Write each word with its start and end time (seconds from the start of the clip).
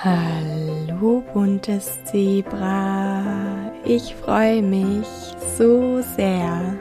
Hallo 0.00 1.24
buntes 1.34 2.04
Zebra, 2.04 3.24
ich 3.84 4.14
freue 4.14 4.62
mich 4.62 5.08
so 5.56 6.00
sehr, 6.02 6.76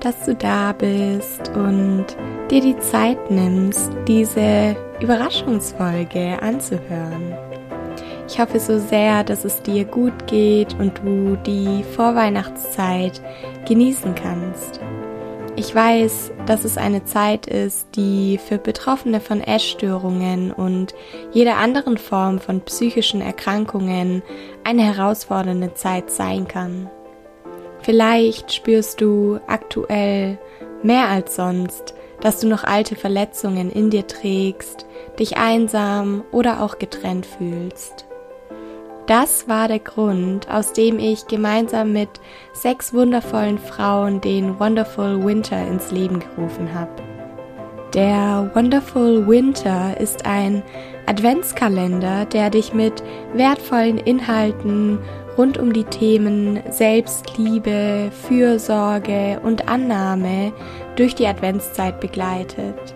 dass 0.00 0.26
du 0.26 0.34
da 0.34 0.72
bist 0.72 1.48
und 1.56 2.04
dir 2.50 2.60
die 2.60 2.78
Zeit 2.80 3.30
nimmst, 3.30 3.90
diese 4.06 4.76
Überraschungsfolge 5.00 6.36
anzuhören. 6.42 7.34
Ich 8.28 8.38
hoffe 8.38 8.60
so 8.60 8.78
sehr, 8.78 9.24
dass 9.24 9.46
es 9.46 9.62
dir 9.62 9.86
gut 9.86 10.26
geht 10.26 10.78
und 10.78 10.98
du 10.98 11.38
die 11.46 11.82
Vorweihnachtszeit 11.96 13.22
genießen 13.66 14.14
kannst. 14.14 14.80
Ich 15.60 15.74
weiß, 15.74 16.32
dass 16.46 16.64
es 16.64 16.78
eine 16.78 17.04
Zeit 17.04 17.46
ist, 17.46 17.88
die 17.94 18.38
für 18.38 18.56
Betroffene 18.56 19.20
von 19.20 19.42
Essstörungen 19.42 20.52
und 20.52 20.94
jeder 21.32 21.58
anderen 21.58 21.98
Form 21.98 22.38
von 22.38 22.62
psychischen 22.62 23.20
Erkrankungen 23.20 24.22
eine 24.64 24.82
herausfordernde 24.84 25.74
Zeit 25.74 26.10
sein 26.10 26.48
kann. 26.48 26.88
Vielleicht 27.82 28.54
spürst 28.54 29.02
du 29.02 29.38
aktuell 29.48 30.38
mehr 30.82 31.08
als 31.08 31.36
sonst, 31.36 31.92
dass 32.22 32.40
du 32.40 32.48
noch 32.48 32.64
alte 32.64 32.96
Verletzungen 32.96 33.70
in 33.70 33.90
dir 33.90 34.06
trägst, 34.06 34.86
dich 35.18 35.36
einsam 35.36 36.24
oder 36.32 36.62
auch 36.62 36.78
getrennt 36.78 37.26
fühlst. 37.26 38.06
Das 39.10 39.48
war 39.48 39.66
der 39.66 39.80
Grund, 39.80 40.48
aus 40.48 40.72
dem 40.72 41.00
ich 41.00 41.26
gemeinsam 41.26 41.92
mit 41.92 42.08
sechs 42.52 42.94
wundervollen 42.94 43.58
Frauen 43.58 44.20
den 44.20 44.60
Wonderful 44.60 45.24
Winter 45.24 45.66
ins 45.66 45.90
Leben 45.90 46.20
gerufen 46.20 46.72
habe. 46.72 46.92
Der 47.92 48.52
Wonderful 48.54 49.26
Winter 49.26 49.98
ist 49.98 50.26
ein 50.26 50.62
Adventskalender, 51.06 52.24
der 52.24 52.50
dich 52.50 52.72
mit 52.72 53.02
wertvollen 53.34 53.98
Inhalten 53.98 55.00
rund 55.36 55.58
um 55.58 55.72
die 55.72 55.82
Themen 55.82 56.60
Selbstliebe, 56.70 58.12
Fürsorge 58.12 59.40
und 59.42 59.68
Annahme 59.68 60.52
durch 60.94 61.16
die 61.16 61.26
Adventszeit 61.26 61.98
begleitet. 61.98 62.94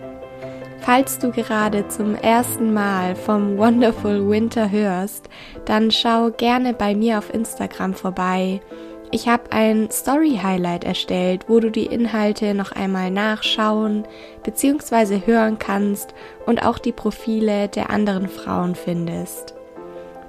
Falls 0.85 1.17
du 1.17 1.31
gerade 1.31 1.87
zum 1.87 2.13
ersten 2.13 2.71
Mal 2.71 3.15
vom 3.15 3.57
Wonderful 3.57 4.29
Winter 4.29 4.69
hörst, 4.69 5.29
dann 5.65 5.89
schau 5.89 6.29
gerne 6.29 6.75
bei 6.75 6.93
mir 6.93 7.17
auf 7.17 7.33
Instagram 7.33 7.95
vorbei. 7.95 8.61
Ich 9.09 9.27
habe 9.27 9.51
ein 9.51 9.89
Story 9.89 10.39
Highlight 10.43 10.83
erstellt, 10.83 11.45
wo 11.47 11.59
du 11.59 11.71
die 11.71 11.87
Inhalte 11.87 12.53
noch 12.53 12.71
einmal 12.71 13.09
nachschauen 13.09 14.03
bzw. 14.43 15.21
hören 15.25 15.57
kannst 15.57 16.13
und 16.45 16.63
auch 16.63 16.77
die 16.77 16.91
Profile 16.91 17.67
der 17.67 17.89
anderen 17.89 18.29
Frauen 18.29 18.75
findest. 18.75 19.55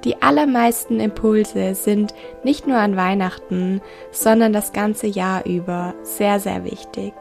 Die 0.05 0.23
allermeisten 0.23 1.01
Impulse 1.01 1.75
sind 1.75 2.15
nicht 2.45 2.67
nur 2.67 2.79
an 2.79 2.97
Weihnachten, 2.97 3.83
sondern 4.11 4.55
das 4.55 4.73
ganze 4.73 5.07
Jahr 5.07 5.45
über 5.45 5.93
sehr, 6.03 6.41
sehr 6.41 6.65
wichtig. 6.65 7.13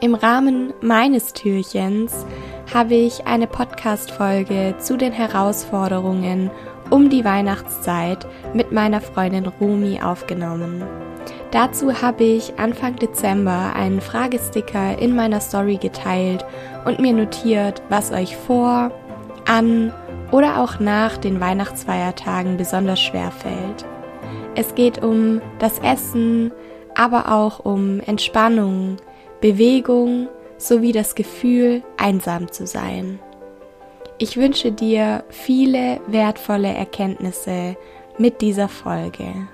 Im 0.00 0.14
Rahmen 0.14 0.74
meines 0.82 1.32
Türchens 1.32 2.26
habe 2.74 2.94
ich 2.94 3.26
eine 3.26 3.46
Podcast-Folge 3.46 4.74
zu 4.78 4.98
den 4.98 5.12
Herausforderungen 5.12 6.50
um 6.90 7.08
die 7.08 7.24
Weihnachtszeit 7.24 8.26
mit 8.52 8.72
meiner 8.72 9.00
Freundin 9.00 9.46
Rumi 9.46 10.00
aufgenommen. 10.02 10.84
Dazu 11.50 12.02
habe 12.02 12.24
ich 12.24 12.58
Anfang 12.58 12.96
Dezember 12.96 13.72
einen 13.74 14.02
Fragesticker 14.02 14.98
in 14.98 15.16
meiner 15.16 15.40
Story 15.40 15.78
geteilt 15.78 16.44
und 16.84 17.00
mir 17.00 17.14
notiert, 17.14 17.82
was 17.88 18.12
euch 18.12 18.36
vor, 18.36 18.90
an 19.46 19.94
oder 20.30 20.60
auch 20.60 20.78
nach 20.78 21.16
den 21.16 21.40
Weihnachtsfeiertagen 21.40 22.58
besonders 22.58 23.00
schwer 23.00 23.30
fällt. 23.30 23.86
Es 24.54 24.74
geht 24.74 25.02
um 25.02 25.40
das 25.58 25.78
Essen, 25.78 26.52
aber 26.94 27.32
auch 27.32 27.60
um 27.60 28.00
Entspannung, 28.00 28.98
Bewegung 29.46 30.28
sowie 30.58 30.90
das 30.90 31.14
Gefühl, 31.14 31.84
einsam 31.98 32.50
zu 32.50 32.66
sein. 32.66 33.20
Ich 34.18 34.36
wünsche 34.36 34.72
dir 34.72 35.22
viele 35.28 36.00
wertvolle 36.08 36.74
Erkenntnisse 36.74 37.76
mit 38.18 38.40
dieser 38.40 38.68
Folge. 38.68 39.46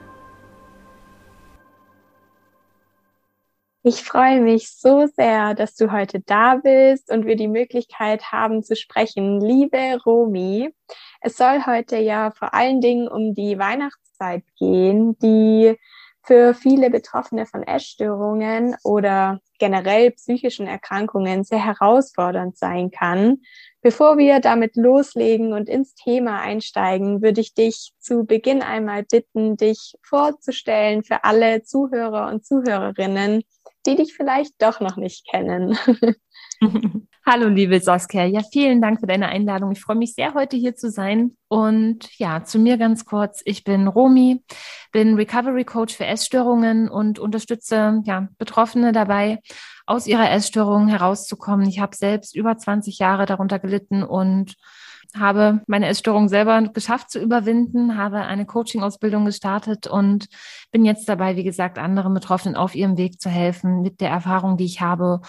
Ich 3.82 4.02
freue 4.02 4.40
mich 4.40 4.70
so 4.70 5.08
sehr, 5.14 5.52
dass 5.52 5.74
du 5.74 5.92
heute 5.92 6.20
da 6.20 6.54
bist 6.54 7.10
und 7.10 7.26
wir 7.26 7.36
die 7.36 7.48
Möglichkeit 7.48 8.32
haben 8.32 8.62
zu 8.62 8.76
sprechen. 8.76 9.42
Liebe 9.42 9.98
Romi, 10.06 10.70
es 11.20 11.36
soll 11.36 11.66
heute 11.66 11.98
ja 11.98 12.30
vor 12.30 12.54
allen 12.54 12.80
Dingen 12.80 13.08
um 13.08 13.34
die 13.34 13.58
Weihnachtszeit 13.58 14.44
gehen, 14.58 15.18
die 15.18 15.76
für 16.24 16.54
viele 16.54 16.90
Betroffene 16.90 17.46
von 17.46 17.62
Essstörungen 17.62 18.76
oder 18.84 19.40
generell 19.58 20.12
psychischen 20.12 20.66
Erkrankungen 20.66 21.44
sehr 21.44 21.64
herausfordernd 21.64 22.56
sein 22.56 22.90
kann. 22.90 23.38
Bevor 23.80 24.18
wir 24.18 24.38
damit 24.38 24.76
loslegen 24.76 25.52
und 25.52 25.68
ins 25.68 25.94
Thema 25.94 26.40
einsteigen, 26.40 27.22
würde 27.22 27.40
ich 27.40 27.54
dich 27.54 27.92
zu 27.98 28.24
Beginn 28.24 28.62
einmal 28.62 29.02
bitten, 29.02 29.56
dich 29.56 29.94
vorzustellen 30.02 31.02
für 31.02 31.24
alle 31.24 31.62
Zuhörer 31.64 32.28
und 32.28 32.46
Zuhörerinnen, 32.46 33.42
die 33.86 33.96
dich 33.96 34.14
vielleicht 34.14 34.62
doch 34.62 34.80
noch 34.80 34.96
nicht 34.96 35.26
kennen. 35.28 35.76
Hallo, 37.24 37.46
liebe 37.46 37.78
Saskia. 37.78 38.24
Ja, 38.24 38.40
vielen 38.42 38.80
Dank 38.80 38.98
für 38.98 39.06
deine 39.06 39.28
Einladung. 39.28 39.70
Ich 39.70 39.80
freue 39.80 39.94
mich 39.94 40.14
sehr, 40.14 40.34
heute 40.34 40.56
hier 40.56 40.74
zu 40.74 40.90
sein. 40.90 41.36
Und 41.46 42.08
ja, 42.18 42.42
zu 42.42 42.58
mir 42.58 42.78
ganz 42.78 43.04
kurz. 43.04 43.42
Ich 43.44 43.62
bin 43.62 43.86
Romi, 43.86 44.42
bin 44.90 45.14
Recovery 45.14 45.64
Coach 45.64 45.96
für 45.96 46.04
Essstörungen 46.04 46.88
und 46.88 47.20
unterstütze 47.20 48.02
ja, 48.06 48.26
Betroffene 48.38 48.90
dabei, 48.90 49.38
aus 49.86 50.08
ihrer 50.08 50.32
Essstörung 50.32 50.88
herauszukommen. 50.88 51.68
Ich 51.68 51.78
habe 51.78 51.94
selbst 51.94 52.34
über 52.34 52.58
20 52.58 52.98
Jahre 52.98 53.24
darunter 53.24 53.60
gelitten 53.60 54.02
und 54.02 54.56
habe 55.18 55.60
meine 55.66 55.88
Essstörung 55.88 56.28
selber 56.28 56.60
geschafft 56.62 57.10
zu 57.10 57.20
überwinden, 57.20 57.96
habe 57.96 58.20
eine 58.20 58.46
Coaching-Ausbildung 58.46 59.24
gestartet 59.24 59.86
und 59.86 60.28
bin 60.70 60.84
jetzt 60.84 61.08
dabei, 61.08 61.36
wie 61.36 61.44
gesagt, 61.44 61.78
anderen 61.78 62.14
Betroffenen 62.14 62.56
auf 62.56 62.74
ihrem 62.74 62.96
Weg 62.96 63.20
zu 63.20 63.28
helfen 63.28 63.82
mit 63.82 64.00
der 64.00 64.10
Erfahrung, 64.10 64.56
die 64.56 64.64
ich 64.64 64.80
habe 64.80 65.20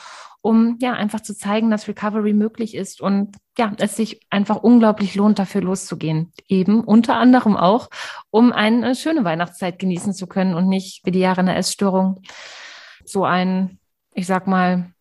um 0.44 0.78
ja 0.82 0.92
einfach 0.92 1.22
zu 1.22 1.36
zeigen, 1.36 1.72
dass 1.72 1.88
Recovery 1.88 2.34
möglich 2.34 2.76
ist 2.76 3.00
und 3.00 3.38
ja, 3.58 3.72
es 3.78 3.96
sich 3.96 4.28
einfach 4.30 4.58
unglaublich 4.58 5.16
lohnt, 5.16 5.40
dafür 5.40 5.62
loszugehen. 5.62 6.34
Eben 6.50 6.84
unter 6.84 7.16
anderem 7.16 7.56
auch, 7.56 7.90
um 8.30 8.52
eine 8.52 8.94
schöne 8.94 9.24
Weihnachtszeit 9.24 9.80
genießen 9.80 10.14
zu 10.14 10.28
können 10.28 10.54
und 10.54 10.68
nicht 10.68 11.06
wie 11.06 11.12
die 11.12 11.20
Jahre 11.20 11.40
einer 11.40 11.56
Essstörung 11.56 12.22
so 13.06 13.24
ein, 13.24 13.80
ich 14.14 14.28
sag 14.28 14.46
mal, 14.46 14.92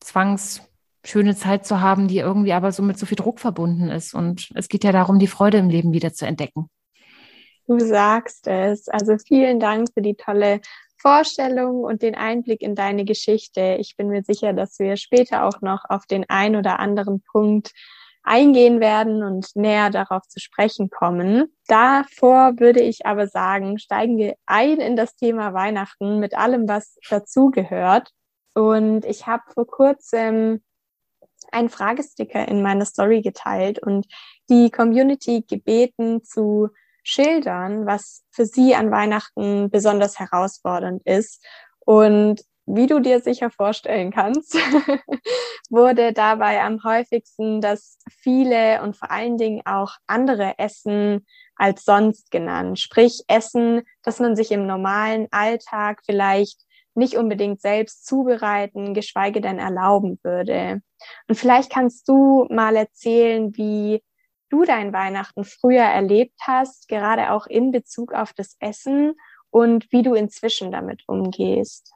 zwangs 0.00 0.67
schöne 1.08 1.34
Zeit 1.34 1.66
zu 1.66 1.80
haben, 1.80 2.08
die 2.08 2.18
irgendwie 2.18 2.52
aber 2.52 2.70
so 2.72 2.82
mit 2.82 2.98
so 2.98 3.06
viel 3.06 3.16
Druck 3.16 3.40
verbunden 3.40 3.88
ist. 3.88 4.14
Und 4.14 4.50
es 4.54 4.68
geht 4.68 4.84
ja 4.84 4.92
darum, 4.92 5.18
die 5.18 5.26
Freude 5.26 5.58
im 5.58 5.70
Leben 5.70 5.92
wieder 5.92 6.12
zu 6.12 6.26
entdecken. 6.26 6.68
Du 7.66 7.78
sagst 7.78 8.46
es. 8.46 8.88
Also 8.88 9.16
vielen 9.18 9.60
Dank 9.60 9.88
für 9.92 10.02
die 10.02 10.14
tolle 10.14 10.60
Vorstellung 10.96 11.82
und 11.84 12.02
den 12.02 12.14
Einblick 12.14 12.60
in 12.60 12.74
deine 12.74 13.04
Geschichte. 13.04 13.76
Ich 13.78 13.96
bin 13.96 14.08
mir 14.08 14.22
sicher, 14.22 14.52
dass 14.52 14.78
wir 14.78 14.96
später 14.96 15.44
auch 15.44 15.60
noch 15.60 15.84
auf 15.88 16.06
den 16.06 16.24
ein 16.28 16.56
oder 16.56 16.78
anderen 16.78 17.22
Punkt 17.22 17.72
eingehen 18.22 18.80
werden 18.80 19.22
und 19.22 19.54
näher 19.54 19.90
darauf 19.90 20.22
zu 20.28 20.40
sprechen 20.40 20.90
kommen. 20.90 21.54
Davor 21.66 22.58
würde 22.58 22.80
ich 22.80 23.06
aber 23.06 23.26
sagen, 23.26 23.78
steigen 23.78 24.18
wir 24.18 24.34
ein 24.44 24.80
in 24.80 24.96
das 24.96 25.14
Thema 25.16 25.54
Weihnachten 25.54 26.18
mit 26.18 26.36
allem, 26.36 26.68
was 26.68 26.96
dazugehört. 27.08 28.10
Und 28.54 29.04
ich 29.04 29.26
habe 29.26 29.44
vor 29.54 29.66
kurzem 29.66 30.60
einen 31.52 31.68
Fragesticker 31.68 32.46
in 32.48 32.62
meiner 32.62 32.84
Story 32.84 33.22
geteilt 33.22 33.78
und 33.78 34.06
die 34.48 34.70
Community 34.70 35.44
gebeten 35.48 36.22
zu 36.24 36.68
schildern, 37.02 37.86
was 37.86 38.24
für 38.30 38.44
sie 38.44 38.74
an 38.74 38.90
Weihnachten 38.90 39.70
besonders 39.70 40.18
herausfordernd 40.18 41.02
ist. 41.04 41.44
Und 41.80 42.42
wie 42.66 42.86
du 42.86 43.00
dir 43.00 43.20
sicher 43.20 43.50
vorstellen 43.50 44.12
kannst, 44.12 44.54
wurde 45.70 46.12
dabei 46.12 46.60
am 46.60 46.84
häufigsten 46.84 47.62
das 47.62 47.98
viele 48.10 48.82
und 48.82 48.94
vor 48.94 49.10
allen 49.10 49.38
Dingen 49.38 49.62
auch 49.64 49.92
andere 50.06 50.58
Essen 50.58 51.26
als 51.56 51.84
sonst 51.84 52.30
genannt. 52.30 52.78
Sprich 52.78 53.24
Essen, 53.26 53.82
das 54.02 54.20
man 54.20 54.36
sich 54.36 54.52
im 54.52 54.66
normalen 54.66 55.28
Alltag 55.30 56.02
vielleicht 56.04 56.60
nicht 56.98 57.16
unbedingt 57.16 57.60
selbst 57.60 58.06
zubereiten, 58.06 58.92
geschweige 58.92 59.40
denn 59.40 59.58
erlauben 59.58 60.18
würde. 60.22 60.82
Und 61.28 61.34
vielleicht 61.36 61.70
kannst 61.70 62.08
du 62.08 62.46
mal 62.50 62.76
erzählen, 62.76 63.56
wie 63.56 64.02
du 64.50 64.64
dein 64.64 64.92
Weihnachten 64.92 65.44
früher 65.44 65.84
erlebt 65.84 66.38
hast, 66.40 66.88
gerade 66.88 67.32
auch 67.32 67.46
in 67.46 67.70
Bezug 67.70 68.12
auf 68.12 68.32
das 68.32 68.56
Essen 68.60 69.14
und 69.50 69.90
wie 69.92 70.02
du 70.02 70.14
inzwischen 70.14 70.72
damit 70.72 71.04
umgehst. 71.06 71.92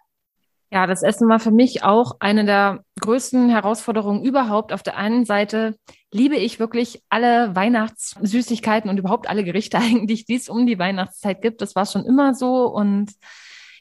Ja, 0.70 0.86
das 0.86 1.02
Essen 1.02 1.28
war 1.28 1.38
für 1.38 1.50
mich 1.50 1.84
auch 1.84 2.16
eine 2.20 2.46
der 2.46 2.82
größten 3.00 3.50
Herausforderungen 3.50 4.24
überhaupt. 4.24 4.72
Auf 4.72 4.82
der 4.82 4.96
einen 4.96 5.26
Seite 5.26 5.76
liebe 6.10 6.36
ich 6.36 6.60
wirklich 6.60 7.02
alle 7.10 7.54
Weihnachtssüßigkeiten 7.54 8.88
und 8.88 8.96
überhaupt 8.96 9.28
alle 9.28 9.44
Gerichte 9.44 9.76
eigentlich, 9.78 10.24
die 10.24 10.36
es 10.36 10.48
um 10.48 10.66
die 10.66 10.78
Weihnachtszeit 10.78 11.42
gibt. 11.42 11.60
Das 11.60 11.74
war 11.74 11.84
schon 11.84 12.06
immer 12.06 12.34
so. 12.34 12.66
Und 12.68 13.12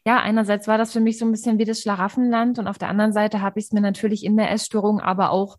ja, 0.05 0.19
einerseits 0.19 0.67
war 0.67 0.77
das 0.77 0.93
für 0.93 0.99
mich 0.99 1.17
so 1.17 1.25
ein 1.25 1.31
bisschen 1.31 1.59
wie 1.59 1.65
das 1.65 1.81
Schlaraffenland 1.81 2.59
und 2.59 2.67
auf 2.67 2.77
der 2.77 2.89
anderen 2.89 3.13
Seite 3.13 3.41
habe 3.41 3.59
ich 3.59 3.65
es 3.65 3.71
mir 3.71 3.81
natürlich 3.81 4.23
in 4.23 4.37
der 4.37 4.51
Essstörung 4.51 4.99
aber 4.99 5.31
auch 5.31 5.57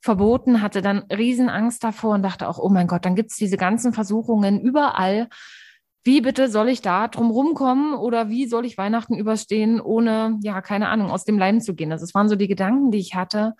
verboten, 0.00 0.62
hatte 0.62 0.82
dann 0.82 1.04
Riesenangst 1.10 1.82
davor 1.82 2.14
und 2.14 2.22
dachte 2.22 2.48
auch, 2.48 2.58
oh 2.58 2.68
mein 2.68 2.86
Gott, 2.86 3.04
dann 3.04 3.16
gibt's 3.16 3.36
diese 3.36 3.56
ganzen 3.56 3.92
Versuchungen 3.92 4.60
überall 4.60 5.28
wie 6.08 6.22
bitte 6.22 6.48
soll 6.48 6.70
ich 6.70 6.80
da 6.80 7.06
drum 7.06 7.30
rumkommen 7.30 7.92
oder 7.92 8.30
wie 8.30 8.46
soll 8.46 8.64
ich 8.64 8.78
Weihnachten 8.78 9.14
überstehen, 9.14 9.78
ohne, 9.78 10.38
ja, 10.42 10.62
keine 10.62 10.88
Ahnung, 10.88 11.10
aus 11.10 11.24
dem 11.26 11.38
Leiden 11.38 11.60
zu 11.60 11.74
gehen. 11.74 11.92
Also 11.92 12.04
es 12.04 12.14
waren 12.14 12.30
so 12.30 12.34
die 12.34 12.48
Gedanken, 12.48 12.90
die 12.90 12.98
ich 12.98 13.14
hatte. 13.14 13.54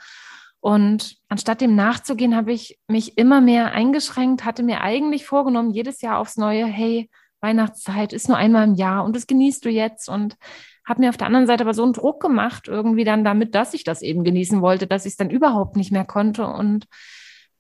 Und 0.61 1.19
anstatt 1.29 1.61
dem 1.61 1.75
nachzugehen, 1.75 2.35
habe 2.35 2.53
ich 2.53 2.79
mich 2.89 3.19
immer 3.19 3.43
mehr 3.43 3.73
eingeschränkt, 3.73 4.47
hatte 4.47 4.63
mir 4.63 4.81
eigentlich 4.81 5.27
vorgenommen, 5.27 5.73
jedes 5.73 6.01
Jahr 6.01 6.19
aufs 6.19 6.39
Neue, 6.39 6.65
hey, 6.65 7.11
Weihnachtszeit 7.41 8.13
ist 8.13 8.29
nur 8.29 8.37
einmal 8.37 8.67
im 8.67 8.75
Jahr 8.75 9.05
und 9.05 9.15
das 9.15 9.27
genießt 9.27 9.65
du 9.65 9.71
jetzt 9.71 10.09
und 10.09 10.37
habe 10.85 11.01
mir 11.01 11.11
auf 11.11 11.17
der 11.17 11.27
anderen 11.27 11.47
Seite 11.47 11.65
aber 11.65 11.75
so 11.75 11.85
einen 11.85 11.93
Druck 11.93 12.21
gemacht, 12.21 12.67
irgendwie 12.67 13.05
dann 13.05 13.25
damit, 13.25 13.55
dass 13.55 13.75
ich 13.75 13.85
das 13.85 14.03
eben 14.03 14.25
genießen 14.25 14.63
wollte, 14.63 14.87
dass 14.87 15.05
ich 15.05 15.13
es 15.13 15.17
dann 15.17 15.31
überhaupt 15.31 15.77
nicht 15.77 15.93
mehr 15.93 16.05
konnte 16.05 16.47
und 16.47 16.87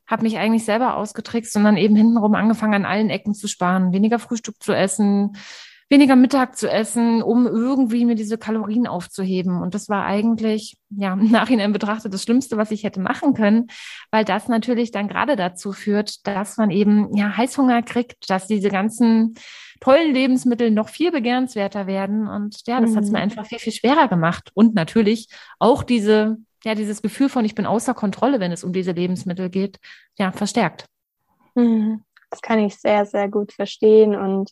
habe 0.06 0.22
mich 0.22 0.38
eigentlich 0.38 0.64
selber 0.64 0.96
ausgetrickst, 0.96 1.52
sondern 1.52 1.76
eben 1.76 1.94
hintenrum 1.94 2.34
angefangen, 2.34 2.75
an 2.75 2.86
allen 2.86 3.10
Ecken 3.10 3.34
zu 3.34 3.46
sparen, 3.46 3.92
weniger 3.92 4.19
Frühstück 4.19 4.56
zu 4.62 4.72
essen, 4.72 5.36
weniger 5.90 6.16
Mittag 6.16 6.56
zu 6.56 6.70
essen, 6.70 7.22
um 7.22 7.46
irgendwie 7.46 8.04
mir 8.04 8.14
diese 8.14 8.38
Kalorien 8.38 8.86
aufzuheben. 8.86 9.60
Und 9.60 9.75
das 9.75 9.88
war 9.88 10.04
eigentlich, 10.04 10.76
ja, 10.90 11.12
im 11.14 11.30
Nachhinein 11.30 11.72
betrachtet 11.72 12.12
das 12.12 12.22
Schlimmste, 12.22 12.56
was 12.56 12.70
ich 12.70 12.84
hätte 12.84 13.00
machen 13.00 13.34
können, 13.34 13.69
weil 14.10 14.25
das 14.25 14.48
natürlich 14.48 14.90
dann 14.90 15.08
gerade 15.08 15.36
dazu 15.36 15.72
führt, 15.72 16.26
dass 16.26 16.56
man 16.56 16.70
eben, 16.70 17.14
ja, 17.14 17.36
Heißhunger 17.36 17.82
kriegt, 17.82 18.30
dass 18.30 18.46
diese 18.46 18.70
ganzen 18.70 19.34
tollen 19.80 20.12
Lebensmittel 20.12 20.70
noch 20.70 20.88
viel 20.88 21.10
begehrenswerter 21.10 21.86
werden. 21.86 22.28
Und 22.28 22.66
ja, 22.66 22.80
das 22.80 22.90
mhm. 22.90 22.96
hat 22.96 23.04
es 23.04 23.10
mir 23.10 23.19
einfach 23.19 23.46
viel, 23.46 23.58
viel 23.58 23.72
schwerer 23.72 24.08
gemacht. 24.08 24.50
Und 24.54 24.75
natürlich 24.75 25.28
auch 25.58 25.82
diese 25.82 26.38
ja, 26.64 26.75
dieses 26.75 27.02
Gefühl 27.02 27.28
von, 27.28 27.44
ich 27.44 27.54
bin 27.54 27.66
außer 27.66 27.94
Kontrolle, 27.94 28.40
wenn 28.40 28.52
es 28.52 28.64
um 28.64 28.72
diese 28.72 28.92
Lebensmittel 28.92 29.48
geht, 29.48 29.78
ja, 30.19 30.32
verstärkt. 30.32 30.86
Mhm. 31.54 32.04
Das 32.30 32.42
kann 32.42 32.58
ich 32.58 32.76
sehr, 32.76 33.06
sehr 33.06 33.28
gut 33.28 33.52
verstehen 33.52 34.14
und 34.14 34.50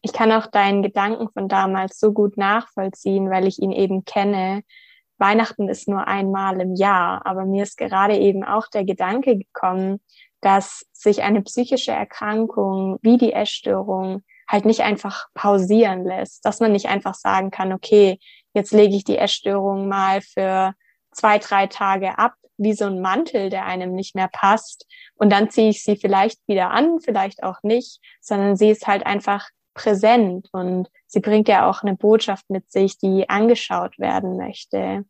ich 0.00 0.12
kann 0.12 0.32
auch 0.32 0.48
deinen 0.48 0.82
Gedanken 0.82 1.28
von 1.32 1.48
damals 1.48 2.00
so 2.00 2.12
gut 2.12 2.36
nachvollziehen, 2.36 3.30
weil 3.30 3.46
ich 3.46 3.62
ihn 3.62 3.70
eben 3.70 4.04
kenne. 4.04 4.62
Weihnachten 5.18 5.68
ist 5.68 5.86
nur 5.86 6.08
einmal 6.08 6.60
im 6.60 6.74
Jahr, 6.74 7.24
aber 7.24 7.44
mir 7.44 7.62
ist 7.62 7.76
gerade 7.76 8.16
eben 8.16 8.42
auch 8.42 8.66
der 8.66 8.84
Gedanke 8.84 9.38
gekommen, 9.38 10.00
dass 10.40 10.84
sich 10.92 11.22
eine 11.22 11.42
psychische 11.42 11.92
Erkrankung 11.92 12.98
wie 13.02 13.16
die 13.16 13.32
Essstörung 13.32 14.24
halt 14.48 14.64
nicht 14.64 14.80
einfach 14.80 15.26
pausieren 15.34 16.04
lässt, 16.04 16.44
dass 16.44 16.60
man 16.60 16.72
nicht 16.72 16.88
einfach 16.88 17.14
sagen 17.14 17.50
kann, 17.50 17.72
okay, 17.72 18.18
jetzt 18.54 18.72
lege 18.72 18.96
ich 18.96 19.04
die 19.04 19.18
Essstörung 19.18 19.88
mal 19.88 20.20
für 20.20 20.74
zwei, 21.12 21.38
drei 21.38 21.66
Tage 21.66 22.18
ab, 22.18 22.34
wie 22.56 22.74
so 22.74 22.86
ein 22.86 23.00
Mantel, 23.00 23.50
der 23.50 23.66
einem 23.66 23.94
nicht 23.94 24.14
mehr 24.14 24.28
passt. 24.28 24.86
Und 25.14 25.30
dann 25.30 25.50
ziehe 25.50 25.70
ich 25.70 25.84
sie 25.84 25.96
vielleicht 25.96 26.38
wieder 26.46 26.70
an, 26.70 27.00
vielleicht 27.00 27.42
auch 27.42 27.62
nicht, 27.62 28.00
sondern 28.20 28.56
sie 28.56 28.70
ist 28.70 28.86
halt 28.86 29.06
einfach 29.06 29.48
präsent 29.74 30.48
und 30.52 30.88
sie 31.06 31.20
bringt 31.20 31.48
ja 31.48 31.68
auch 31.68 31.82
eine 31.82 31.96
Botschaft 31.96 32.50
mit 32.50 32.70
sich, 32.70 32.98
die 32.98 33.28
angeschaut 33.28 33.98
werden 33.98 34.36
möchte. 34.36 35.04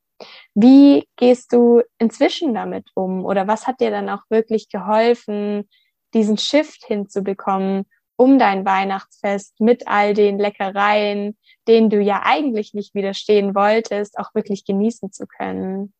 Wie 0.55 1.08
gehst 1.17 1.52
du 1.52 1.82
inzwischen 1.99 2.55
damit 2.55 2.90
um? 2.94 3.25
Oder 3.25 3.49
was 3.49 3.67
hat 3.67 3.81
dir 3.81 3.90
dann 3.90 4.08
auch 4.08 4.23
wirklich 4.29 4.69
geholfen, 4.69 5.69
diesen 6.14 6.38
Shift 6.38 6.84
hinzubekommen, 6.84 7.87
um 8.16 8.38
dein 8.38 8.64
Weihnachtsfest 8.64 9.60
mit 9.60 9.88
all 9.88 10.14
den 10.14 10.38
Leckereien, 10.38 11.36
denen 11.68 11.90
du 11.90 12.00
ja 12.00 12.22
eigentlich 12.24 12.74
nicht 12.74 12.94
widerstehen 12.94 13.54
wolltest, 13.54 14.18
auch 14.18 14.34
wirklich 14.34 14.64
genießen 14.64 15.12
zu 15.12 15.26
können? 15.26 15.92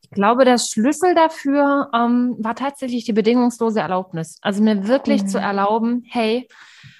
Ich 0.00 0.10
glaube, 0.10 0.44
der 0.44 0.58
Schlüssel 0.58 1.14
dafür 1.14 1.90
ähm, 1.92 2.36
war 2.38 2.54
tatsächlich 2.54 3.04
die 3.04 3.12
bedingungslose 3.12 3.80
Erlaubnis. 3.80 4.38
Also 4.40 4.62
mir 4.62 4.86
wirklich 4.86 5.24
mhm. 5.24 5.28
zu 5.28 5.38
erlauben, 5.38 6.04
hey, 6.08 6.48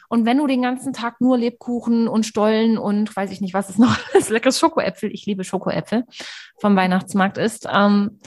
und 0.08 0.24
wenn 0.24 0.38
du 0.38 0.46
den 0.46 0.62
ganzen 0.62 0.92
Tag 0.92 1.20
nur 1.20 1.38
Lebkuchen 1.38 2.08
und 2.08 2.26
Stollen 2.26 2.78
und 2.78 3.14
weiß 3.14 3.30
ich 3.30 3.40
nicht, 3.40 3.54
was 3.54 3.70
ist 3.70 3.78
noch, 3.80 3.96
das 4.12 4.28
leckeres 4.28 4.58
Schokoäpfel, 4.58 5.10
ich 5.12 5.26
liebe 5.26 5.44
Schokoäpfel 5.44 6.04
vom 6.60 6.76
Weihnachtsmarkt 6.76 7.38
ist, 7.38 7.68
ähm, 7.72 8.18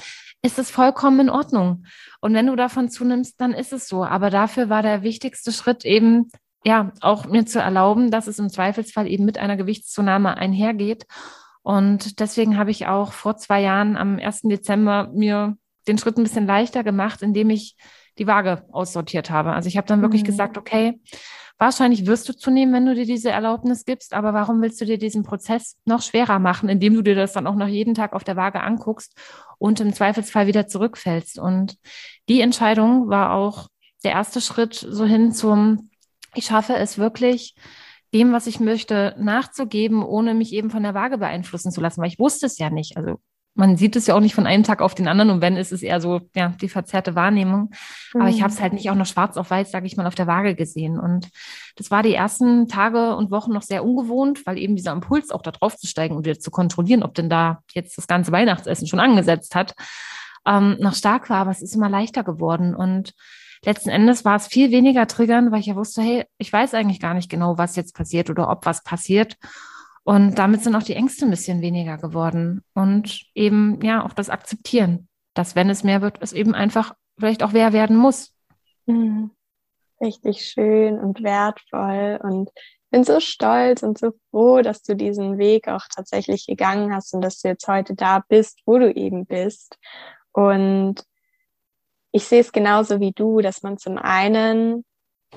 ist 0.41 0.59
es 0.59 0.71
vollkommen 0.71 1.19
in 1.19 1.29
Ordnung. 1.29 1.85
Und 2.21 2.33
wenn 2.33 2.47
du 2.47 2.55
davon 2.55 2.89
zunimmst, 2.89 3.39
dann 3.39 3.53
ist 3.53 3.73
es 3.73 3.87
so. 3.87 4.03
Aber 4.03 4.29
dafür 4.29 4.69
war 4.69 4.81
der 4.81 5.03
wichtigste 5.03 5.51
Schritt 5.51 5.85
eben, 5.85 6.29
ja, 6.65 6.91
auch 7.01 7.25
mir 7.25 7.45
zu 7.45 7.59
erlauben, 7.59 8.11
dass 8.11 8.27
es 8.27 8.39
im 8.39 8.49
Zweifelsfall 8.49 9.07
eben 9.07 9.25
mit 9.25 9.37
einer 9.37 9.55
Gewichtszunahme 9.55 10.35
einhergeht. 10.35 11.05
Und 11.61 12.19
deswegen 12.19 12.57
habe 12.57 12.71
ich 12.71 12.87
auch 12.87 13.13
vor 13.13 13.37
zwei 13.37 13.61
Jahren 13.61 13.95
am 13.95 14.19
1. 14.19 14.41
Dezember 14.43 15.09
mir 15.13 15.57
den 15.87 15.97
Schritt 15.97 16.17
ein 16.17 16.23
bisschen 16.23 16.47
leichter 16.47 16.83
gemacht, 16.83 17.21
indem 17.21 17.49
ich 17.49 17.75
die 18.19 18.27
Waage 18.27 18.65
aussortiert 18.71 19.29
habe. 19.29 19.53
Also 19.53 19.67
ich 19.67 19.77
habe 19.77 19.87
dann 19.87 20.01
wirklich 20.01 20.23
mhm. 20.23 20.27
gesagt, 20.27 20.57
okay, 20.57 20.99
wahrscheinlich 21.57 22.05
wirst 22.05 22.29
du 22.29 22.33
zunehmen, 22.33 22.73
wenn 22.73 22.85
du 22.85 22.93
dir 22.93 23.05
diese 23.05 23.31
Erlaubnis 23.31 23.85
gibst, 23.85 24.13
aber 24.13 24.33
warum 24.33 24.61
willst 24.61 24.79
du 24.81 24.85
dir 24.85 24.97
diesen 24.97 25.23
Prozess 25.23 25.77
noch 25.85 26.01
schwerer 26.01 26.39
machen, 26.39 26.69
indem 26.69 26.93
du 26.93 27.01
dir 27.01 27.15
das 27.15 27.33
dann 27.33 27.47
auch 27.47 27.55
noch 27.55 27.67
jeden 27.67 27.95
Tag 27.95 28.13
auf 28.13 28.23
der 28.23 28.35
Waage 28.35 28.61
anguckst 28.61 29.17
und 29.57 29.79
im 29.79 29.93
Zweifelsfall 29.93 30.47
wieder 30.47 30.67
zurückfällst? 30.67 31.39
Und 31.39 31.77
die 32.27 32.41
Entscheidung 32.41 33.09
war 33.09 33.33
auch 33.33 33.67
der 34.03 34.11
erste 34.11 34.41
Schritt 34.41 34.73
so 34.75 35.05
hin 35.05 35.31
zum 35.31 35.89
ich 36.35 36.45
schaffe 36.45 36.75
es 36.75 36.97
wirklich, 36.97 37.55
dem, 38.13 38.31
was 38.31 38.47
ich 38.47 38.59
möchte, 38.59 39.15
nachzugeben, 39.19 40.03
ohne 40.03 40.33
mich 40.33 40.53
eben 40.53 40.69
von 40.69 40.83
der 40.83 40.93
Waage 40.93 41.17
beeinflussen 41.17 41.71
zu 41.71 41.81
lassen, 41.81 42.01
weil 42.01 42.09
ich 42.09 42.19
wusste 42.19 42.47
es 42.47 42.57
ja 42.57 42.69
nicht. 42.69 42.97
Also 42.97 43.19
man 43.55 43.77
sieht 43.77 43.95
es 43.95 44.07
ja 44.07 44.15
auch 44.15 44.19
nicht 44.19 44.35
von 44.35 44.47
einem 44.47 44.63
Tag 44.63 44.81
auf 44.81 44.95
den 44.95 45.07
anderen 45.07 45.31
und 45.31 45.41
wenn, 45.41 45.57
ist 45.57 45.71
es 45.71 45.83
eher 45.83 45.99
so, 45.99 46.21
ja, 46.35 46.53
die 46.61 46.69
verzerrte 46.69 47.15
Wahrnehmung. 47.15 47.71
Mhm. 48.13 48.21
Aber 48.21 48.29
ich 48.29 48.41
habe 48.41 48.53
es 48.53 48.61
halt 48.61 48.73
nicht 48.73 48.89
auch 48.89 48.95
noch 48.95 49.05
schwarz 49.05 49.37
auf 49.37 49.49
weiß, 49.49 49.71
sage 49.71 49.85
ich 49.85 49.97
mal, 49.97 50.07
auf 50.07 50.15
der 50.15 50.27
Waage 50.27 50.55
gesehen. 50.55 50.99
Und 50.99 51.29
das 51.75 51.91
war 51.91 52.01
die 52.01 52.13
ersten 52.13 52.67
Tage 52.67 53.15
und 53.15 53.31
Wochen 53.31 53.51
noch 53.51 53.63
sehr 53.63 53.83
ungewohnt, 53.83 54.45
weil 54.45 54.57
eben 54.57 54.75
dieser 54.75 54.93
Impuls 54.93 55.31
auch 55.31 55.41
da 55.41 55.51
drauf 55.51 55.75
zu 55.75 55.87
steigen 55.87 56.15
und 56.15 56.25
wieder 56.25 56.39
zu 56.39 56.51
kontrollieren, 56.51 57.03
ob 57.03 57.13
denn 57.15 57.29
da 57.29 57.59
jetzt 57.73 57.97
das 57.97 58.07
ganze 58.07 58.31
Weihnachtsessen 58.31 58.87
schon 58.87 58.99
angesetzt 58.99 59.55
hat, 59.55 59.75
ähm, 60.45 60.77
noch 60.79 60.95
stark 60.95 61.29
war. 61.29 61.39
Aber 61.39 61.51
es 61.51 61.61
ist 61.61 61.75
immer 61.75 61.89
leichter 61.89 62.23
geworden 62.23 62.73
und 62.75 63.13
letzten 63.65 63.89
Endes 63.89 64.23
war 64.23 64.37
es 64.37 64.47
viel 64.47 64.71
weniger 64.71 65.07
triggernd, 65.07 65.51
weil 65.51 65.59
ich 65.59 65.65
ja 65.65 65.75
wusste, 65.75 66.01
hey, 66.01 66.25
ich 66.37 66.51
weiß 66.51 66.73
eigentlich 66.73 66.99
gar 66.99 67.13
nicht 67.13 67.29
genau, 67.29 67.57
was 67.57 67.75
jetzt 67.75 67.95
passiert 67.95 68.29
oder 68.29 68.49
ob 68.49 68.65
was 68.65 68.83
passiert. 68.83 69.35
Und 70.09 70.39
damit 70.39 70.63
sind 70.63 70.75
auch 70.75 70.81
die 70.81 70.95
Ängste 70.95 71.25
ein 71.25 71.29
bisschen 71.29 71.61
weniger 71.61 71.99
geworden. 71.99 72.63
Und 72.73 73.27
eben, 73.35 73.79
ja, 73.83 74.03
auch 74.03 74.13
das 74.13 74.31
Akzeptieren, 74.31 75.07
dass 75.35 75.55
wenn 75.55 75.69
es 75.69 75.83
mehr 75.83 76.01
wird, 76.01 76.17
es 76.19 76.33
eben 76.33 76.55
einfach 76.55 76.95
vielleicht 77.19 77.43
auch 77.43 77.53
wer 77.53 77.73
werden 77.73 77.95
muss. 77.95 78.33
Mhm. 78.87 79.29
Richtig 80.01 80.43
schön 80.43 80.97
und 80.97 81.21
wertvoll. 81.21 82.19
Und 82.23 82.49
bin 82.89 83.03
so 83.03 83.19
stolz 83.19 83.83
und 83.83 83.99
so 83.99 84.13
froh, 84.31 84.63
dass 84.63 84.81
du 84.81 84.95
diesen 84.95 85.37
Weg 85.37 85.67
auch 85.67 85.85
tatsächlich 85.95 86.47
gegangen 86.47 86.91
hast 86.91 87.13
und 87.13 87.21
dass 87.21 87.41
du 87.41 87.49
jetzt 87.49 87.67
heute 87.67 87.93
da 87.93 88.23
bist, 88.27 88.63
wo 88.65 88.79
du 88.79 88.91
eben 88.91 89.27
bist. 89.27 89.77
Und 90.31 91.03
ich 92.11 92.23
sehe 92.23 92.41
es 92.41 92.51
genauso 92.51 92.99
wie 92.99 93.11
du, 93.11 93.41
dass 93.41 93.61
man 93.61 93.77
zum 93.77 93.99
einen 93.99 94.85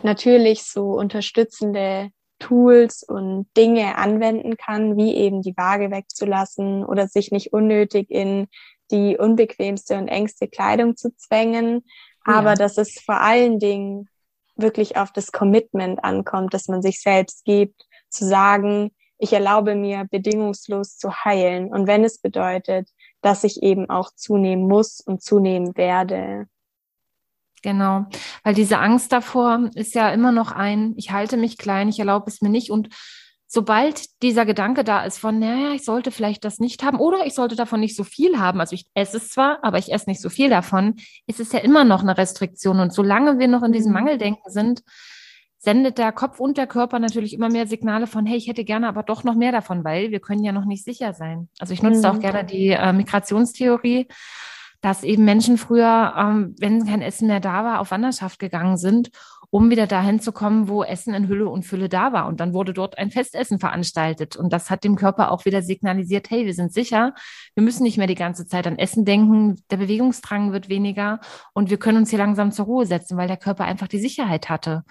natürlich 0.03 0.63
so 0.63 0.93
unterstützende 0.95 2.09
Tools 2.43 3.05
und 3.05 3.47
Dinge 3.57 3.97
anwenden 3.97 4.57
kann, 4.57 4.97
wie 4.97 5.15
eben 5.15 5.43
die 5.43 5.57
Waage 5.57 5.93
wegzulassen 5.93 6.85
oder 6.85 7.07
sich 7.07 7.31
nicht 7.31 7.53
unnötig 7.53 8.11
in 8.11 8.49
die 8.91 9.17
unbequemste 9.17 9.97
und 9.97 10.09
engste 10.09 10.49
Kleidung 10.49 10.97
zu 10.97 11.15
zwängen. 11.17 11.85
Ja. 12.27 12.35
Aber 12.35 12.55
dass 12.55 12.79
es 12.79 13.01
vor 13.01 13.21
allen 13.21 13.61
Dingen 13.61 14.09
wirklich 14.57 14.97
auf 14.97 15.13
das 15.13 15.31
Commitment 15.31 16.03
ankommt, 16.05 16.53
dass 16.53 16.67
man 16.67 16.83
sich 16.83 17.01
selbst 17.01 17.45
gibt, 17.45 17.87
zu 18.11 18.27
sagen, 18.27 18.91
ich 19.19 19.33
erlaube 19.33 19.77
mir 19.77 20.07
bedingungslos 20.11 20.97
zu 20.99 21.25
heilen. 21.25 21.69
Und 21.69 21.87
wenn 21.87 22.03
es 22.03 22.19
bedeutet, 22.19 22.89
dass 23.21 23.45
ich 23.45 23.63
eben 23.63 23.89
auch 23.89 24.11
zunehmen 24.17 24.67
muss 24.67 25.01
und 25.01 25.23
zunehmen 25.23 25.77
werde. 25.77 26.49
Genau, 27.63 28.07
weil 28.43 28.55
diese 28.55 28.79
Angst 28.79 29.13
davor 29.13 29.71
ist 29.75 29.95
ja 29.95 30.11
immer 30.11 30.33
noch 30.33 30.51
ein, 30.51 30.95
ich 30.97 31.13
halte 31.13 31.37
mich 31.37 31.59
klein, 31.59 31.89
ich 31.89 32.01
erlaube 32.01 32.29
es 32.29 32.43
mir 32.43 32.49
nicht. 32.49 32.71
Und 32.71 32.89
sobald 33.47 34.23
dieser 34.23 34.45
Gedanke 34.45 34.83
da 34.83 35.05
ist 35.05 35.19
von, 35.19 35.39
naja, 35.39 35.73
ich 35.73 35.85
sollte 35.85 36.11
vielleicht 36.11 36.45
das 36.45 36.59
nicht 36.59 36.83
haben 36.83 36.99
oder 36.99 37.25
ich 37.25 37.35
sollte 37.35 37.55
davon 37.55 37.81
nicht 37.81 37.95
so 37.95 38.03
viel 38.03 38.39
haben, 38.39 38.61
also 38.61 38.75
ich 38.75 38.87
esse 38.95 39.19
es 39.19 39.29
zwar, 39.29 39.63
aber 39.63 39.79
ich 39.79 39.93
esse 39.93 40.11
nicht 40.11 40.21
so 40.21 40.29
viel 40.29 40.51
davon, 40.51 40.97
ist 41.27 41.39
es 41.39 41.53
ja 41.53 41.61
immer 41.61 41.85
noch 41.85 42.03
eine 42.03 42.19
Restriktion. 42.19 42.81
Und 42.81 42.93
solange 42.93 43.39
wir 43.39 43.49
noch 43.49 43.63
in 43.63 43.73
diesem 43.73 43.93
mhm. 43.93 43.99
Mangeldenken 43.99 44.51
sind, 44.51 44.83
sendet 45.59 45.99
der 45.99 46.11
Kopf 46.11 46.41
und 46.41 46.57
der 46.57 46.67
Körper 46.67 46.99
natürlich 46.99 47.35
immer 47.35 47.49
mehr 47.49 47.69
Signale 47.69 48.09
von, 48.09 48.27
hey, 48.27 48.37
ich 48.37 48.49
hätte 48.49 48.65
gerne 48.65 48.89
aber 48.89 49.05
doch 49.05 49.23
noch 49.23 49.37
mehr 49.37 49.53
davon, 49.53 49.85
weil 49.85 50.11
wir 50.11 50.19
können 50.19 50.43
ja 50.43 50.51
noch 50.51 50.65
nicht 50.65 50.85
sicher 50.85 51.13
sein. 51.13 51.49
Also 51.61 51.73
ich 51.73 51.83
nutze 51.83 52.01
mhm. 52.01 52.05
auch 52.07 52.19
gerne 52.19 52.45
die 52.45 52.71
äh, 52.71 52.93
Migrationstheorie, 52.93 54.09
dass 54.83 55.05
eben 55.05 55.25
Menschen 55.25 55.57
früher, 55.59 56.13
ähm, 56.19 56.55
wenn 56.59 56.85
kein 56.85 57.03
Essen 57.03 57.29
mehr 57.29 57.41
da 57.41 57.65
war, 57.65 57.81
auf 57.81 57.93
Wanderschaft 57.93 58.39
gegangen 58.39 58.77
sind, 58.77 59.11
um 59.49 59.71
wieder 59.71 59.87
dahin 59.87 60.19
zu 60.19 60.33
kommen, 60.33 60.67
wo 60.67 60.83
Essen 60.83 61.15
in 61.15 61.29
Hülle 61.29 61.49
und 61.49 61.65
Fülle 61.65 61.89
da 61.89 62.13
war. 62.13 62.27
Und 62.27 62.41
dann 62.41 62.53
wurde 62.53 62.73
dort 62.73 62.99
ein 62.99 63.11
Festessen 63.11 63.61
veranstaltet. 63.61 64.35
Und 64.35 64.53
das 64.53 64.71
hat 64.71 64.83
dem 64.83 64.97
Körper 64.97 65.31
auch 65.31 65.45
wieder 65.45 65.63
signalisiert, 65.63 66.31
hey, 66.31 66.47
wir 66.47 66.55
sind 66.55 66.73
sicher, 66.73 67.15
wir 67.55 67.63
müssen 67.63 67.85
nicht 67.85 67.97
mehr 67.97 68.09
die 68.09 68.17
ganze 68.17 68.47
Zeit 68.47 68.67
an 68.67 68.79
Essen 68.79 69.05
denken, 69.05 69.63
der 69.71 69.77
Bewegungsdrang 69.77 70.53
wird 70.53 70.69
weniger 70.69 71.21
und 71.53 71.71
wir 71.71 71.79
können 71.79 71.99
uns 71.99 72.11
hier 72.11 72.19
langsam 72.19 72.51
zur 72.51 72.65
Ruhe 72.65 72.87
setzen, 72.87 73.17
weil 73.17 73.29
der 73.29 73.37
Körper 73.37 73.65
einfach 73.65 73.89
die 73.89 74.01
Sicherheit 74.01 74.49
hatte. 74.49 74.83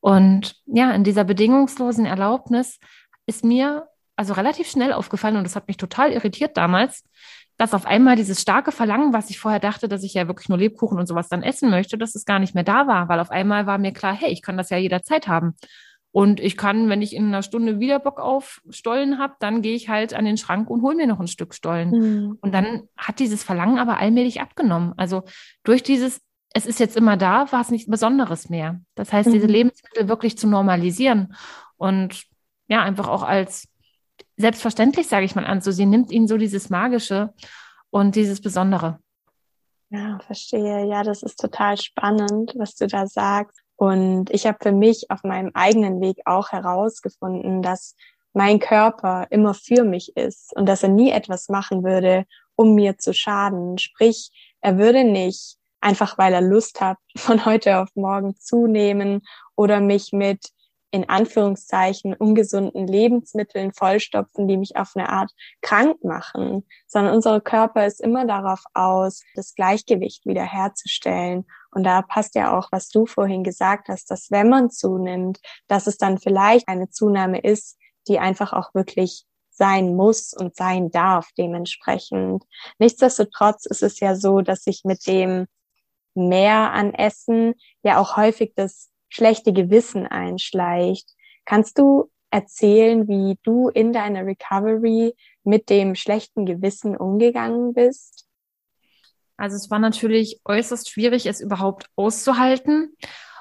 Und 0.00 0.56
ja, 0.66 0.92
in 0.92 1.02
dieser 1.02 1.24
bedingungslosen 1.24 2.06
Erlaubnis 2.06 2.78
ist 3.26 3.42
mir 3.42 3.88
also 4.16 4.34
relativ 4.34 4.68
schnell 4.68 4.92
aufgefallen 4.92 5.36
und 5.36 5.44
das 5.44 5.56
hat 5.56 5.66
mich 5.66 5.76
total 5.76 6.12
irritiert 6.12 6.56
damals, 6.56 7.04
dass 7.56 7.74
auf 7.74 7.86
einmal 7.86 8.16
dieses 8.16 8.40
starke 8.40 8.72
Verlangen, 8.72 9.12
was 9.12 9.30
ich 9.30 9.38
vorher 9.38 9.60
dachte, 9.60 9.88
dass 9.88 10.02
ich 10.02 10.14
ja 10.14 10.26
wirklich 10.26 10.48
nur 10.48 10.58
Lebkuchen 10.58 10.98
und 10.98 11.06
sowas 11.06 11.28
dann 11.28 11.42
essen 11.42 11.70
möchte, 11.70 11.96
dass 11.96 12.14
es 12.14 12.24
gar 12.24 12.38
nicht 12.38 12.54
mehr 12.54 12.64
da 12.64 12.86
war, 12.86 13.08
weil 13.08 13.20
auf 13.20 13.30
einmal 13.30 13.66
war 13.66 13.78
mir 13.78 13.92
klar, 13.92 14.14
hey, 14.14 14.30
ich 14.30 14.42
kann 14.42 14.56
das 14.56 14.70
ja 14.70 14.76
jederzeit 14.76 15.28
haben. 15.28 15.54
Und 16.10 16.38
ich 16.38 16.56
kann, 16.56 16.88
wenn 16.88 17.02
ich 17.02 17.14
in 17.14 17.26
einer 17.26 17.42
Stunde 17.42 17.80
wieder 17.80 17.98
Bock 17.98 18.20
auf 18.20 18.60
Stollen 18.70 19.18
habe, 19.18 19.34
dann 19.40 19.62
gehe 19.62 19.74
ich 19.74 19.88
halt 19.88 20.14
an 20.14 20.24
den 20.24 20.36
Schrank 20.36 20.70
und 20.70 20.82
hole 20.82 20.94
mir 20.94 21.08
noch 21.08 21.18
ein 21.18 21.26
Stück 21.26 21.54
Stollen. 21.54 21.90
Mhm. 21.90 22.38
Und 22.40 22.54
dann 22.54 22.82
hat 22.96 23.18
dieses 23.18 23.42
Verlangen 23.42 23.78
aber 23.78 23.98
allmählich 23.98 24.40
abgenommen. 24.40 24.92
Also 24.96 25.24
durch 25.64 25.82
dieses 25.82 26.20
es 26.54 26.66
ist 26.66 26.78
jetzt 26.78 26.96
immer 26.96 27.16
da, 27.16 27.50
war 27.50 27.60
es 27.60 27.70
nichts 27.70 27.90
Besonderes 27.90 28.48
mehr. 28.48 28.80
Das 28.94 29.12
heißt, 29.12 29.32
diese 29.32 29.48
mhm. 29.48 29.52
Lebensmittel 29.52 30.08
wirklich 30.08 30.38
zu 30.38 30.46
normalisieren 30.46 31.34
und 31.76 32.22
ja, 32.68 32.82
einfach 32.82 33.08
auch 33.08 33.24
als 33.24 33.68
selbstverständlich, 34.36 35.08
sage 35.08 35.24
ich 35.24 35.34
mal, 35.34 35.46
anzusehen, 35.46 35.90
nimmt 35.90 36.10
ihnen 36.10 36.28
so 36.28 36.36
dieses 36.36 36.70
Magische 36.70 37.32
und 37.90 38.16
dieses 38.16 38.40
Besondere. 38.40 38.98
Ja, 39.90 40.18
verstehe. 40.26 40.86
Ja, 40.86 41.02
das 41.02 41.22
ist 41.22 41.38
total 41.38 41.76
spannend, 41.76 42.54
was 42.56 42.74
du 42.74 42.86
da 42.86 43.06
sagst. 43.06 43.60
Und 43.76 44.30
ich 44.30 44.46
habe 44.46 44.58
für 44.60 44.72
mich 44.72 45.10
auf 45.10 45.22
meinem 45.22 45.50
eigenen 45.54 46.00
Weg 46.00 46.18
auch 46.24 46.50
herausgefunden, 46.50 47.62
dass 47.62 47.94
mein 48.32 48.58
Körper 48.58 49.26
immer 49.30 49.54
für 49.54 49.84
mich 49.84 50.16
ist 50.16 50.54
und 50.56 50.66
dass 50.66 50.82
er 50.82 50.88
nie 50.88 51.10
etwas 51.10 51.48
machen 51.48 51.84
würde, 51.84 52.24
um 52.56 52.74
mir 52.74 52.98
zu 52.98 53.14
schaden. 53.14 53.78
Sprich, 53.78 54.30
er 54.60 54.78
würde 54.78 55.04
nicht 55.04 55.58
einfach 55.84 56.16
weil 56.18 56.32
er 56.32 56.40
Lust 56.40 56.80
hat, 56.80 56.98
von 57.16 57.44
heute 57.44 57.78
auf 57.78 57.90
morgen 57.94 58.34
zunehmen 58.36 59.22
oder 59.54 59.80
mich 59.80 60.12
mit 60.12 60.48
in 60.94 61.08
Anführungszeichen 61.08 62.14
ungesunden 62.14 62.86
Lebensmitteln 62.86 63.72
vollstopfen, 63.72 64.46
die 64.46 64.56
mich 64.56 64.76
auf 64.76 64.92
eine 64.94 65.08
Art 65.08 65.32
krank 65.60 66.04
machen, 66.04 66.64
sondern 66.86 67.16
unser 67.16 67.40
Körper 67.40 67.84
ist 67.84 68.00
immer 68.00 68.24
darauf 68.28 68.62
aus, 68.74 69.24
das 69.34 69.56
Gleichgewicht 69.56 70.24
wiederherzustellen. 70.24 71.46
Und 71.72 71.82
da 71.82 72.02
passt 72.02 72.36
ja 72.36 72.56
auch, 72.56 72.68
was 72.70 72.90
du 72.90 73.06
vorhin 73.06 73.42
gesagt 73.42 73.88
hast, 73.88 74.08
dass 74.08 74.30
wenn 74.30 74.48
man 74.48 74.70
zunimmt, 74.70 75.40
dass 75.66 75.88
es 75.88 75.96
dann 75.96 76.18
vielleicht 76.18 76.68
eine 76.68 76.88
Zunahme 76.90 77.40
ist, 77.40 77.76
die 78.06 78.20
einfach 78.20 78.52
auch 78.52 78.72
wirklich 78.72 79.24
sein 79.50 79.96
muss 79.96 80.32
und 80.32 80.54
sein 80.54 80.92
darf 80.92 81.28
dementsprechend. 81.36 82.44
Nichtsdestotrotz 82.78 83.66
ist 83.66 83.82
es 83.82 83.98
ja 83.98 84.14
so, 84.14 84.42
dass 84.42 84.62
sich 84.62 84.82
mit 84.84 85.08
dem 85.08 85.46
mehr 86.14 86.70
an 86.70 86.94
Essen 86.94 87.54
ja 87.82 87.98
auch 87.98 88.16
häufig 88.16 88.52
das 88.54 88.90
schlechte 89.14 89.52
Gewissen 89.52 90.06
einschleicht. 90.06 91.08
Kannst 91.44 91.78
du 91.78 92.10
erzählen, 92.30 93.06
wie 93.06 93.38
du 93.44 93.68
in 93.68 93.92
deiner 93.92 94.26
Recovery 94.26 95.14
mit 95.44 95.70
dem 95.70 95.94
schlechten 95.94 96.46
Gewissen 96.46 96.96
umgegangen 96.96 97.74
bist? 97.74 98.26
Also 99.36 99.56
es 99.56 99.70
war 99.70 99.78
natürlich 99.78 100.40
äußerst 100.44 100.90
schwierig, 100.90 101.26
es 101.26 101.40
überhaupt 101.40 101.88
auszuhalten. 101.96 102.96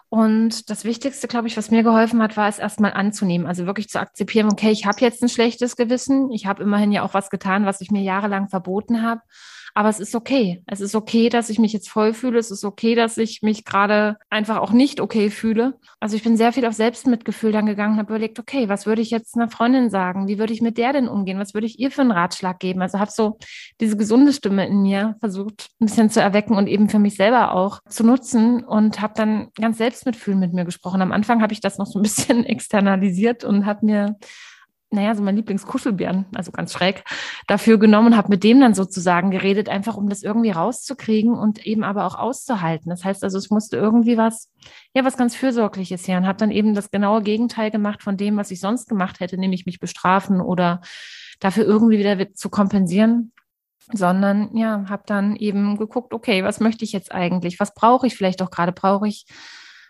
Und 0.09 0.69
das 0.69 0.85
Wichtigste, 0.85 1.27
glaube 1.27 1.47
ich, 1.47 1.57
was 1.57 1.71
mir 1.71 1.81
geholfen 1.81 2.21
hat, 2.21 2.37
war 2.37 2.47
es 2.47 2.59
erstmal 2.59 2.93
anzunehmen. 2.93 3.47
Also 3.47 3.65
wirklich 3.65 3.89
zu 3.89 3.99
akzeptieren, 3.99 4.51
okay, 4.51 4.69
ich 4.69 4.85
habe 4.85 5.01
jetzt 5.01 5.23
ein 5.23 5.29
schlechtes 5.29 5.75
Gewissen. 5.75 6.31
Ich 6.31 6.45
habe 6.45 6.61
immerhin 6.61 6.91
ja 6.91 7.01
auch 7.01 7.15
was 7.15 7.31
getan, 7.31 7.65
was 7.65 7.81
ich 7.81 7.89
mir 7.89 8.03
jahrelang 8.03 8.47
verboten 8.47 9.01
habe. 9.01 9.21
Aber 9.73 9.89
es 9.89 9.99
ist 9.99 10.15
okay. 10.15 10.63
Es 10.67 10.81
ist 10.81 10.95
okay, 10.95 11.29
dass 11.29 11.49
ich 11.49 11.57
mich 11.57 11.73
jetzt 11.73 11.89
voll 11.89 12.13
fühle. 12.13 12.37
Es 12.37 12.51
ist 12.51 12.63
okay, 12.63 12.93
dass 12.93 13.17
ich 13.17 13.41
mich 13.41 13.65
gerade 13.65 14.17
einfach 14.29 14.57
auch 14.57 14.71
nicht 14.71 15.01
okay 15.01 15.29
fühle. 15.29 15.79
Also 15.99 16.15
ich 16.15 16.23
bin 16.23 16.37
sehr 16.37 16.53
viel 16.53 16.65
auf 16.65 16.73
Selbstmitgefühl 16.73 17.51
dann 17.51 17.65
gegangen 17.65 17.93
und 17.93 17.99
habe 17.99 18.13
überlegt, 18.13 18.39
okay, 18.39 18.69
was 18.69 18.85
würde 18.85 19.01
ich 19.01 19.09
jetzt 19.09 19.35
einer 19.35 19.49
Freundin 19.49 19.89
sagen? 19.89 20.27
Wie 20.27 20.37
würde 20.37 20.53
ich 20.53 20.61
mit 20.61 20.77
der 20.77 20.93
denn 20.93 21.07
umgehen? 21.07 21.39
Was 21.39 21.53
würde 21.53 21.65
ich 21.65 21.79
ihr 21.79 21.89
für 21.89 22.01
einen 22.01 22.11
Ratschlag 22.11 22.59
geben? 22.59 22.81
Also 22.81 22.99
habe 22.99 23.11
so 23.11 23.37
diese 23.81 23.97
gesunde 23.97 24.33
Stimme 24.33 24.67
in 24.67 24.83
mir 24.83 25.15
versucht, 25.19 25.69
ein 25.79 25.87
bisschen 25.87 26.09
zu 26.09 26.21
erwecken 26.21 26.55
und 26.55 26.67
eben 26.67 26.89
für 26.89 26.99
mich 26.99 27.15
selber 27.15 27.53
auch 27.53 27.79
zu 27.89 28.03
nutzen 28.03 28.63
und 28.63 29.01
habe 29.01 29.13
dann 29.15 29.49
ganz 29.55 29.79
Selbstmitfühl 29.79 30.35
mit 30.35 30.53
mir 30.53 30.65
gesprochen. 30.65 31.01
Am 31.01 31.11
Anfang 31.11 31.41
habe 31.41 31.53
ich 31.53 31.61
das 31.61 31.79
noch 31.79 31.87
so 31.87 31.99
ein 31.99 32.03
bisschen 32.03 32.45
externalisiert 32.45 33.43
und 33.43 33.65
habe 33.65 33.85
mir 33.85 34.17
naja, 34.93 35.15
so 35.15 35.23
mein 35.23 35.35
Lieblingskuschelbären, 35.35 36.25
also 36.33 36.51
ganz 36.51 36.73
schräg, 36.73 37.03
dafür 37.47 37.77
genommen 37.77 38.07
und 38.07 38.17
habe 38.17 38.29
mit 38.29 38.43
dem 38.43 38.59
dann 38.59 38.73
sozusagen 38.73 39.31
geredet, 39.31 39.67
einfach 39.69 39.97
um 39.97 40.07
das 40.07 40.23
irgendwie 40.23 40.51
rauszukriegen 40.51 41.33
und 41.33 41.65
eben 41.65 41.83
aber 41.83 42.05
auch 42.05 42.15
auszuhalten. 42.15 42.89
Das 42.89 43.03
heißt 43.03 43.23
also, 43.23 43.38
es 43.38 43.50
musste 43.50 43.77
irgendwie 43.77 44.17
was, 44.17 44.51
ja, 44.93 45.03
was 45.03 45.17
ganz 45.17 45.35
Fürsorgliches 45.35 46.07
her 46.07 46.17
und 46.17 46.27
habe 46.27 46.38
dann 46.38 46.51
eben 46.51 46.73
das 46.75 46.91
genaue 46.91 47.21
Gegenteil 47.21 47.71
gemacht 47.71 48.03
von 48.03 48.17
dem, 48.17 48.38
was 48.38 48.51
ich 48.51 48.59
sonst 48.59 48.88
gemacht 48.88 49.19
hätte, 49.19 49.38
nämlich 49.38 49.65
mich 49.65 49.79
bestrafen 49.79 50.39
oder 50.39 50.81
dafür 51.39 51.65
irgendwie 51.65 52.00
wieder 52.00 52.33
zu 52.33 52.50
kompensieren, 52.50 53.33
sondern 53.91 54.55
ja, 54.55 54.85
habe 54.88 55.03
dann 55.05 55.35
eben 55.35 55.77
geguckt, 55.77 56.13
okay, 56.13 56.43
was 56.43 56.59
möchte 56.59 56.85
ich 56.85 56.93
jetzt 56.93 57.12
eigentlich? 57.12 57.59
Was 57.59 57.73
brauche 57.73 58.07
ich 58.07 58.15
vielleicht 58.15 58.41
auch 58.41 58.51
gerade? 58.51 58.71
Brauche 58.71 59.07
ich 59.07 59.25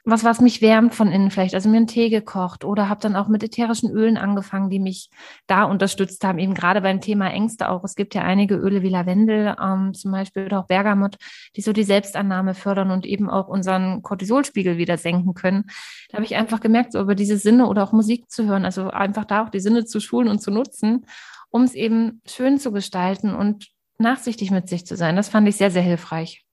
was, 0.05 0.25
was 0.25 0.41
mich 0.41 0.61
wärmt 0.61 0.93
von 0.93 1.11
innen 1.11 1.31
vielleicht, 1.31 1.55
also 1.55 1.69
mir 1.69 1.77
einen 1.77 1.87
Tee 1.87 2.09
gekocht 2.09 2.65
oder 2.65 2.89
habe 2.89 2.99
dann 2.99 3.15
auch 3.15 3.29
mit 3.29 3.41
ätherischen 3.41 3.89
Ölen 3.89 4.17
angefangen, 4.17 4.69
die 4.69 4.79
mich 4.79 5.09
da 5.47 5.63
unterstützt 5.63 6.25
haben, 6.25 6.39
eben 6.39 6.53
gerade 6.53 6.81
beim 6.81 6.99
Thema 6.99 7.29
Ängste 7.29 7.69
auch. 7.69 7.85
Es 7.85 7.95
gibt 7.95 8.13
ja 8.13 8.21
einige 8.23 8.55
Öle 8.55 8.81
wie 8.81 8.89
Lavendel 8.89 9.55
ähm, 9.61 9.93
zum 9.93 10.11
Beispiel 10.11 10.45
oder 10.45 10.59
auch 10.59 10.67
Bergamot, 10.67 11.15
die 11.55 11.61
so 11.61 11.71
die 11.71 11.85
Selbstannahme 11.85 12.53
fördern 12.53 12.91
und 12.91 13.05
eben 13.05 13.29
auch 13.29 13.47
unseren 13.47 14.01
Cortisolspiegel 14.01 14.77
wieder 14.77 14.97
senken 14.97 15.33
können. 15.35 15.65
Da 16.09 16.17
habe 16.17 16.25
ich 16.25 16.35
einfach 16.35 16.59
gemerkt, 16.59 16.91
so 16.91 16.99
über 16.99 17.15
diese 17.15 17.37
Sinne 17.37 17.67
oder 17.67 17.83
auch 17.83 17.93
Musik 17.93 18.29
zu 18.29 18.45
hören, 18.45 18.65
also 18.65 18.89
einfach 18.89 19.23
da 19.23 19.45
auch 19.45 19.49
die 19.49 19.61
Sinne 19.61 19.85
zu 19.85 20.01
schulen 20.01 20.27
und 20.27 20.39
zu 20.39 20.51
nutzen, 20.51 21.05
um 21.49 21.63
es 21.63 21.75
eben 21.75 22.21
schön 22.27 22.59
zu 22.59 22.73
gestalten 22.73 23.33
und 23.33 23.67
nachsichtig 23.99 24.51
mit 24.51 24.67
sich 24.67 24.85
zu 24.85 24.97
sein. 24.97 25.15
Das 25.15 25.29
fand 25.29 25.47
ich 25.47 25.55
sehr, 25.55 25.71
sehr 25.71 25.81
hilfreich. 25.81 26.43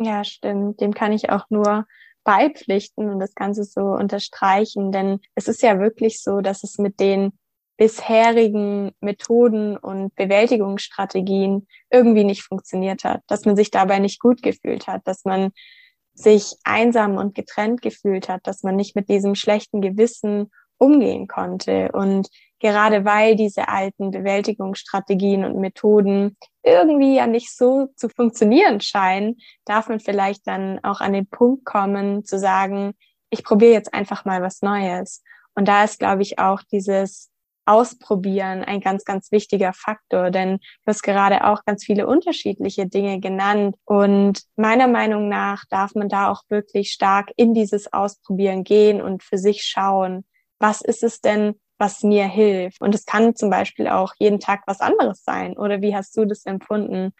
Ja, 0.00 0.22
stimmt. 0.22 0.80
Dem 0.80 0.94
kann 0.94 1.10
ich 1.10 1.30
auch 1.30 1.46
nur 1.50 1.84
beipflichten 2.28 3.08
und 3.08 3.20
das 3.20 3.34
Ganze 3.34 3.64
so 3.64 3.80
unterstreichen, 3.80 4.92
denn 4.92 5.20
es 5.34 5.48
ist 5.48 5.62
ja 5.62 5.80
wirklich 5.80 6.22
so, 6.22 6.42
dass 6.42 6.62
es 6.62 6.76
mit 6.76 7.00
den 7.00 7.32
bisherigen 7.78 8.92
Methoden 9.00 9.78
und 9.78 10.14
Bewältigungsstrategien 10.14 11.66
irgendwie 11.90 12.24
nicht 12.24 12.42
funktioniert 12.42 13.04
hat, 13.04 13.22
dass 13.28 13.46
man 13.46 13.56
sich 13.56 13.70
dabei 13.70 13.98
nicht 13.98 14.20
gut 14.20 14.42
gefühlt 14.42 14.88
hat, 14.88 15.08
dass 15.08 15.24
man 15.24 15.52
sich 16.12 16.56
einsam 16.64 17.16
und 17.16 17.34
getrennt 17.34 17.80
gefühlt 17.80 18.28
hat, 18.28 18.46
dass 18.46 18.62
man 18.62 18.76
nicht 18.76 18.94
mit 18.94 19.08
diesem 19.08 19.34
schlechten 19.34 19.80
Gewissen 19.80 20.50
umgehen 20.76 21.28
konnte. 21.28 21.92
Und 21.92 22.28
gerade 22.60 23.04
weil 23.04 23.36
diese 23.36 23.68
alten 23.68 24.10
Bewältigungsstrategien 24.10 25.44
und 25.44 25.60
Methoden 25.60 26.36
irgendwie 26.62 27.16
ja 27.16 27.26
nicht 27.26 27.56
so 27.56 27.88
zu 27.96 28.08
funktionieren 28.08 28.80
scheinen, 28.80 29.36
darf 29.64 29.88
man 29.88 30.00
vielleicht 30.00 30.46
dann 30.46 30.82
auch 30.82 31.00
an 31.00 31.12
den 31.12 31.28
Punkt 31.28 31.64
kommen 31.64 32.24
zu 32.24 32.38
sagen, 32.38 32.94
ich 33.30 33.44
probiere 33.44 33.72
jetzt 33.72 33.94
einfach 33.94 34.24
mal 34.24 34.42
was 34.42 34.62
Neues. 34.62 35.22
Und 35.54 35.68
da 35.68 35.84
ist, 35.84 35.98
glaube 35.98 36.22
ich, 36.22 36.38
auch 36.38 36.62
dieses 36.70 37.30
Ausprobieren 37.68 38.64
ein 38.64 38.80
ganz, 38.80 39.04
ganz 39.04 39.30
wichtiger 39.30 39.74
Faktor, 39.74 40.30
denn 40.30 40.56
du 40.56 40.86
hast 40.86 41.02
gerade 41.02 41.44
auch 41.44 41.66
ganz 41.66 41.84
viele 41.84 42.06
unterschiedliche 42.06 42.86
Dinge 42.86 43.20
genannt. 43.20 43.76
Und 43.84 44.42
meiner 44.56 44.88
Meinung 44.88 45.28
nach 45.28 45.64
darf 45.68 45.94
man 45.94 46.08
da 46.08 46.30
auch 46.30 46.44
wirklich 46.48 46.92
stark 46.92 47.30
in 47.36 47.52
dieses 47.52 47.92
Ausprobieren 47.92 48.64
gehen 48.64 49.02
und 49.02 49.22
für 49.22 49.36
sich 49.36 49.64
schauen, 49.64 50.24
was 50.58 50.80
ist 50.80 51.02
es 51.02 51.20
denn, 51.20 51.60
was 51.78 52.02
mir 52.02 52.26
hilft. 52.26 52.80
Und 52.80 52.94
es 52.94 53.06
kann 53.06 53.34
zum 53.34 53.50
Beispiel 53.50 53.88
auch 53.88 54.14
jeden 54.18 54.40
Tag 54.40 54.62
was 54.66 54.80
anderes 54.80 55.24
sein. 55.24 55.56
Oder 55.56 55.80
wie 55.80 55.94
hast 55.94 56.16
du 56.16 56.24
das 56.24 56.44
empfunden? 56.44 57.12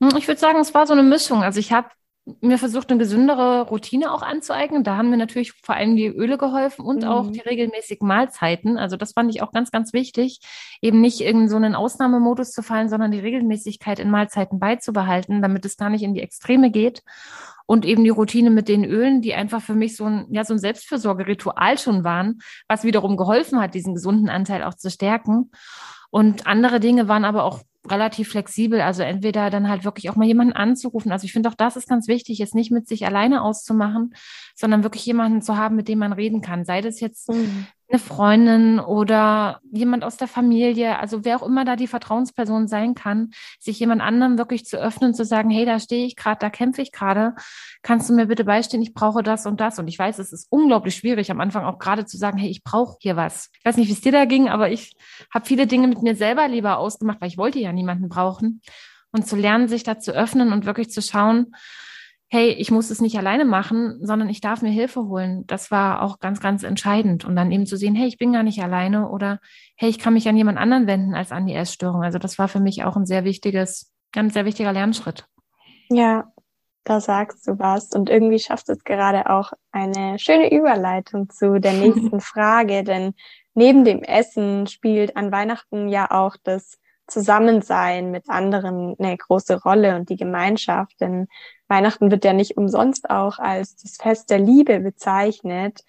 Hm, 0.00 0.16
ich 0.16 0.28
würde 0.28 0.40
sagen, 0.40 0.58
es 0.58 0.74
war 0.74 0.86
so 0.86 0.92
eine 0.92 1.02
Mischung. 1.02 1.42
Also 1.42 1.60
ich 1.60 1.72
habe 1.72 1.88
mir 2.40 2.56
versucht, 2.56 2.90
eine 2.90 2.98
gesündere 2.98 3.68
Routine 3.68 4.12
auch 4.12 4.22
anzueignen. 4.22 4.82
Da 4.82 4.96
haben 4.96 5.10
mir 5.10 5.18
natürlich 5.18 5.52
vor 5.52 5.74
allem 5.74 5.94
die 5.94 6.06
Öle 6.06 6.38
geholfen 6.38 6.84
und 6.84 7.02
mhm. 7.02 7.08
auch 7.08 7.30
die 7.30 7.40
regelmäßigen 7.40 8.08
Mahlzeiten. 8.08 8.78
Also 8.78 8.96
das 8.96 9.12
fand 9.12 9.30
ich 9.34 9.42
auch 9.42 9.52
ganz, 9.52 9.70
ganz 9.70 9.92
wichtig, 9.92 10.40
eben 10.80 11.00
nicht 11.02 11.20
in 11.20 11.48
so 11.48 11.56
einen 11.56 11.74
Ausnahmemodus 11.74 12.52
zu 12.52 12.62
fallen, 12.62 12.88
sondern 12.88 13.10
die 13.10 13.20
Regelmäßigkeit 13.20 13.98
in 13.98 14.10
Mahlzeiten 14.10 14.58
beizubehalten, 14.58 15.42
damit 15.42 15.66
es 15.66 15.76
gar 15.76 15.90
nicht 15.90 16.02
in 16.02 16.14
die 16.14 16.22
Extreme 16.22 16.70
geht. 16.70 17.02
Und 17.66 17.84
eben 17.84 18.04
die 18.04 18.10
Routine 18.10 18.50
mit 18.50 18.68
den 18.68 18.84
Ölen, 18.84 19.22
die 19.22 19.34
einfach 19.34 19.62
für 19.62 19.74
mich 19.74 19.96
so 19.96 20.04
ein, 20.04 20.26
ja, 20.30 20.44
so 20.44 20.54
ein 20.54 20.58
Selbstfürsorgeritual 20.58 21.78
schon 21.78 22.04
waren, 22.04 22.40
was 22.68 22.84
wiederum 22.84 23.16
geholfen 23.16 23.60
hat, 23.60 23.74
diesen 23.74 23.94
gesunden 23.94 24.28
Anteil 24.28 24.64
auch 24.64 24.74
zu 24.74 24.90
stärken. 24.90 25.50
Und 26.10 26.46
andere 26.46 26.78
Dinge 26.78 27.08
waren 27.08 27.24
aber 27.24 27.44
auch 27.44 27.60
relativ 27.88 28.28
flexibel. 28.30 28.80
Also 28.80 29.02
entweder 29.02 29.50
dann 29.50 29.68
halt 29.68 29.84
wirklich 29.84 30.10
auch 30.10 30.16
mal 30.16 30.26
jemanden 30.26 30.52
anzurufen. 30.52 31.12
Also 31.12 31.24
ich 31.24 31.32
finde 31.32 31.48
auch 31.48 31.54
das 31.54 31.76
ist 31.76 31.88
ganz 31.88 32.08
wichtig, 32.08 32.38
jetzt 32.38 32.54
nicht 32.54 32.70
mit 32.70 32.88
sich 32.88 33.06
alleine 33.06 33.42
auszumachen, 33.42 34.14
sondern 34.54 34.82
wirklich 34.82 35.04
jemanden 35.06 35.42
zu 35.42 35.56
haben, 35.56 35.76
mit 35.76 35.88
dem 35.88 35.98
man 35.98 36.12
reden 36.12 36.40
kann. 36.40 36.64
Sei 36.64 36.80
das 36.80 37.00
jetzt 37.00 37.30
mhm 37.30 37.66
eine 37.88 37.98
Freundin 37.98 38.80
oder 38.80 39.60
jemand 39.70 40.04
aus 40.04 40.16
der 40.16 40.26
Familie, 40.26 40.98
also 40.98 41.24
wer 41.24 41.36
auch 41.36 41.46
immer 41.46 41.64
da 41.64 41.76
die 41.76 41.86
Vertrauensperson 41.86 42.66
sein 42.66 42.94
kann, 42.94 43.30
sich 43.60 43.78
jemand 43.78 44.00
anderem 44.00 44.38
wirklich 44.38 44.64
zu 44.64 44.78
öffnen, 44.78 45.14
zu 45.14 45.24
sagen, 45.24 45.50
hey, 45.50 45.66
da 45.66 45.78
stehe 45.78 46.06
ich 46.06 46.16
gerade, 46.16 46.38
da 46.40 46.50
kämpfe 46.50 46.80
ich 46.82 46.92
gerade, 46.92 47.34
kannst 47.82 48.08
du 48.08 48.14
mir 48.14 48.26
bitte 48.26 48.44
beistehen, 48.44 48.82
ich 48.82 48.94
brauche 48.94 49.22
das 49.22 49.46
und 49.46 49.60
das. 49.60 49.78
Und 49.78 49.88
ich 49.88 49.98
weiß, 49.98 50.18
es 50.18 50.32
ist 50.32 50.46
unglaublich 50.50 50.96
schwierig, 50.96 51.30
am 51.30 51.40
Anfang 51.40 51.64
auch 51.64 51.78
gerade 51.78 52.06
zu 52.06 52.16
sagen, 52.16 52.38
hey, 52.38 52.48
ich 52.48 52.64
brauche 52.64 52.96
hier 53.00 53.16
was. 53.16 53.50
Ich 53.58 53.64
weiß 53.64 53.76
nicht, 53.76 53.88
wie 53.88 53.92
es 53.92 54.00
dir 54.00 54.12
da 54.12 54.24
ging, 54.24 54.48
aber 54.48 54.70
ich 54.70 54.96
habe 55.32 55.44
viele 55.44 55.66
Dinge 55.66 55.86
mit 55.86 56.02
mir 56.02 56.16
selber 56.16 56.48
lieber 56.48 56.78
ausgemacht, 56.78 57.20
weil 57.20 57.28
ich 57.28 57.38
wollte 57.38 57.58
ja 57.58 57.72
niemanden 57.72 58.08
brauchen. 58.08 58.62
Und 59.12 59.28
zu 59.28 59.36
lernen, 59.36 59.68
sich 59.68 59.84
da 59.84 60.00
zu 60.00 60.12
öffnen 60.12 60.52
und 60.52 60.66
wirklich 60.66 60.90
zu 60.90 61.00
schauen, 61.00 61.54
hey, 62.34 62.50
ich 62.50 62.72
muss 62.72 62.90
es 62.90 63.00
nicht 63.00 63.16
alleine 63.16 63.44
machen, 63.44 64.04
sondern 64.04 64.28
ich 64.28 64.40
darf 64.40 64.60
mir 64.60 64.72
Hilfe 64.72 65.04
holen. 65.04 65.46
Das 65.46 65.70
war 65.70 66.02
auch 66.02 66.18
ganz, 66.18 66.40
ganz 66.40 66.64
entscheidend. 66.64 67.24
Und 67.24 67.36
dann 67.36 67.52
eben 67.52 67.64
zu 67.64 67.76
sehen, 67.76 67.94
hey, 67.94 68.08
ich 68.08 68.18
bin 68.18 68.32
gar 68.32 68.42
nicht 68.42 68.60
alleine 68.60 69.08
oder 69.08 69.38
hey, 69.76 69.88
ich 69.88 70.00
kann 70.00 70.14
mich 70.14 70.28
an 70.28 70.36
jemand 70.36 70.58
anderen 70.58 70.88
wenden 70.88 71.14
als 71.14 71.30
an 71.30 71.46
die 71.46 71.54
Essstörung. 71.54 72.02
Also 72.02 72.18
das 72.18 72.36
war 72.36 72.48
für 72.48 72.58
mich 72.58 72.82
auch 72.82 72.96
ein 72.96 73.06
sehr 73.06 73.22
wichtiges, 73.22 73.92
ganz 74.10 74.34
sehr 74.34 74.46
wichtiger 74.46 74.72
Lernschritt. 74.72 75.28
Ja, 75.90 76.24
da 76.82 76.98
sagst 76.98 77.46
du 77.46 77.56
was. 77.60 77.92
Und 77.92 78.10
irgendwie 78.10 78.40
schafft 78.40 78.68
es 78.68 78.82
gerade 78.82 79.30
auch 79.30 79.52
eine 79.70 80.18
schöne 80.18 80.52
Überleitung 80.52 81.30
zu 81.30 81.60
der 81.60 81.72
nächsten 81.84 82.20
Frage, 82.20 82.82
denn 82.82 83.14
neben 83.54 83.84
dem 83.84 84.02
Essen 84.02 84.66
spielt 84.66 85.16
an 85.16 85.30
Weihnachten 85.30 85.88
ja 85.88 86.10
auch 86.10 86.36
das 86.42 86.80
Zusammensein 87.06 88.10
mit 88.10 88.28
anderen 88.28 88.96
eine 88.98 89.16
große 89.16 89.62
Rolle 89.62 89.96
und 89.96 90.08
die 90.08 90.16
Gemeinschaft. 90.16 91.00
Denn 91.00 91.28
Weihnachten 91.68 92.10
wird 92.10 92.24
ja 92.24 92.32
nicht 92.32 92.56
umsonst 92.56 93.10
auch 93.10 93.38
als 93.38 93.76
das 93.76 93.96
Fest 93.96 94.30
der 94.30 94.38
Liebe 94.38 94.80
bezeichnet. 94.80 95.84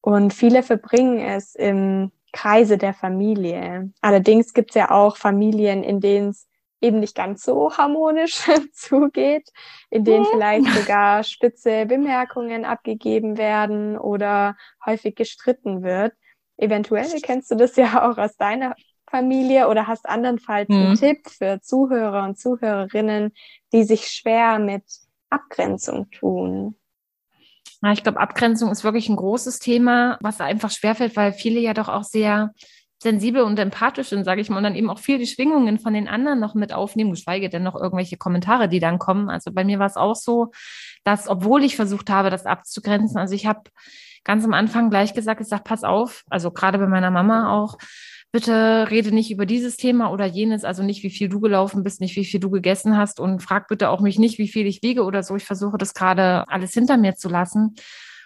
Und 0.00 0.32
viele 0.32 0.62
verbringen 0.62 1.18
es 1.18 1.54
im 1.54 2.12
Kreise 2.32 2.78
der 2.78 2.94
Familie. 2.94 3.92
Allerdings 4.00 4.52
gibt 4.52 4.70
es 4.70 4.74
ja 4.74 4.90
auch 4.90 5.16
Familien, 5.16 5.82
in 5.82 6.00
denen 6.00 6.30
es 6.30 6.48
eben 6.80 7.00
nicht 7.00 7.14
ganz 7.14 7.42
so 7.42 7.76
harmonisch 7.76 8.42
zugeht, 8.72 9.50
in 9.88 10.04
denen 10.04 10.26
vielleicht 10.26 10.66
sogar 10.66 11.24
spitze 11.24 11.86
Bemerkungen 11.86 12.64
abgegeben 12.64 13.38
werden 13.38 13.96
oder 13.96 14.56
häufig 14.84 15.16
gestritten 15.16 15.82
wird. 15.82 16.12
Eventuell 16.56 17.08
kennst 17.22 17.50
du 17.50 17.56
das 17.56 17.76
ja 17.76 18.08
auch 18.08 18.18
aus 18.18 18.36
deiner 18.36 18.74
Familie 19.14 19.68
oder 19.68 19.86
hast 19.86 20.08
andernfalls 20.08 20.68
mhm. 20.68 20.76
einen 20.76 20.96
Tipp 20.96 21.28
für 21.28 21.60
Zuhörer 21.60 22.24
und 22.24 22.36
Zuhörerinnen, 22.36 23.32
die 23.72 23.84
sich 23.84 24.08
schwer 24.08 24.58
mit 24.58 24.82
Abgrenzung 25.30 26.10
tun? 26.10 26.74
Ja, 27.80 27.92
ich 27.92 28.02
glaube, 28.02 28.18
Abgrenzung 28.18 28.72
ist 28.72 28.82
wirklich 28.82 29.08
ein 29.08 29.14
großes 29.14 29.60
Thema, 29.60 30.18
was 30.20 30.40
einfach 30.40 30.70
schwerfällt, 30.70 31.14
weil 31.14 31.32
viele 31.32 31.60
ja 31.60 31.74
doch 31.74 31.88
auch 31.88 32.02
sehr 32.02 32.50
sensibel 33.00 33.42
und 33.42 33.58
empathisch 33.58 34.08
sind, 34.08 34.24
sage 34.24 34.40
ich 34.40 34.48
mal, 34.48 34.56
und 34.56 34.64
dann 34.64 34.74
eben 34.74 34.90
auch 34.90 34.98
viel 34.98 35.18
die 35.18 35.26
Schwingungen 35.26 35.78
von 35.78 35.94
den 35.94 36.08
anderen 36.08 36.40
noch 36.40 36.54
mit 36.54 36.72
aufnehmen, 36.72 37.10
geschweige 37.10 37.48
denn 37.48 37.62
noch 37.62 37.76
irgendwelche 37.76 38.16
Kommentare, 38.16 38.68
die 38.68 38.80
dann 38.80 38.98
kommen. 38.98 39.30
Also 39.30 39.52
bei 39.52 39.62
mir 39.62 39.78
war 39.78 39.86
es 39.86 39.96
auch 39.96 40.16
so, 40.16 40.50
dass, 41.04 41.28
obwohl 41.28 41.62
ich 41.62 41.76
versucht 41.76 42.10
habe, 42.10 42.30
das 42.30 42.46
abzugrenzen, 42.46 43.18
also 43.18 43.34
ich 43.34 43.46
habe 43.46 43.70
ganz 44.24 44.44
am 44.44 44.54
Anfang 44.54 44.90
gleich 44.90 45.14
gesagt, 45.14 45.40
ich 45.40 45.48
sage, 45.48 45.62
pass 45.64 45.84
auf, 45.84 46.24
also 46.30 46.50
gerade 46.50 46.78
bei 46.78 46.88
meiner 46.88 47.10
Mama 47.12 47.52
auch, 47.52 47.76
bitte 48.34 48.90
rede 48.90 49.14
nicht 49.14 49.30
über 49.30 49.46
dieses 49.46 49.76
Thema 49.76 50.10
oder 50.10 50.26
jenes, 50.26 50.64
also 50.64 50.82
nicht, 50.82 51.04
wie 51.04 51.10
viel 51.10 51.28
du 51.28 51.38
gelaufen 51.38 51.84
bist, 51.84 52.00
nicht, 52.00 52.16
wie 52.16 52.24
viel 52.24 52.40
du 52.40 52.50
gegessen 52.50 52.96
hast 52.96 53.20
und 53.20 53.40
frag 53.40 53.68
bitte 53.68 53.90
auch 53.90 54.00
mich 54.00 54.18
nicht, 54.18 54.38
wie 54.38 54.48
viel 54.48 54.66
ich 54.66 54.82
wiege 54.82 55.04
oder 55.04 55.22
so. 55.22 55.36
Ich 55.36 55.44
versuche 55.44 55.78
das 55.78 55.94
gerade 55.94 56.42
alles 56.48 56.74
hinter 56.74 56.96
mir 56.96 57.14
zu 57.14 57.28
lassen. 57.28 57.76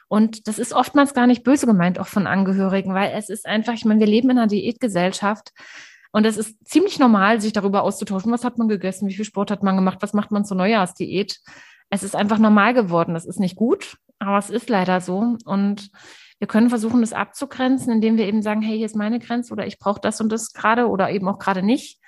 Und 0.08 0.48
das 0.48 0.58
ist 0.58 0.72
oftmals 0.72 1.12
gar 1.12 1.26
nicht 1.26 1.44
böse 1.44 1.66
gemeint, 1.66 1.98
auch 1.98 2.06
von 2.06 2.26
Angehörigen, 2.26 2.94
weil 2.94 3.12
es 3.16 3.28
ist 3.28 3.44
einfach, 3.44 3.74
ich 3.74 3.84
meine, 3.84 4.00
wir 4.00 4.06
leben 4.06 4.30
in 4.30 4.38
einer 4.38 4.46
Diätgesellschaft. 4.46 5.52
Und 6.10 6.24
es 6.24 6.38
ist 6.38 6.56
ziemlich 6.66 6.98
normal, 6.98 7.42
sich 7.42 7.52
darüber 7.52 7.82
auszutauschen. 7.82 8.32
Was 8.32 8.44
hat 8.44 8.56
man 8.56 8.68
gegessen? 8.68 9.08
Wie 9.08 9.14
viel 9.14 9.26
Sport 9.26 9.50
hat 9.50 9.62
man 9.62 9.76
gemacht? 9.76 9.98
Was 10.00 10.14
macht 10.14 10.30
man 10.30 10.46
zur 10.46 10.56
Neujahrsdiät? 10.56 11.38
Es 11.90 12.02
ist 12.02 12.16
einfach 12.16 12.38
normal 12.38 12.72
geworden. 12.72 13.12
Das 13.12 13.26
ist 13.26 13.40
nicht 13.40 13.56
gut, 13.56 13.98
aber 14.20 14.38
es 14.38 14.48
ist 14.48 14.70
leider 14.70 15.02
so. 15.02 15.36
Und 15.44 15.90
wir 16.38 16.46
können 16.46 16.68
versuchen, 16.68 17.00
das 17.00 17.12
abzugrenzen, 17.12 17.92
indem 17.92 18.16
wir 18.16 18.26
eben 18.26 18.42
sagen, 18.42 18.62
hey, 18.62 18.76
hier 18.76 18.86
ist 18.86 18.96
meine 18.96 19.18
Grenze 19.18 19.52
oder 19.52 19.66
ich 19.66 19.78
brauche 19.78 20.00
das 20.00 20.20
und 20.20 20.30
das 20.30 20.52
gerade 20.52 20.88
oder 20.88 21.10
eben 21.10 21.28
auch 21.28 21.38
gerade 21.38 21.62
nicht. 21.62 22.00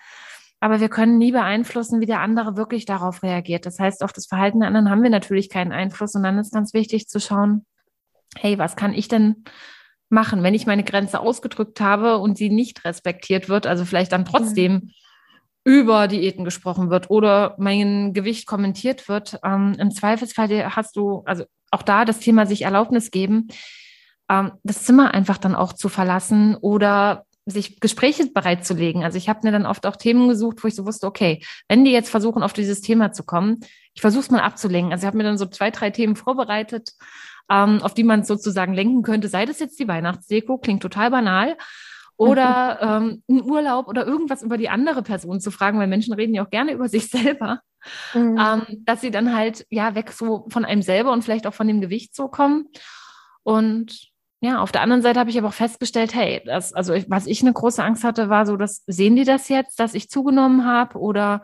Aber 0.60 0.80
wir 0.80 0.88
können 0.88 1.18
nie 1.18 1.32
beeinflussen, 1.32 2.00
wie 2.00 2.06
der 2.06 2.20
andere 2.20 2.56
wirklich 2.56 2.84
darauf 2.84 3.22
reagiert. 3.22 3.66
Das 3.66 3.78
heißt, 3.78 4.04
auf 4.04 4.12
das 4.12 4.26
Verhalten 4.26 4.60
der 4.60 4.68
anderen 4.68 4.90
haben 4.90 5.02
wir 5.02 5.10
natürlich 5.10 5.48
keinen 5.48 5.72
Einfluss. 5.72 6.14
Und 6.14 6.22
dann 6.22 6.38
ist 6.38 6.52
ganz 6.52 6.74
wichtig 6.74 7.08
zu 7.08 7.18
schauen, 7.18 7.64
hey, 8.36 8.58
was 8.58 8.76
kann 8.76 8.92
ich 8.92 9.08
denn 9.08 9.44
machen, 10.10 10.42
wenn 10.42 10.54
ich 10.54 10.66
meine 10.66 10.84
Grenze 10.84 11.20
ausgedrückt 11.20 11.80
habe 11.80 12.18
und 12.18 12.36
sie 12.36 12.50
nicht 12.50 12.84
respektiert 12.84 13.48
wird, 13.48 13.66
also 13.66 13.84
vielleicht 13.84 14.12
dann 14.12 14.24
trotzdem 14.24 14.72
mhm. 14.72 14.90
über 15.64 16.08
Diäten 16.08 16.44
gesprochen 16.44 16.90
wird 16.90 17.10
oder 17.10 17.54
mein 17.58 18.12
Gewicht 18.12 18.46
kommentiert 18.46 19.08
wird. 19.08 19.38
Ähm, 19.42 19.74
Im 19.78 19.90
Zweifelsfall 19.90 20.76
hast 20.76 20.94
du, 20.94 21.22
also 21.24 21.44
auch 21.70 21.82
da 21.82 22.04
das 22.04 22.20
Thema 22.20 22.44
sich 22.44 22.62
Erlaubnis 22.62 23.10
geben 23.10 23.48
ähm, 24.30 24.52
das 24.62 24.84
Zimmer 24.84 25.12
einfach 25.12 25.36
dann 25.36 25.54
auch 25.54 25.72
zu 25.72 25.88
verlassen 25.88 26.56
oder 26.56 27.24
sich 27.46 27.80
Gespräche 27.80 28.26
bereitzulegen. 28.26 29.02
Also 29.02 29.18
ich 29.18 29.28
habe 29.28 29.40
mir 29.42 29.50
dann 29.50 29.66
oft 29.66 29.84
auch 29.86 29.96
Themen 29.96 30.28
gesucht, 30.28 30.62
wo 30.62 30.68
ich 30.68 30.74
so 30.76 30.86
wusste, 30.86 31.06
okay, 31.06 31.42
wenn 31.68 31.84
die 31.84 31.90
jetzt 31.90 32.10
versuchen, 32.10 32.42
auf 32.42 32.52
dieses 32.52 32.80
Thema 32.80 33.12
zu 33.12 33.24
kommen, 33.24 33.60
ich 33.94 34.00
versuche 34.00 34.22
es 34.22 34.30
mal 34.30 34.40
abzulenken. 34.40 34.92
Also 34.92 35.02
ich 35.02 35.06
habe 35.06 35.16
mir 35.16 35.24
dann 35.24 35.38
so 35.38 35.46
zwei, 35.46 35.70
drei 35.70 35.90
Themen 35.90 36.14
vorbereitet, 36.14 36.92
ähm, 37.50 37.82
auf 37.82 37.92
die 37.94 38.04
man 38.04 38.22
sozusagen 38.22 38.72
lenken 38.72 39.02
könnte. 39.02 39.28
Sei 39.28 39.46
das 39.46 39.58
jetzt 39.58 39.80
die 39.80 39.88
Weihnachtsdeko, 39.88 40.58
klingt 40.58 40.82
total 40.82 41.10
banal. 41.10 41.56
Oder 42.16 42.78
ähm, 43.02 43.22
ein 43.28 43.42
Urlaub 43.42 43.88
oder 43.88 44.06
irgendwas 44.06 44.42
über 44.42 44.58
die 44.58 44.68
andere 44.68 45.02
Person 45.02 45.40
zu 45.40 45.50
fragen, 45.50 45.78
weil 45.78 45.88
Menschen 45.88 46.14
reden 46.14 46.34
ja 46.34 46.44
auch 46.44 46.50
gerne 46.50 46.72
über 46.72 46.88
sich 46.88 47.08
selber. 47.10 47.60
Mhm. 48.14 48.38
Ähm, 48.38 48.84
dass 48.84 49.00
sie 49.00 49.10
dann 49.10 49.34
halt 49.34 49.66
ja 49.70 49.94
weg 49.94 50.12
so 50.12 50.46
von 50.50 50.64
einem 50.64 50.82
selber 50.82 51.12
und 51.12 51.24
vielleicht 51.24 51.46
auch 51.46 51.54
von 51.54 51.66
dem 51.66 51.80
Gewicht 51.80 52.14
so 52.14 52.28
kommen. 52.28 52.66
Und 53.42 54.10
ja, 54.40 54.60
auf 54.60 54.72
der 54.72 54.80
anderen 54.80 55.02
Seite 55.02 55.20
habe 55.20 55.30
ich 55.30 55.38
aber 55.38 55.48
auch 55.48 55.54
festgestellt, 55.54 56.14
hey, 56.14 56.42
das, 56.46 56.72
also 56.72 56.94
ich, 56.94 57.10
was 57.10 57.26
ich 57.26 57.42
eine 57.42 57.52
große 57.52 57.82
Angst 57.82 58.04
hatte, 58.04 58.28
war 58.30 58.46
so, 58.46 58.56
dass 58.56 58.82
sehen 58.86 59.16
die 59.16 59.24
das 59.24 59.48
jetzt, 59.48 59.78
dass 59.78 59.94
ich 59.94 60.08
zugenommen 60.08 60.64
habe 60.64 60.98
oder 60.98 61.42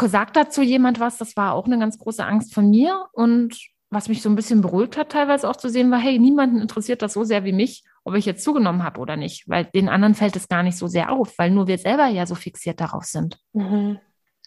sagt 0.00 0.36
dazu 0.36 0.62
jemand 0.62 1.00
was? 1.00 1.18
Das 1.18 1.36
war 1.36 1.54
auch 1.54 1.66
eine 1.66 1.78
ganz 1.78 1.98
große 1.98 2.24
Angst 2.24 2.54
von 2.54 2.70
mir 2.70 3.06
und 3.12 3.58
was 3.90 4.08
mich 4.08 4.22
so 4.22 4.28
ein 4.28 4.36
bisschen 4.36 4.60
beruhigt 4.60 4.96
hat, 4.96 5.10
teilweise 5.10 5.48
auch 5.48 5.56
zu 5.56 5.68
sehen, 5.70 5.90
war, 5.90 5.98
hey, 5.98 6.18
niemanden 6.18 6.60
interessiert 6.60 7.02
das 7.02 7.14
so 7.14 7.24
sehr 7.24 7.44
wie 7.44 7.52
mich, 7.52 7.84
ob 8.04 8.14
ich 8.14 8.26
jetzt 8.26 8.44
zugenommen 8.44 8.84
habe 8.84 9.00
oder 9.00 9.16
nicht, 9.16 9.48
weil 9.48 9.64
den 9.64 9.88
anderen 9.88 10.14
fällt 10.14 10.36
es 10.36 10.48
gar 10.48 10.62
nicht 10.62 10.76
so 10.76 10.86
sehr 10.86 11.10
auf, 11.10 11.36
weil 11.38 11.50
nur 11.50 11.66
wir 11.66 11.78
selber 11.78 12.06
ja 12.06 12.26
so 12.26 12.34
fixiert 12.34 12.80
darauf 12.80 13.04
sind. 13.04 13.38
Mhm. 13.54 13.98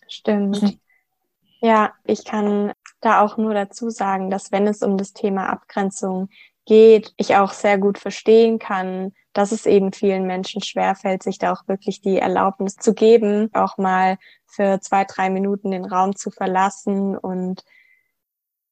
Stimmt. 0.08 0.62
Mhm. 0.62 0.80
Ja, 1.62 1.94
ich 2.06 2.26
kann 2.26 2.74
da 3.02 3.22
auch 3.22 3.38
nur 3.38 3.54
dazu 3.54 3.90
sagen, 3.90 4.30
dass 4.30 4.52
wenn 4.52 4.68
es 4.68 4.82
um 4.82 4.98
das 4.98 5.14
Thema 5.14 5.50
Abgrenzung 5.50 6.30
geht, 6.66 7.14
ich 7.18 7.36
auch 7.36 7.52
sehr 7.54 7.78
gut 7.78 7.98
verstehen 7.98 8.60
kann, 8.60 9.14
dass 9.34 9.52
es 9.52 9.66
eben 9.66 9.94
vielen 9.94 10.26
Menschen 10.26 10.62
schwerfällt, 10.62 11.24
sich 11.24 11.38
da 11.38 11.54
auch 11.54 11.68
wirklich 11.68 12.02
die 12.02 12.18
Erlaubnis 12.18 12.76
zu 12.76 12.94
geben, 12.94 13.50
auch 13.54 13.78
mal 13.78 14.18
für 14.46 14.80
zwei, 14.82 15.06
drei 15.06 15.30
Minuten 15.30 15.72
den 15.72 15.86
Raum 15.86 16.16
zu 16.16 16.32
verlassen 16.32 17.18
und 17.18 17.64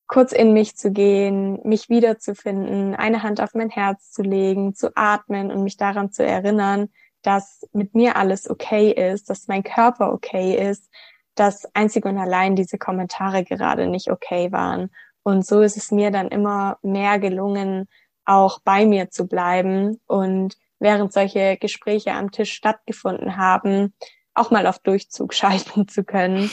kurz 0.07 0.31
in 0.31 0.53
mich 0.53 0.75
zu 0.75 0.91
gehen, 0.91 1.59
mich 1.63 1.87
wiederzufinden, 1.87 2.95
eine 2.95 3.23
Hand 3.23 3.41
auf 3.41 3.53
mein 3.53 3.69
Herz 3.69 4.11
zu 4.11 4.23
legen, 4.23 4.73
zu 4.73 4.95
atmen 4.95 5.51
und 5.51 5.63
mich 5.63 5.77
daran 5.77 6.11
zu 6.11 6.25
erinnern, 6.25 6.89
dass 7.21 7.67
mit 7.73 7.95
mir 7.95 8.15
alles 8.15 8.49
okay 8.49 8.91
ist, 8.91 9.29
dass 9.29 9.47
mein 9.47 9.63
Körper 9.63 10.11
okay 10.11 10.55
ist, 10.55 10.89
dass 11.35 11.73
einzig 11.73 12.05
und 12.05 12.17
allein 12.17 12.55
diese 12.55 12.77
Kommentare 12.77 13.43
gerade 13.43 13.87
nicht 13.87 14.11
okay 14.11 14.51
waren 14.51 14.89
und 15.23 15.45
so 15.45 15.61
ist 15.61 15.77
es 15.77 15.91
mir 15.91 16.11
dann 16.11 16.29
immer 16.29 16.77
mehr 16.81 17.19
gelungen, 17.19 17.87
auch 18.25 18.59
bei 18.59 18.85
mir 18.85 19.09
zu 19.09 19.27
bleiben 19.27 19.99
und 20.05 20.55
während 20.79 21.11
solche 21.11 21.57
Gespräche 21.57 22.13
am 22.13 22.31
Tisch 22.31 22.53
stattgefunden 22.53 23.37
haben, 23.37 23.93
auch 24.33 24.51
mal 24.51 24.67
auf 24.67 24.79
Durchzug 24.79 25.33
schalten 25.35 25.87
zu 25.87 26.03
können. 26.03 26.49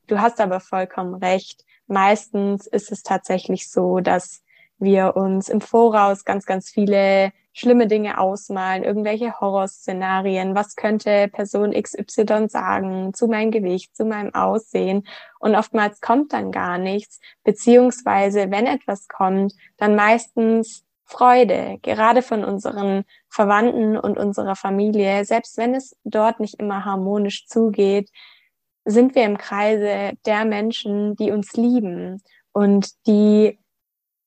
du 0.06 0.20
hast 0.20 0.40
aber 0.40 0.60
vollkommen 0.60 1.14
recht. 1.14 1.64
meistens 1.86 2.66
ist 2.66 2.92
es 2.92 3.02
tatsächlich 3.02 3.70
so, 3.70 4.00
dass 4.00 4.43
wir 4.78 5.16
uns 5.16 5.48
im 5.48 5.60
Voraus 5.60 6.24
ganz, 6.24 6.46
ganz 6.46 6.70
viele 6.70 7.32
schlimme 7.52 7.86
Dinge 7.86 8.18
ausmalen, 8.18 8.82
irgendwelche 8.82 9.40
Horrorszenarien, 9.40 10.54
was 10.56 10.74
könnte 10.74 11.28
Person 11.28 11.70
XY 11.70 12.48
sagen 12.48 13.14
zu 13.14 13.28
meinem 13.28 13.52
Gewicht, 13.52 13.96
zu 13.96 14.04
meinem 14.04 14.34
Aussehen. 14.34 15.06
Und 15.38 15.54
oftmals 15.54 16.00
kommt 16.00 16.32
dann 16.32 16.50
gar 16.50 16.78
nichts, 16.78 17.20
beziehungsweise 17.44 18.50
wenn 18.50 18.66
etwas 18.66 19.06
kommt, 19.06 19.54
dann 19.76 19.94
meistens 19.94 20.84
Freude, 21.04 21.78
gerade 21.82 22.22
von 22.22 22.44
unseren 22.44 23.04
Verwandten 23.28 23.96
und 23.96 24.18
unserer 24.18 24.56
Familie, 24.56 25.24
selbst 25.24 25.56
wenn 25.56 25.74
es 25.74 25.96
dort 26.02 26.40
nicht 26.40 26.58
immer 26.58 26.84
harmonisch 26.84 27.46
zugeht, 27.46 28.10
sind 28.84 29.14
wir 29.14 29.24
im 29.24 29.38
Kreise 29.38 30.12
der 30.26 30.44
Menschen, 30.44 31.14
die 31.16 31.30
uns 31.30 31.52
lieben 31.54 32.22
und 32.52 33.06
die 33.06 33.58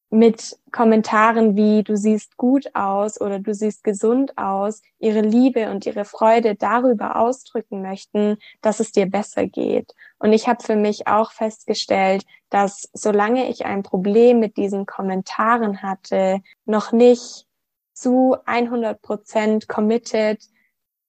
mit 0.10 0.58
Kommentaren 0.72 1.56
wie 1.56 1.84
du 1.84 1.98
siehst 1.98 2.38
gut 2.38 2.74
aus 2.74 3.20
oder 3.20 3.39
du 3.39 3.54
siehst 3.54 3.84
gesund 3.84 4.38
aus, 4.38 4.82
ihre 5.00 5.22
Liebe 5.22 5.70
und 5.70 5.86
ihre 5.86 6.06
Freude 6.06 6.56
darüber 6.56 7.17
ausdrücken 7.17 7.82
möchten, 7.82 8.38
dass 8.62 8.80
es 8.80 8.91
dir 8.91 9.06
besser 9.06 9.48
geht. 9.48 9.93
Und 10.20 10.32
ich 10.32 10.48
habe 10.48 10.63
für 10.63 10.76
mich 10.76 11.08
auch 11.08 11.32
festgestellt, 11.32 12.24
dass 12.50 12.89
solange 12.93 13.50
ich 13.50 13.65
ein 13.65 13.84
Problem 13.84 14.39
mit 14.39 14.56
diesen 14.56 14.86
Kommentaren 14.86 15.82
hatte, 15.82 16.39
noch 16.65 16.91
nicht 16.91 17.46
zu 17.93 18.38
100 18.46 19.02
Prozent 19.02 19.67
committed 19.67 20.41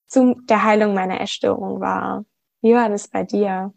zu 0.07 0.35
der 0.43 0.63
Heilung 0.63 0.93
meiner 0.93 1.21
Essstörung 1.21 1.79
war. 1.79 2.25
Wie 2.61 2.73
war 2.73 2.89
das 2.89 3.07
bei 3.07 3.23
dir? 3.23 3.73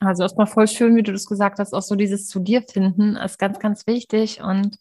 Also 0.00 0.22
erstmal 0.22 0.46
voll 0.46 0.68
schön, 0.68 0.94
wie 0.94 1.02
du 1.02 1.12
das 1.12 1.26
gesagt 1.26 1.58
hast, 1.58 1.72
auch 1.72 1.82
so 1.82 1.94
dieses 1.94 2.28
zu 2.28 2.40
dir 2.40 2.62
finden 2.62 3.16
ist 3.16 3.38
ganz, 3.38 3.58
ganz 3.58 3.86
wichtig. 3.86 4.42
Und 4.42 4.76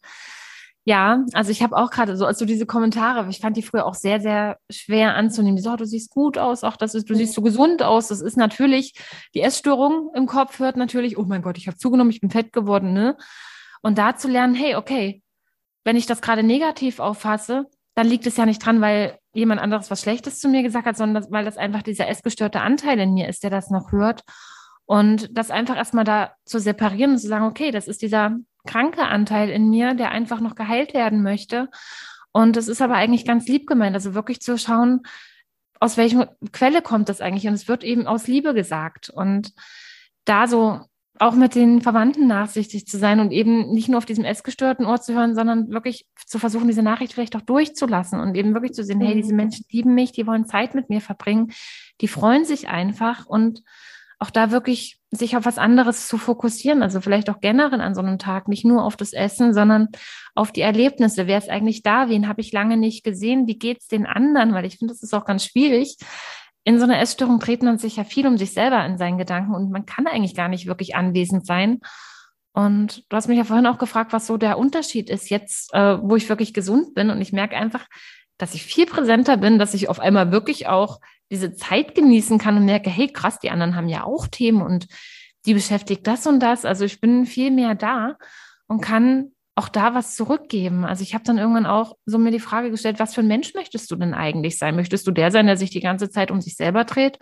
ja, 0.83 1.23
also 1.33 1.51
ich 1.51 1.63
habe 1.63 1.75
auch 1.75 1.89
gerade 1.89 2.15
so, 2.15 2.25
also 2.25 2.45
diese 2.45 2.65
Kommentare, 2.65 3.27
ich 3.29 3.39
fand 3.39 3.57
die 3.57 3.63
früher 3.63 3.85
auch 3.85 3.95
sehr, 3.95 4.19
sehr 4.21 4.59
schwer 4.69 5.15
anzunehmen. 5.15 5.55
Die 5.55 5.63
so, 5.63 5.71
oh, 5.71 5.77
du 5.77 5.85
siehst 5.85 6.11
gut 6.11 6.37
aus, 6.37 6.63
auch 6.63 6.77
das 6.77 6.93
ist, 6.93 7.09
du 7.09 7.15
siehst 7.15 7.33
so 7.33 7.41
gesund 7.41 7.81
aus. 7.81 8.09
Das 8.09 8.21
ist 8.21 8.37
natürlich, 8.37 8.93
die 9.33 9.41
Essstörung 9.41 10.11
im 10.13 10.27
Kopf 10.27 10.59
hört 10.59 10.77
natürlich, 10.77 11.17
oh 11.17 11.23
mein 11.23 11.41
Gott, 11.41 11.57
ich 11.57 11.67
habe 11.67 11.77
zugenommen, 11.77 12.11
ich 12.11 12.21
bin 12.21 12.29
fett 12.29 12.53
geworden, 12.53 12.93
ne? 12.93 13.17
Und 13.81 13.97
da 13.97 14.15
zu 14.15 14.27
lernen, 14.27 14.53
hey, 14.53 14.75
okay, 14.75 15.23
wenn 15.85 15.95
ich 15.95 16.07
das 16.07 16.21
gerade 16.21 16.43
negativ 16.43 16.99
auffasse, 16.99 17.65
dann 17.95 18.07
liegt 18.07 18.27
es 18.27 18.37
ja 18.37 18.45
nicht 18.45 18.63
dran, 18.63 18.81
weil 18.81 19.17
jemand 19.33 19.61
anderes 19.61 19.89
was 19.89 20.01
Schlechtes 20.01 20.39
zu 20.39 20.49
mir 20.49 20.63
gesagt 20.63 20.85
hat, 20.85 20.97
sondern 20.97 21.25
weil 21.29 21.45
das 21.45 21.57
einfach 21.57 21.81
dieser 21.81 22.07
essgestörte 22.07 22.61
Anteil 22.61 22.99
in 22.99 23.13
mir 23.13 23.27
ist, 23.27 23.43
der 23.43 23.49
das 23.49 23.69
noch 23.69 23.91
hört. 23.91 24.21
Und 24.85 25.35
das 25.35 25.51
einfach 25.51 25.75
erstmal 25.75 26.03
da 26.03 26.33
zu 26.45 26.59
separieren 26.59 27.11
und 27.11 27.17
zu 27.17 27.27
sagen, 27.27 27.45
okay, 27.45 27.71
das 27.71 27.87
ist 27.87 28.01
dieser 28.01 28.37
kranke 28.65 29.03
Anteil 29.03 29.49
in 29.49 29.69
mir, 29.69 29.93
der 29.93 30.11
einfach 30.11 30.39
noch 30.39 30.55
geheilt 30.55 30.93
werden 30.93 31.23
möchte. 31.23 31.69
Und 32.31 32.57
es 32.57 32.67
ist 32.67 32.81
aber 32.81 32.95
eigentlich 32.95 33.25
ganz 33.25 33.47
lieb 33.47 33.67
gemeint, 33.67 33.95
also 33.95 34.13
wirklich 34.13 34.41
zu 34.41 34.57
schauen, 34.57 35.01
aus 35.79 35.97
welcher 35.97 36.35
Quelle 36.51 36.81
kommt 36.81 37.09
das 37.09 37.21
eigentlich? 37.21 37.47
Und 37.47 37.53
es 37.53 37.67
wird 37.67 37.83
eben 37.83 38.07
aus 38.07 38.27
Liebe 38.27 38.53
gesagt. 38.53 39.09
Und 39.09 39.53
da 40.25 40.47
so 40.47 40.81
auch 41.17 41.35
mit 41.35 41.55
den 41.55 41.81
Verwandten 41.81 42.27
nachsichtig 42.27 42.87
zu 42.87 42.97
sein 42.97 43.19
und 43.19 43.31
eben 43.31 43.71
nicht 43.71 43.87
nur 43.87 43.99
auf 43.99 44.05
diesem 44.05 44.25
essgestörten 44.25 44.85
Ort 44.85 45.05
zu 45.05 45.13
hören, 45.13 45.33
sondern 45.33 45.69
wirklich 45.69 46.07
zu 46.25 46.39
versuchen, 46.39 46.67
diese 46.67 46.83
Nachricht 46.83 47.13
vielleicht 47.13 47.37
auch 47.37 47.41
durchzulassen 47.41 48.19
und 48.19 48.35
eben 48.35 48.53
wirklich 48.53 48.73
zu 48.73 48.83
sehen, 48.83 48.99
hey, 48.99 49.15
diese 49.15 49.31
mhm. 49.31 49.37
Menschen 49.37 49.65
lieben 49.71 49.95
mich, 49.95 50.11
die 50.11 50.27
wollen 50.27 50.45
Zeit 50.45 50.75
mit 50.75 50.89
mir 50.89 50.99
verbringen, 50.99 51.53
die 52.01 52.09
freuen 52.09 52.43
sich 52.43 52.67
einfach 52.67 53.25
und 53.25 53.63
auch 54.25 54.31
da 54.31 54.49
wirklich 54.49 54.99
sich 55.11 55.37
auf 55.37 55.45
was 55.45 55.59
anderes 55.59 56.07
zu 56.07 56.17
fokussieren. 56.17 56.81
Also 56.81 56.99
vielleicht 56.99 57.29
auch 57.29 57.39
generell 57.39 57.79
an 57.79 57.93
so 57.93 58.01
einem 58.01 58.17
Tag, 58.17 58.47
nicht 58.47 58.65
nur 58.65 58.83
auf 58.83 58.97
das 58.97 59.13
Essen, 59.13 59.53
sondern 59.53 59.89
auf 60.33 60.51
die 60.51 60.61
Erlebnisse. 60.61 61.27
Wer 61.27 61.37
ist 61.37 61.49
eigentlich 61.49 61.83
da? 61.83 62.09
Wen 62.09 62.27
habe 62.27 62.41
ich 62.41 62.51
lange 62.51 62.75
nicht 62.75 63.03
gesehen? 63.03 63.45
Wie 63.45 63.59
geht's 63.59 63.87
den 63.87 64.07
anderen? 64.07 64.53
Weil 64.53 64.65
ich 64.65 64.77
finde, 64.77 64.93
das 64.93 65.03
ist 65.03 65.13
auch 65.13 65.25
ganz 65.25 65.45
schwierig. 65.45 65.97
In 66.63 66.79
so 66.79 66.85
einer 66.85 66.99
Essstörung 66.99 67.39
dreht 67.39 67.61
man 67.61 67.77
sich 67.77 67.97
ja 67.97 68.03
viel 68.03 68.25
um 68.25 68.37
sich 68.37 68.53
selber 68.53 68.83
in 68.83 68.97
seinen 68.97 69.19
Gedanken 69.19 69.53
und 69.53 69.69
man 69.69 69.85
kann 69.85 70.07
eigentlich 70.07 70.35
gar 70.35 70.47
nicht 70.47 70.65
wirklich 70.65 70.95
anwesend 70.95 71.45
sein. 71.45 71.81
Und 72.51 73.03
du 73.09 73.15
hast 73.15 73.27
mich 73.27 73.37
ja 73.37 73.43
vorhin 73.43 73.67
auch 73.67 73.77
gefragt, 73.77 74.11
was 74.11 74.25
so 74.25 74.37
der 74.37 74.57
Unterschied 74.57 75.11
ist 75.11 75.29
jetzt, 75.29 75.71
äh, 75.73 75.97
wo 76.01 76.15
ich 76.15 76.27
wirklich 76.29 76.53
gesund 76.53 76.95
bin. 76.95 77.11
Und 77.11 77.21
ich 77.21 77.31
merke 77.31 77.55
einfach, 77.55 77.85
dass 78.39 78.55
ich 78.55 78.63
viel 78.63 78.87
präsenter 78.87 79.37
bin, 79.37 79.59
dass 79.59 79.75
ich 79.75 79.87
auf 79.87 79.99
einmal 79.99 80.31
wirklich 80.31 80.67
auch 80.67 80.99
diese 81.31 81.55
Zeit 81.55 81.95
genießen 81.95 82.37
kann 82.37 82.57
und 82.57 82.65
merke, 82.65 82.89
hey, 82.89 83.07
krass, 83.07 83.39
die 83.39 83.49
anderen 83.49 83.75
haben 83.75 83.89
ja 83.89 84.03
auch 84.03 84.27
Themen 84.27 84.61
und 84.61 84.87
die 85.45 85.53
beschäftigt 85.53 86.05
das 86.07 86.27
und 86.27 86.39
das. 86.39 86.65
Also 86.65 86.85
ich 86.85 86.99
bin 86.99 87.25
viel 87.25 87.51
mehr 87.51 87.75
da 87.75 88.17
und 88.67 88.81
kann 88.81 89.31
auch 89.55 89.69
da 89.69 89.93
was 89.93 90.15
zurückgeben. 90.15 90.83
Also 90.83 91.01
ich 91.01 91.13
habe 91.13 91.23
dann 91.23 91.37
irgendwann 91.37 91.65
auch 91.65 91.93
so 92.05 92.17
mir 92.17 92.31
die 92.31 92.39
Frage 92.39 92.71
gestellt, 92.71 92.99
was 92.99 93.13
für 93.13 93.21
ein 93.21 93.27
Mensch 93.27 93.53
möchtest 93.53 93.89
du 93.89 93.95
denn 93.95 94.13
eigentlich 94.13 94.57
sein? 94.57 94.75
Möchtest 94.75 95.07
du 95.07 95.11
der 95.11 95.31
sein, 95.31 95.47
der 95.47 95.55
sich 95.55 95.69
die 95.69 95.79
ganze 95.79 96.09
Zeit 96.09 96.29
um 96.29 96.41
sich 96.41 96.55
selber 96.55 96.83
dreht? 96.83 97.17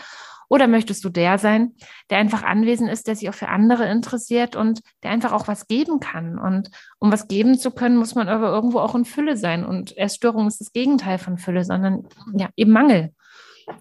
Oder 0.50 0.68
möchtest 0.68 1.04
du 1.04 1.10
der 1.10 1.38
sein, 1.38 1.74
der 2.10 2.18
einfach 2.18 2.44
anwesend 2.44 2.90
ist, 2.90 3.08
der 3.08 3.16
sich 3.16 3.30
auch 3.30 3.34
für 3.34 3.50
andere 3.50 3.90
interessiert 3.90 4.56
und 4.56 4.82
der 5.04 5.12
einfach 5.12 5.32
auch 5.32 5.48
was 5.48 5.68
geben 5.68 6.00
kann? 6.00 6.38
Und 6.38 6.70
um 7.00 7.12
was 7.12 7.28
geben 7.28 7.58
zu 7.58 7.72
können, 7.72 7.98
muss 7.98 8.16
man 8.16 8.28
aber 8.28 8.50
irgendwo 8.50 8.80
auch 8.80 8.96
in 8.96 9.06
Fülle 9.06 9.38
sein. 9.38 9.64
Und 9.64 9.96
Erstörung 9.96 10.48
ist 10.48 10.60
das 10.60 10.72
Gegenteil 10.72 11.18
von 11.18 11.38
Fülle, 11.38 11.64
sondern 11.64 12.08
ja, 12.36 12.50
eben 12.56 12.72
Mangel. 12.72 13.14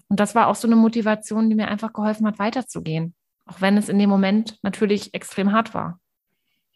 Und 0.07 0.19
das 0.19 0.35
war 0.35 0.47
auch 0.47 0.55
so 0.55 0.67
eine 0.67 0.75
Motivation, 0.75 1.49
die 1.49 1.55
mir 1.55 1.67
einfach 1.67 1.93
geholfen 1.93 2.27
hat, 2.27 2.39
weiterzugehen. 2.39 3.15
Auch 3.45 3.61
wenn 3.61 3.77
es 3.77 3.89
in 3.89 3.99
dem 3.99 4.09
Moment 4.09 4.57
natürlich 4.61 5.13
extrem 5.13 5.51
hart 5.51 5.73
war. 5.73 5.99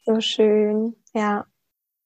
So 0.06 0.20
schön, 0.20 0.96
ja. 1.14 1.46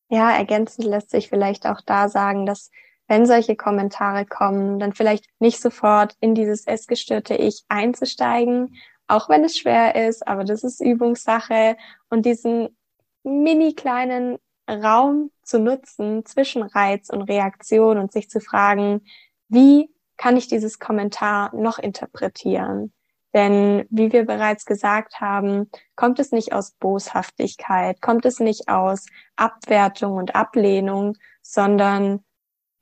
Ja, 0.09 0.31
ergänzend 0.31 0.85
lässt 0.85 1.09
sich 1.09 1.29
vielleicht 1.29 1.65
auch 1.65 1.81
da 1.81 2.09
sagen, 2.09 2.45
dass 2.45 2.69
wenn 3.07 3.25
solche 3.25 3.55
Kommentare 3.55 4.25
kommen, 4.25 4.79
dann 4.79 4.93
vielleicht 4.93 5.25
nicht 5.39 5.61
sofort 5.61 6.15
in 6.19 6.35
dieses 6.35 6.65
essgestörte 6.65 7.35
Ich 7.35 7.63
einzusteigen, 7.69 8.75
auch 9.07 9.29
wenn 9.29 9.43
es 9.43 9.57
schwer 9.57 9.95
ist, 10.07 10.27
aber 10.27 10.43
das 10.43 10.63
ist 10.63 10.81
Übungssache 10.81 11.75
und 12.09 12.25
diesen 12.25 12.75
mini 13.23 13.73
kleinen 13.73 14.37
Raum 14.69 15.31
zu 15.43 15.59
nutzen 15.59 16.25
zwischen 16.25 16.63
Reiz 16.63 17.09
und 17.09 17.23
Reaktion 17.23 17.97
und 17.97 18.13
sich 18.13 18.29
zu 18.29 18.39
fragen, 18.39 19.01
wie 19.49 19.89
kann 20.17 20.37
ich 20.37 20.47
dieses 20.47 20.79
Kommentar 20.79 21.55
noch 21.55 21.79
interpretieren? 21.79 22.93
Denn 23.33 23.85
wie 23.89 24.11
wir 24.11 24.25
bereits 24.25 24.65
gesagt 24.65 25.21
haben, 25.21 25.69
kommt 25.95 26.19
es 26.19 26.31
nicht 26.31 26.53
aus 26.53 26.71
Boshaftigkeit, 26.71 28.01
kommt 28.01 28.25
es 28.25 28.39
nicht 28.39 28.67
aus 28.67 29.05
Abwertung 29.37 30.17
und 30.17 30.35
Ablehnung, 30.35 31.15
sondern 31.41 32.23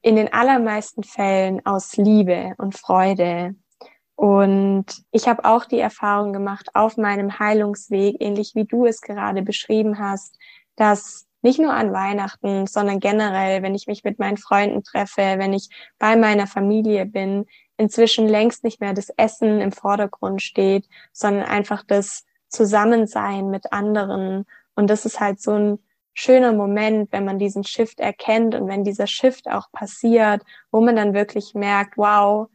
in 0.01 0.15
den 0.15 0.33
allermeisten 0.33 1.03
Fällen 1.03 1.65
aus 1.65 1.97
Liebe 1.97 2.53
und 2.57 2.77
Freude. 2.77 3.55
Und 4.15 4.85
ich 5.11 5.27
habe 5.27 5.45
auch 5.45 5.65
die 5.65 5.79
Erfahrung 5.79 6.33
gemacht 6.33 6.69
auf 6.73 6.97
meinem 6.97 7.39
Heilungsweg, 7.39 8.17
ähnlich 8.19 8.53
wie 8.55 8.65
du 8.65 8.85
es 8.85 9.01
gerade 9.01 9.43
beschrieben 9.43 9.99
hast, 9.99 10.37
dass 10.75 11.28
nicht 11.41 11.59
nur 11.59 11.73
an 11.73 11.93
Weihnachten, 11.93 12.67
sondern 12.67 12.99
generell, 12.99 13.61
wenn 13.63 13.75
ich 13.75 13.87
mich 13.87 14.03
mit 14.03 14.19
meinen 14.19 14.37
Freunden 14.37 14.83
treffe, 14.83 15.35
wenn 15.37 15.53
ich 15.53 15.69
bei 15.97 16.15
meiner 16.15 16.47
Familie 16.47 17.05
bin, 17.05 17.45
inzwischen 17.77 18.27
längst 18.27 18.63
nicht 18.63 18.81
mehr 18.81 18.93
das 18.93 19.09
Essen 19.09 19.61
im 19.61 19.71
Vordergrund 19.71 20.41
steht, 20.41 20.87
sondern 21.13 21.45
einfach 21.45 21.83
das 21.85 22.25
Zusammensein 22.49 23.49
mit 23.49 23.71
anderen. 23.71 24.45
Und 24.75 24.89
das 24.89 25.05
ist 25.05 25.19
halt 25.19 25.41
so 25.41 25.53
ein 25.53 25.79
schöner 26.13 26.51
Moment, 26.51 27.11
wenn 27.13 27.23
man 27.23 27.39
diesen 27.39 27.63
Shift 27.63 27.99
erkennt 28.01 28.53
und 28.55 28.67
wenn 28.67 28.83
dieser 28.83 29.07
Shift 29.07 29.49
auch 29.49 29.71
passiert, 29.71 30.43
wo 30.71 30.81
man 30.81 30.97
dann 30.97 31.13
wirklich 31.13 31.53
merkt, 31.53 31.97
wow, 31.97 32.49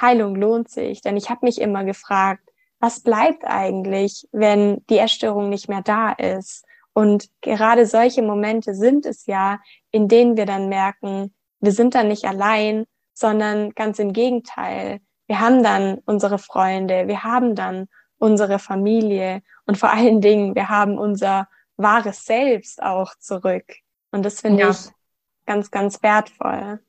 Heilung 0.00 0.36
lohnt 0.36 0.68
sich. 0.68 1.00
Denn 1.00 1.16
ich 1.16 1.30
habe 1.30 1.44
mich 1.44 1.60
immer 1.60 1.84
gefragt, 1.84 2.48
was 2.78 3.00
bleibt 3.00 3.44
eigentlich, 3.44 4.28
wenn 4.32 4.84
die 4.88 4.98
Essstörung 4.98 5.48
nicht 5.48 5.68
mehr 5.68 5.82
da 5.82 6.12
ist? 6.12 6.64
Und 7.00 7.30
gerade 7.40 7.86
solche 7.86 8.20
Momente 8.20 8.74
sind 8.74 9.06
es 9.06 9.24
ja, 9.24 9.58
in 9.90 10.06
denen 10.06 10.36
wir 10.36 10.44
dann 10.44 10.68
merken, 10.68 11.34
wir 11.58 11.72
sind 11.72 11.94
dann 11.94 12.08
nicht 12.08 12.26
allein, 12.26 12.84
sondern 13.14 13.70
ganz 13.70 13.98
im 13.98 14.12
Gegenteil. 14.12 15.00
Wir 15.26 15.40
haben 15.40 15.62
dann 15.62 16.00
unsere 16.04 16.38
Freunde, 16.38 17.08
wir 17.08 17.24
haben 17.24 17.54
dann 17.54 17.88
unsere 18.18 18.58
Familie 18.58 19.40
und 19.64 19.78
vor 19.78 19.90
allen 19.90 20.20
Dingen, 20.20 20.54
wir 20.54 20.68
haben 20.68 20.98
unser 20.98 21.48
wahres 21.78 22.26
Selbst 22.26 22.82
auch 22.82 23.14
zurück. 23.18 23.64
Und 24.10 24.22
das 24.22 24.42
finde 24.42 24.64
ja. 24.64 24.68
ich 24.68 24.90
ganz, 25.46 25.70
ganz 25.70 26.02
wertvoll. 26.02 26.80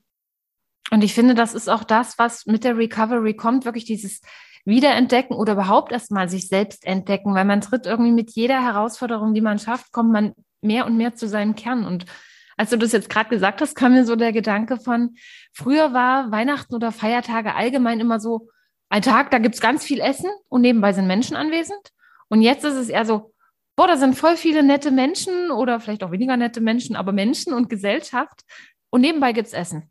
Und 0.90 1.02
ich 1.02 1.14
finde, 1.14 1.34
das 1.34 1.54
ist 1.54 1.70
auch 1.70 1.84
das, 1.84 2.18
was 2.18 2.44
mit 2.44 2.64
der 2.64 2.76
Recovery 2.76 3.34
kommt, 3.34 3.64
wirklich 3.64 3.86
dieses 3.86 4.20
wiederentdecken 4.64 5.36
oder 5.36 5.54
überhaupt 5.54 5.92
erstmal 5.92 6.28
sich 6.28 6.48
selbst 6.48 6.86
entdecken, 6.86 7.34
weil 7.34 7.44
man 7.44 7.60
tritt 7.60 7.86
irgendwie 7.86 8.12
mit 8.12 8.30
jeder 8.30 8.62
Herausforderung, 8.62 9.34
die 9.34 9.40
man 9.40 9.58
schafft, 9.58 9.92
kommt 9.92 10.12
man 10.12 10.32
mehr 10.60 10.86
und 10.86 10.96
mehr 10.96 11.14
zu 11.14 11.26
seinem 11.26 11.54
Kern. 11.56 11.84
Und 11.84 12.06
als 12.56 12.70
du 12.70 12.76
das 12.76 12.92
jetzt 12.92 13.10
gerade 13.10 13.30
gesagt 13.30 13.60
hast, 13.60 13.74
kam 13.74 13.92
mir 13.92 14.04
so 14.04 14.14
der 14.14 14.32
Gedanke 14.32 14.76
von, 14.76 15.16
früher 15.52 15.92
war 15.92 16.30
Weihnachten 16.30 16.74
oder 16.74 16.92
Feiertage 16.92 17.54
allgemein 17.54 18.00
immer 18.00 18.20
so 18.20 18.48
ein 18.88 19.02
Tag, 19.02 19.30
da 19.30 19.38
gibt's 19.38 19.60
ganz 19.60 19.84
viel 19.84 20.00
Essen 20.00 20.30
und 20.48 20.60
nebenbei 20.60 20.92
sind 20.92 21.06
Menschen 21.06 21.34
anwesend. 21.34 21.90
Und 22.28 22.42
jetzt 22.42 22.64
ist 22.64 22.74
es 22.74 22.88
eher 22.88 23.04
so, 23.04 23.32
boah, 23.74 23.86
da 23.86 23.96
sind 23.96 24.14
voll 24.14 24.36
viele 24.36 24.62
nette 24.62 24.90
Menschen 24.90 25.50
oder 25.50 25.80
vielleicht 25.80 26.04
auch 26.04 26.10
weniger 26.10 26.36
nette 26.36 26.60
Menschen, 26.60 26.94
aber 26.94 27.12
Menschen 27.12 27.52
und 27.52 27.68
Gesellschaft. 27.68 28.42
Und 28.90 29.00
nebenbei 29.00 29.32
gibt's 29.32 29.54
Essen. 29.54 29.90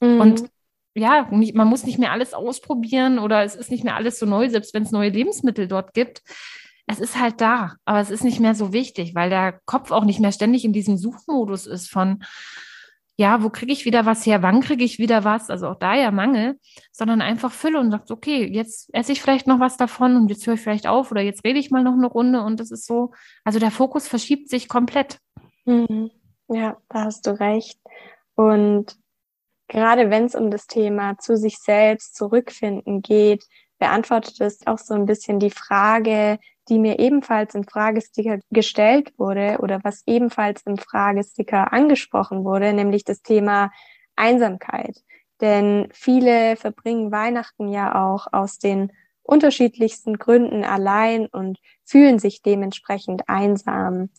Mhm. 0.00 0.20
Und 0.20 0.50
ja, 0.94 1.28
nicht, 1.30 1.54
man 1.54 1.68
muss 1.68 1.84
nicht 1.84 1.98
mehr 1.98 2.12
alles 2.12 2.34
ausprobieren 2.34 3.18
oder 3.18 3.44
es 3.44 3.54
ist 3.54 3.70
nicht 3.70 3.84
mehr 3.84 3.96
alles 3.96 4.18
so 4.18 4.26
neu, 4.26 4.48
selbst 4.48 4.74
wenn 4.74 4.82
es 4.82 4.90
neue 4.90 5.10
Lebensmittel 5.10 5.68
dort 5.68 5.94
gibt. 5.94 6.22
Es 6.86 7.00
ist 7.00 7.20
halt 7.20 7.40
da, 7.40 7.74
aber 7.84 8.00
es 8.00 8.10
ist 8.10 8.24
nicht 8.24 8.40
mehr 8.40 8.54
so 8.54 8.72
wichtig, 8.72 9.14
weil 9.14 9.28
der 9.28 9.60
Kopf 9.66 9.90
auch 9.90 10.04
nicht 10.04 10.20
mehr 10.20 10.32
ständig 10.32 10.64
in 10.64 10.72
diesem 10.72 10.96
Suchmodus 10.96 11.66
ist 11.66 11.90
von, 11.90 12.24
ja, 13.16 13.42
wo 13.42 13.50
kriege 13.50 13.72
ich 13.72 13.84
wieder 13.84 14.06
was 14.06 14.24
her, 14.24 14.42
wann 14.42 14.60
kriege 14.60 14.84
ich 14.84 14.98
wieder 14.98 15.24
was, 15.24 15.50
also 15.50 15.68
auch 15.68 15.78
da 15.78 15.94
ja 15.94 16.12
Mangel, 16.12 16.58
sondern 16.92 17.20
einfach 17.20 17.50
Fülle 17.50 17.80
und 17.80 17.90
sagt, 17.90 18.10
okay, 18.10 18.46
jetzt 18.46 18.94
esse 18.94 19.12
ich 19.12 19.20
vielleicht 19.20 19.48
noch 19.48 19.58
was 19.58 19.76
davon 19.76 20.16
und 20.16 20.30
jetzt 20.30 20.46
höre 20.46 20.54
ich 20.54 20.60
vielleicht 20.60 20.86
auf 20.86 21.10
oder 21.10 21.20
jetzt 21.20 21.44
rede 21.44 21.58
ich 21.58 21.70
mal 21.70 21.82
noch 21.82 21.94
eine 21.94 22.06
Runde 22.06 22.42
und 22.42 22.60
das 22.60 22.70
ist 22.70 22.86
so, 22.86 23.12
also 23.44 23.58
der 23.58 23.72
Fokus 23.72 24.06
verschiebt 24.06 24.48
sich 24.48 24.68
komplett. 24.68 25.18
Mhm. 25.66 26.10
Ja, 26.48 26.78
da 26.88 27.04
hast 27.04 27.26
du 27.26 27.38
recht. 27.38 27.78
Und 28.36 28.96
gerade 29.68 30.10
wenn 30.10 30.24
es 30.24 30.34
um 30.34 30.50
das 30.50 30.66
Thema 30.66 31.18
zu 31.18 31.36
sich 31.36 31.58
selbst 31.58 32.16
zurückfinden 32.16 33.02
geht, 33.02 33.44
beantwortet 33.78 34.40
es 34.40 34.66
auch 34.66 34.78
so 34.78 34.94
ein 34.94 35.06
bisschen 35.06 35.38
die 35.38 35.50
Frage, 35.50 36.38
die 36.68 36.78
mir 36.78 36.98
ebenfalls 36.98 37.54
im 37.54 37.64
Fragesticker 37.64 38.40
gestellt 38.50 39.12
wurde 39.18 39.58
oder 39.60 39.80
was 39.84 40.02
ebenfalls 40.06 40.62
im 40.62 40.76
Fragesticker 40.76 41.72
angesprochen 41.72 42.44
wurde, 42.44 42.72
nämlich 42.72 43.04
das 43.04 43.22
Thema 43.22 43.70
Einsamkeit. 44.16 44.96
Denn 45.40 45.88
viele 45.92 46.56
verbringen 46.56 47.12
Weihnachten 47.12 47.68
ja 47.68 48.04
auch 48.04 48.26
aus 48.32 48.58
den 48.58 48.92
unterschiedlichsten 49.22 50.18
Gründen 50.18 50.64
allein 50.64 51.26
und 51.26 51.58
fühlen 51.84 52.18
sich 52.18 52.42
dementsprechend 52.42 53.28
einsam. 53.28 54.10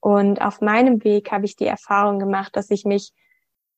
Und 0.00 0.42
auf 0.42 0.60
meinem 0.60 1.04
Weg 1.04 1.30
habe 1.30 1.44
ich 1.44 1.56
die 1.56 1.66
Erfahrung 1.66 2.18
gemacht, 2.18 2.56
dass 2.56 2.70
ich 2.70 2.84
mich 2.84 3.12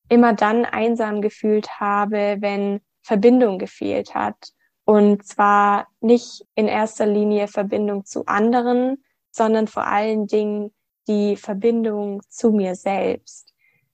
immer 0.09 0.33
dann 0.33 0.65
einsam 0.65 1.21
gefühlt 1.21 1.81
habe, 1.81 2.37
wenn 2.41 2.81
Verbindung 3.03 3.59
gefehlt 3.59 4.15
hat. 4.15 4.53
Und 4.85 5.27
zwar 5.27 5.89
nicht 6.01 6.45
in 6.55 6.69
erster 6.69 7.07
Linie 7.07 7.49
Verbindung 7.49 8.05
zu 8.05 8.27
anderen, 8.27 9.03
sondern 9.31 9.67
vor 9.67 9.87
allen 9.87 10.27
Dingen 10.27 10.73
die 11.09 11.37
Verbindung 11.37 12.23
zu 12.29 12.51
mir 12.51 12.75
selbst. 12.75 13.53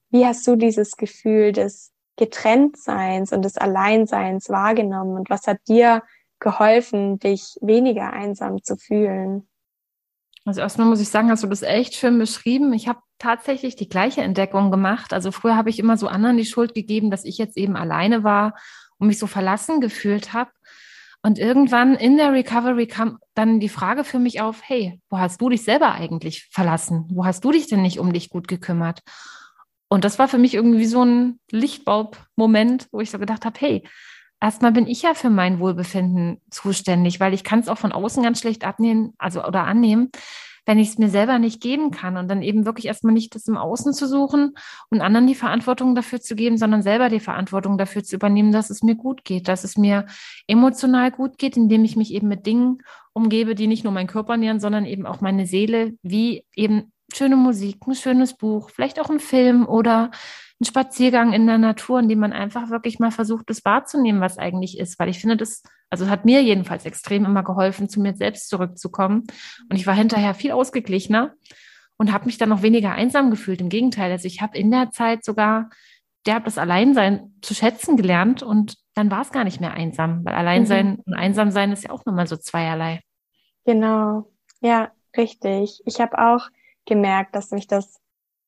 Wie 0.09 0.25
hast 0.25 0.45
du 0.47 0.55
dieses 0.55 0.95
Gefühl 0.97 1.51
des 1.51 1.91
Getrenntseins 2.15 3.33
und 3.33 3.43
des 3.43 3.57
Alleinseins 3.57 4.49
wahrgenommen 4.49 5.17
und 5.17 5.29
was 5.29 5.47
hat 5.47 5.57
dir 5.67 6.03
geholfen, 6.39 7.17
dich 7.19 7.57
weniger 7.61 8.13
einsam 8.13 8.61
zu 8.61 8.77
fühlen? 8.77 9.47
Also 10.45 10.61
erstmal 10.61 10.87
muss 10.87 11.01
ich 11.01 11.09
sagen, 11.09 11.29
hast 11.29 11.43
du 11.43 11.47
das 11.47 11.63
echt 11.63 11.95
schön 11.95 12.19
beschrieben. 12.19 12.73
Ich 12.73 12.87
habe 12.87 12.99
tatsächlich 13.23 13.77
die 13.77 13.87
gleiche 13.87 14.21
Entdeckung 14.21 14.69
gemacht. 14.69 15.13
Also 15.13 15.31
früher 15.31 15.55
habe 15.55 15.69
ich 15.69 15.79
immer 15.79 15.95
so 15.95 16.07
anderen 16.07 16.35
die 16.35 16.45
Schuld 16.45 16.75
gegeben, 16.75 17.09
dass 17.09 17.23
ich 17.23 17.37
jetzt 17.37 17.57
eben 17.57 17.77
alleine 17.77 18.23
war 18.23 18.53
und 18.97 19.07
mich 19.07 19.17
so 19.17 19.27
verlassen 19.27 19.79
gefühlt 19.79 20.33
habe. 20.33 20.51
Und 21.21 21.39
irgendwann 21.39 21.95
in 21.95 22.17
der 22.17 22.33
Recovery 22.33 22.85
kam 22.85 23.19
dann 23.33 23.61
die 23.61 23.69
Frage 23.69 24.03
für 24.03 24.19
mich 24.19 24.41
auf, 24.41 24.61
hey, 24.65 24.99
wo 25.09 25.17
hast 25.17 25.39
du 25.39 25.47
dich 25.47 25.63
selber 25.63 25.93
eigentlich 25.93 26.49
verlassen? 26.51 27.05
Wo 27.13 27.23
hast 27.23 27.45
du 27.45 27.51
dich 27.51 27.67
denn 27.67 27.81
nicht 27.81 27.97
um 27.97 28.11
dich 28.11 28.29
gut 28.29 28.49
gekümmert? 28.49 28.99
Und 29.87 30.03
das 30.03 30.19
war 30.19 30.27
für 30.27 30.37
mich 30.37 30.53
irgendwie 30.53 30.85
so 30.85 31.05
ein 31.05 31.39
Lichtbulb-Moment, 31.49 32.87
wo 32.91 32.99
ich 32.99 33.09
so 33.09 33.19
gedacht 33.19 33.45
habe, 33.45 33.57
hey, 33.57 33.87
erstmal 34.41 34.73
bin 34.73 34.85
ich 34.85 35.01
ja 35.03 35.13
für 35.13 35.29
mein 35.29 35.59
Wohlbefinden 35.59 36.41
zuständig, 36.49 37.21
weil 37.21 37.33
ich 37.33 37.45
kann 37.45 37.59
es 37.59 37.69
auch 37.69 37.77
von 37.77 37.93
außen 37.93 38.21
ganz 38.21 38.41
schlecht 38.41 38.65
abnehmen, 38.65 39.13
also 39.17 39.45
oder 39.45 39.63
annehmen, 39.63 40.11
wenn 40.65 40.79
ich 40.79 40.89
es 40.89 40.97
mir 40.97 41.09
selber 41.09 41.39
nicht 41.39 41.61
geben 41.61 41.91
kann 41.91 42.17
und 42.17 42.29
dann 42.29 42.41
eben 42.41 42.65
wirklich 42.65 42.85
erstmal 42.85 43.13
nicht 43.13 43.35
das 43.35 43.47
im 43.47 43.57
Außen 43.57 43.93
zu 43.93 44.07
suchen 44.07 44.55
und 44.89 45.01
anderen 45.01 45.27
die 45.27 45.35
Verantwortung 45.35 45.95
dafür 45.95 46.21
zu 46.21 46.35
geben, 46.35 46.57
sondern 46.57 46.81
selber 46.81 47.09
die 47.09 47.19
Verantwortung 47.19 47.77
dafür 47.77 48.03
zu 48.03 48.15
übernehmen, 48.15 48.51
dass 48.51 48.69
es 48.69 48.83
mir 48.83 48.95
gut 48.95 49.25
geht, 49.25 49.47
dass 49.47 49.63
es 49.63 49.77
mir 49.77 50.05
emotional 50.47 51.11
gut 51.11 51.37
geht, 51.37 51.57
indem 51.57 51.83
ich 51.83 51.95
mich 51.95 52.13
eben 52.13 52.27
mit 52.27 52.45
Dingen 52.45 52.79
umgebe, 53.13 53.55
die 53.55 53.67
nicht 53.67 53.83
nur 53.83 53.93
meinen 53.93 54.07
Körper 54.07 54.37
nähern, 54.37 54.59
sondern 54.59 54.85
eben 54.85 55.05
auch 55.05 55.21
meine 55.21 55.45
Seele, 55.45 55.93
wie 56.01 56.45
eben 56.55 56.91
schöne 57.13 57.35
Musik, 57.35 57.85
ein 57.87 57.95
schönes 57.95 58.35
Buch, 58.35 58.69
vielleicht 58.69 58.99
auch 58.99 59.09
ein 59.09 59.19
Film 59.19 59.67
oder 59.67 60.11
ein 60.61 60.65
Spaziergang 60.65 61.33
in 61.33 61.45
der 61.45 61.57
Natur, 61.57 61.99
in 61.99 62.09
dem 62.09 62.19
man 62.19 62.33
einfach 62.33 62.69
wirklich 62.69 62.99
mal 62.99 63.11
versucht, 63.11 63.49
das 63.49 63.65
wahrzunehmen, 63.65 64.21
was 64.21 64.37
eigentlich 64.37 64.79
ist. 64.79 64.97
Weil 64.99 65.09
ich 65.09 65.19
finde, 65.19 65.37
das, 65.37 65.63
also 65.93 66.09
hat 66.09 66.25
mir 66.25 66.41
jedenfalls 66.41 66.85
extrem 66.85 67.23
immer 67.25 67.43
geholfen, 67.43 67.87
zu 67.87 68.01
mir 68.01 68.15
selbst 68.15 68.49
zurückzukommen. 68.49 69.23
Und 69.69 69.75
ich 69.75 69.85
war 69.85 69.93
hinterher 69.93 70.33
viel 70.33 70.51
ausgeglichener 70.51 71.33
und 71.97 72.11
habe 72.11 72.25
mich 72.25 72.39
dann 72.39 72.49
noch 72.49 72.63
weniger 72.63 72.93
einsam 72.93 73.29
gefühlt. 73.29 73.61
Im 73.61 73.69
Gegenteil, 73.69 74.11
also 74.11 74.27
ich 74.27 74.41
habe 74.41 74.57
in 74.57 74.71
der 74.71 74.89
Zeit 74.89 75.23
sogar 75.23 75.69
der 76.25 76.39
das 76.39 76.57
Alleinsein 76.57 77.33
zu 77.41 77.53
schätzen 77.53 77.97
gelernt 77.97 78.43
und 78.43 78.77
dann 78.95 79.11
war 79.11 79.21
es 79.21 79.31
gar 79.31 79.43
nicht 79.43 79.59
mehr 79.59 79.73
einsam, 79.73 80.23
weil 80.23 80.33
Alleinsein 80.33 80.91
mhm. 80.91 81.03
und 81.05 81.13
Einsamsein 81.13 81.71
ist 81.71 81.83
ja 81.83 81.91
auch 81.91 82.05
nochmal 82.05 82.27
so 82.27 82.37
zweierlei. 82.37 83.01
Genau, 83.65 84.31
ja, 84.61 84.91
richtig. 85.15 85.81
Ich 85.85 85.99
habe 85.99 86.17
auch 86.17 86.47
gemerkt, 86.85 87.35
dass 87.35 87.51
mich 87.51 87.67
das 87.67 87.99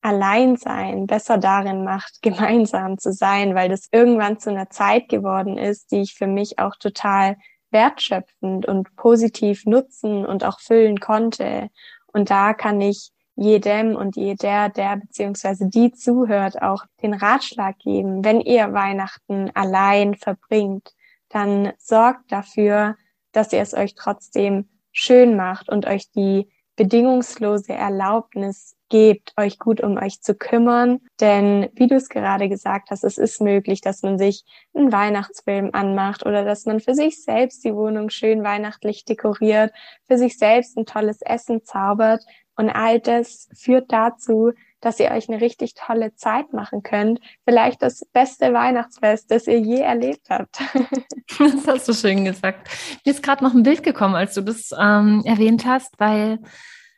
Alleinsein 0.05 1.07
besser 1.07 1.39
darin 1.39 1.83
macht, 1.83 2.19
gemeinsam 2.21 2.97
zu 2.97 3.11
sein, 3.11 3.55
weil 3.55 3.69
das 3.69 3.87
irgendwann 3.91 4.39
zu 4.39 4.51
einer 4.51 4.69
Zeit 4.69 5.09
geworden 5.09 5.57
ist, 5.57 5.91
die 5.91 6.01
ich 6.01 6.13
für 6.13 6.27
mich 6.27 6.59
auch 6.59 6.75
total 6.75 7.37
wertschöpfend 7.71 8.67
und 8.67 8.95
positiv 8.95 9.65
nutzen 9.65 10.25
und 10.25 10.43
auch 10.45 10.59
füllen 10.59 10.99
konnte. 10.99 11.69
Und 12.13 12.29
da 12.29 12.53
kann 12.53 12.79
ich 12.79 13.11
jedem 13.35 13.95
und 13.95 14.15
jeder, 14.15 14.69
der 14.69 14.95
beziehungsweise 14.95 15.67
die 15.67 15.91
zuhört, 15.91 16.61
auch 16.61 16.85
den 17.01 17.13
Ratschlag 17.13 17.77
geben, 17.79 18.23
wenn 18.23 18.39
ihr 18.39 18.71
Weihnachten 18.71 19.51
allein 19.55 20.15
verbringt, 20.15 20.93
dann 21.29 21.73
sorgt 21.77 22.31
dafür, 22.31 22.95
dass 23.33 23.51
ihr 23.51 23.59
es 23.59 23.73
euch 23.73 23.95
trotzdem 23.95 24.69
schön 24.93 25.35
macht 25.35 25.67
und 25.67 25.85
euch 25.85 26.09
die 26.11 26.49
bedingungslose 26.77 27.73
Erlaubnis 27.73 28.75
gebt, 28.89 29.33
euch 29.37 29.59
gut 29.59 29.81
um 29.81 29.97
euch 29.97 30.21
zu 30.21 30.35
kümmern. 30.35 30.99
Denn 31.19 31.69
wie 31.73 31.87
du 31.87 31.95
es 31.95 32.09
gerade 32.09 32.49
gesagt 32.49 32.91
hast, 32.91 33.03
es 33.03 33.17
ist 33.17 33.41
möglich, 33.41 33.81
dass 33.81 34.01
man 34.01 34.17
sich 34.17 34.43
einen 34.73 34.91
Weihnachtsfilm 34.91 35.71
anmacht 35.73 36.25
oder 36.25 36.43
dass 36.45 36.65
man 36.65 36.79
für 36.79 36.93
sich 36.93 37.23
selbst 37.23 37.63
die 37.63 37.75
Wohnung 37.75 38.09
schön 38.09 38.43
weihnachtlich 38.43 39.05
dekoriert, 39.05 39.73
für 40.07 40.17
sich 40.17 40.37
selbst 40.37 40.77
ein 40.77 40.85
tolles 40.85 41.21
Essen 41.21 41.63
zaubert. 41.63 42.23
Und 42.57 42.69
all 42.69 42.99
das 42.99 43.49
führt 43.53 43.91
dazu, 43.91 44.53
dass 44.85 44.99
ihr 44.99 45.11
euch 45.11 45.27
eine 45.27 45.41
richtig 45.41 45.73
tolle 45.73 46.13
Zeit 46.15 46.53
machen 46.53 46.83
könnt. 46.83 47.19
Vielleicht 47.43 47.81
das 47.81 48.05
beste 48.13 48.53
Weihnachtsfest, 48.53 49.31
das 49.31 49.47
ihr 49.47 49.59
je 49.59 49.79
erlebt 49.79 50.29
habt. 50.29 50.59
das 51.39 51.67
hast 51.67 51.87
du 51.87 51.93
schön 51.93 52.23
gesagt. 52.23 52.69
Mir 53.03 53.11
ist 53.11 53.23
gerade 53.23 53.43
noch 53.43 53.53
ein 53.53 53.63
Bild 53.63 53.83
gekommen, 53.83 54.15
als 54.15 54.35
du 54.35 54.41
das 54.41 54.69
ähm, 54.79 55.23
erwähnt 55.25 55.65
hast, 55.65 55.99
weil 55.99 56.39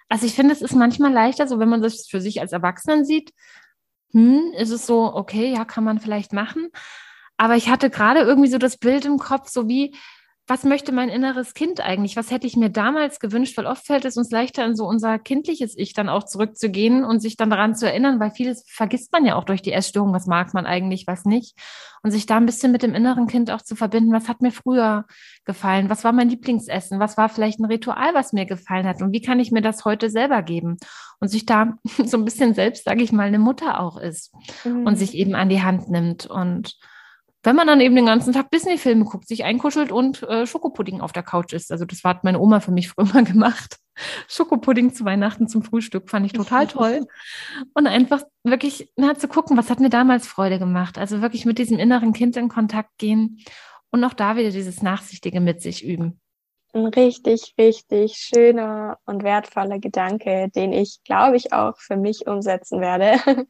also 0.09 0.25
ich 0.25 0.33
finde, 0.33 0.53
es 0.53 0.61
ist 0.61 0.75
manchmal 0.75 1.11
leichter, 1.11 1.47
so 1.47 1.59
wenn 1.59 1.69
man 1.69 1.81
das 1.81 2.07
für 2.07 2.21
sich 2.21 2.39
als 2.41 2.51
Erwachsenen 2.51 3.05
sieht, 3.05 3.33
hm, 4.11 4.53
ist 4.57 4.71
es 4.71 4.85
so, 4.85 5.13
okay, 5.13 5.53
ja, 5.53 5.65
kann 5.65 5.83
man 5.83 5.99
vielleicht 5.99 6.33
machen. 6.33 6.69
Aber 7.37 7.55
ich 7.55 7.69
hatte 7.69 7.89
gerade 7.89 8.21
irgendwie 8.21 8.49
so 8.49 8.57
das 8.57 8.77
Bild 8.77 9.05
im 9.05 9.17
Kopf, 9.17 9.49
so 9.49 9.67
wie, 9.67 9.95
was 10.47 10.63
möchte 10.63 10.93
mein 10.93 11.09
inneres 11.09 11.53
Kind 11.53 11.81
eigentlich? 11.81 12.15
Was 12.15 12.31
hätte 12.31 12.47
ich 12.47 12.55
mir 12.55 12.69
damals 12.69 13.19
gewünscht? 13.19 13.57
Weil 13.57 13.65
oft 13.65 13.85
fällt 13.85 14.05
es 14.05 14.15
uns 14.15 14.31
leichter, 14.31 14.65
in 14.65 14.77
so 14.77 14.87
unser 14.87 15.19
kindliches 15.19 15.77
Ich 15.77 15.93
dann 15.93 16.07
auch 16.07 16.23
zurückzugehen 16.23 17.03
und 17.03 17.19
sich 17.19 17.35
dann 17.35 17.49
daran 17.49 17.75
zu 17.75 17.85
erinnern, 17.85 18.21
weil 18.21 18.31
vieles 18.31 18.63
vergisst 18.65 19.11
man 19.11 19.25
ja 19.25 19.35
auch 19.35 19.43
durch 19.43 19.61
die 19.61 19.73
Essstörung. 19.73 20.13
Was 20.13 20.25
mag 20.25 20.53
man 20.53 20.65
eigentlich, 20.65 21.05
was 21.05 21.25
nicht? 21.25 21.59
Und 22.01 22.11
sich 22.11 22.27
da 22.27 22.37
ein 22.37 22.45
bisschen 22.45 22.71
mit 22.71 22.81
dem 22.81 22.95
inneren 22.95 23.27
Kind 23.27 23.51
auch 23.51 23.61
zu 23.61 23.75
verbinden. 23.75 24.13
Was 24.13 24.29
hat 24.29 24.41
mir 24.41 24.51
früher 24.51 25.05
gefallen? 25.43 25.89
Was 25.89 26.05
war 26.05 26.13
mein 26.13 26.29
Lieblingsessen? 26.29 26.97
Was 26.97 27.17
war 27.17 27.27
vielleicht 27.27 27.59
ein 27.59 27.65
Ritual, 27.65 28.13
was 28.13 28.31
mir 28.31 28.45
gefallen 28.45 28.87
hat? 28.87 29.01
Und 29.01 29.11
wie 29.11 29.21
kann 29.21 29.41
ich 29.41 29.51
mir 29.51 29.61
das 29.61 29.83
heute 29.83 30.09
selber 30.09 30.43
geben? 30.43 30.77
Und 31.19 31.27
sich 31.27 31.45
da 31.45 31.77
so 32.05 32.15
ein 32.15 32.23
bisschen 32.23 32.53
selbst, 32.53 32.85
sage 32.85 33.03
ich 33.03 33.11
mal, 33.11 33.27
eine 33.27 33.39
Mutter 33.39 33.81
auch 33.81 33.97
ist 33.97 34.33
mhm. 34.63 34.87
und 34.87 34.95
sich 34.95 35.13
eben 35.13 35.35
an 35.35 35.49
die 35.49 35.61
Hand 35.61 35.89
nimmt 35.89 36.25
und 36.25 36.77
wenn 37.47 37.55
man 37.55 37.65
dann 37.65 37.79
eben 37.79 37.95
den 37.95 38.05
ganzen 38.05 38.33
Tag 38.33 38.51
Disney-Filme 38.51 39.05
guckt, 39.05 39.25
sich 39.25 39.45
einkuschelt 39.45 39.93
und 39.93 40.21
äh, 40.23 40.45
Schokopudding 40.45 40.99
auf 40.99 41.13
der 41.13 41.23
Couch 41.23 41.53
isst. 41.53 41.71
Also 41.71 41.85
das 41.85 42.03
hat 42.03 42.25
meine 42.25 42.41
Oma 42.41 42.59
für 42.59 42.71
mich 42.71 42.89
früher 42.89 43.05
mal 43.05 43.23
gemacht. 43.23 43.77
Schokopudding 44.27 44.93
zu 44.93 45.05
Weihnachten 45.05 45.47
zum 45.47 45.63
Frühstück 45.63 46.09
fand 46.09 46.25
ich 46.25 46.33
total 46.33 46.67
toll. 46.67 47.07
Und 47.73 47.87
einfach 47.87 48.23
wirklich 48.43 48.91
na, 48.97 49.15
zu 49.17 49.29
gucken, 49.29 49.55
was 49.55 49.69
hat 49.69 49.79
mir 49.79 49.89
damals 49.89 50.27
Freude 50.27 50.59
gemacht. 50.59 50.97
Also 50.97 51.21
wirklich 51.21 51.45
mit 51.45 51.57
diesem 51.57 51.79
inneren 51.79 52.11
Kind 52.11 52.35
in 52.35 52.49
Kontakt 52.49 52.97
gehen 52.97 53.39
und 53.91 54.03
auch 54.03 54.13
da 54.13 54.35
wieder 54.35 54.51
dieses 54.51 54.81
Nachsichtige 54.81 55.39
mit 55.39 55.61
sich 55.61 55.85
üben. 55.85 56.19
Ein 56.73 56.87
richtig, 56.87 57.55
richtig 57.57 58.17
schöner 58.17 58.97
und 59.05 59.23
wertvoller 59.23 59.79
Gedanke, 59.79 60.49
den 60.53 60.73
ich, 60.73 60.99
glaube 61.05 61.37
ich, 61.37 61.53
auch 61.53 61.77
für 61.77 61.95
mich 61.95 62.27
umsetzen 62.27 62.81
werde. 62.81 63.21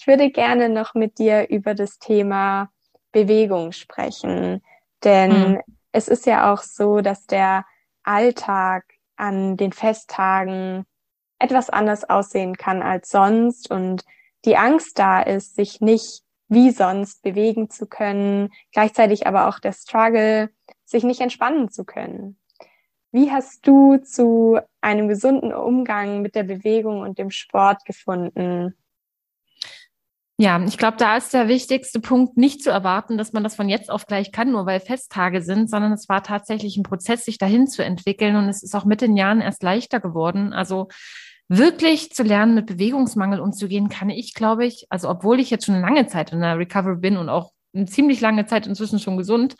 Ich 0.00 0.06
würde 0.06 0.30
gerne 0.30 0.68
noch 0.68 0.94
mit 0.94 1.18
dir 1.18 1.48
über 1.50 1.74
das 1.74 1.98
Thema 1.98 2.70
Bewegung 3.12 3.72
sprechen. 3.72 4.62
Denn 5.04 5.52
mhm. 5.52 5.60
es 5.92 6.08
ist 6.08 6.26
ja 6.26 6.52
auch 6.52 6.62
so, 6.62 7.00
dass 7.00 7.26
der 7.26 7.64
Alltag 8.02 8.84
an 9.16 9.56
den 9.56 9.72
Festtagen 9.72 10.84
etwas 11.38 11.70
anders 11.70 12.08
aussehen 12.08 12.56
kann 12.56 12.82
als 12.82 13.10
sonst 13.10 13.70
und 13.70 14.04
die 14.44 14.56
Angst 14.56 14.98
da 14.98 15.20
ist, 15.20 15.56
sich 15.56 15.80
nicht 15.80 16.22
wie 16.48 16.70
sonst 16.70 17.22
bewegen 17.22 17.68
zu 17.68 17.86
können, 17.86 18.50
gleichzeitig 18.72 19.26
aber 19.26 19.48
auch 19.48 19.58
der 19.58 19.72
Struggle, 19.72 20.50
sich 20.84 21.04
nicht 21.04 21.20
entspannen 21.20 21.70
zu 21.70 21.84
können. 21.84 22.38
Wie 23.10 23.30
hast 23.30 23.66
du 23.66 23.98
zu 23.98 24.58
einem 24.80 25.08
gesunden 25.08 25.52
Umgang 25.52 26.22
mit 26.22 26.34
der 26.34 26.44
Bewegung 26.44 27.00
und 27.00 27.18
dem 27.18 27.30
Sport 27.30 27.84
gefunden? 27.84 28.74
Ja, 30.40 30.62
ich 30.64 30.78
glaube, 30.78 30.96
da 30.98 31.16
ist 31.16 31.34
der 31.34 31.48
wichtigste 31.48 31.98
Punkt, 31.98 32.36
nicht 32.36 32.62
zu 32.62 32.70
erwarten, 32.70 33.18
dass 33.18 33.32
man 33.32 33.42
das 33.42 33.56
von 33.56 33.68
jetzt 33.68 33.90
auf 33.90 34.06
gleich 34.06 34.30
kann, 34.30 34.52
nur 34.52 34.66
weil 34.66 34.78
Festtage 34.78 35.42
sind, 35.42 35.68
sondern 35.68 35.92
es 35.92 36.08
war 36.08 36.22
tatsächlich 36.22 36.76
ein 36.76 36.84
Prozess, 36.84 37.24
sich 37.24 37.38
dahin 37.38 37.66
zu 37.66 37.84
entwickeln 37.84 38.36
und 38.36 38.48
es 38.48 38.62
ist 38.62 38.76
auch 38.76 38.84
mit 38.84 39.00
den 39.00 39.16
Jahren 39.16 39.40
erst 39.40 39.64
leichter 39.64 39.98
geworden. 39.98 40.52
Also 40.52 40.86
wirklich 41.48 42.12
zu 42.12 42.22
lernen, 42.22 42.54
mit 42.54 42.66
Bewegungsmangel 42.66 43.40
umzugehen, 43.40 43.88
kann 43.88 44.10
ich, 44.10 44.32
glaube 44.32 44.64
ich, 44.64 44.86
also 44.90 45.08
obwohl 45.08 45.40
ich 45.40 45.50
jetzt 45.50 45.66
schon 45.66 45.74
eine 45.74 45.84
lange 45.84 46.06
Zeit 46.06 46.32
in 46.32 46.40
der 46.40 46.56
Recovery 46.56 46.98
bin 46.98 47.16
und 47.16 47.28
auch 47.28 47.50
eine 47.74 47.86
ziemlich 47.86 48.20
lange 48.20 48.46
Zeit 48.46 48.68
inzwischen 48.68 49.00
schon 49.00 49.16
gesund, 49.16 49.56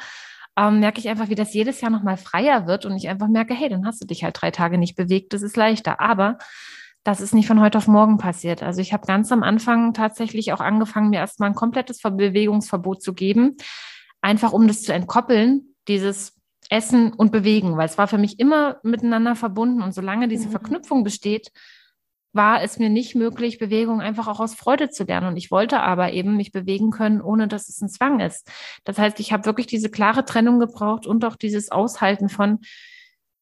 ähm, 0.57 0.79
merke 0.79 1.01
ich 1.01 1.09
einfach, 1.09 1.29
wie 1.29 1.35
das 1.35 1.55
jedes 1.55 1.81
Jahr 1.81 1.91
nochmal 1.91 2.17
freier 2.17 2.69
wird 2.69 2.87
und 2.87 2.97
ich 2.97 3.09
einfach 3.09 3.29
merke, 3.29 3.53
hey, 3.53 3.69
dann 3.69 3.85
hast 3.85 4.01
du 4.01 4.07
dich 4.07 4.23
halt 4.23 4.41
drei 4.41 4.53
Tage 4.53 4.79
nicht 4.79 4.95
bewegt, 4.95 5.33
das 5.33 5.43
ist 5.43 5.57
leichter. 5.57 6.01
Aber 6.01 6.39
das 7.09 7.23
ist 7.23 7.33
nicht 7.33 7.47
von 7.47 7.63
heute 7.63 7.79
auf 7.79 7.89
morgen 7.89 8.19
passiert. 8.19 8.63
Also 8.63 8.83
ich 8.83 8.93
habe 8.93 9.07
ganz 9.07 9.33
am 9.33 9.43
Anfang 9.43 9.95
tatsächlich 9.95 10.53
auch 10.53 10.61
angefangen, 10.61 11.09
mir 11.09 11.21
erstmal 11.21 11.49
ein 11.49 11.55
komplettes 11.55 12.03
Bewegungsverbot 12.03 13.03
zu 13.03 13.15
geben, 13.15 13.57
einfach 14.21 14.53
um 14.53 14.69
das 14.69 14.83
zu 14.83 14.93
entkoppeln, 14.93 15.75
dieses 15.89 16.39
Essen 16.69 17.15
und 17.15 17.33
Bewegen, 17.33 17.79
weil 17.79 17.87
es 17.87 17.97
war 17.97 18.09
für 18.09 18.19
mich 18.19 18.39
immer 18.39 18.77
miteinander 18.83 19.37
verbunden 19.37 19.81
und 19.81 19.95
solange 19.95 20.29
diese 20.29 20.49
mhm. 20.49 20.51
Verknüpfung 20.51 21.03
besteht, 21.03 21.51
war 22.35 22.63
es 22.63 22.79
mir 22.79 22.91
nicht 22.91 23.15
möglich, 23.15 23.59
Bewegung 23.59 24.03
einfach 24.03 24.29
auch 24.29 24.39
aus 24.39 24.53
Freude 24.53 24.91
zu 24.91 25.05
lernen. 25.05 25.29
Und 25.29 25.39
ich 25.39 25.51
wollte 25.51 25.81
aber 25.81 26.13
eben 26.13 26.37
mich 26.37 26.53
bewegen 26.53 26.91
können, 26.91 27.23
ohne 27.23 27.49
dass 27.49 27.71
es 27.71 27.81
ein 27.81 27.89
Zwang 27.89 28.21
ist. 28.21 28.53
Das 28.85 28.99
heißt, 28.99 29.19
ich 29.19 29.33
habe 29.33 29.47
wirklich 29.47 29.67
diese 29.67 29.89
klare 29.89 30.27
Trennung 30.27 30.59
gebraucht 30.61 31.07
und 31.07 31.25
auch 31.25 31.37
dieses 31.37 31.73
Aushalten 31.73 32.29
von, 32.29 32.59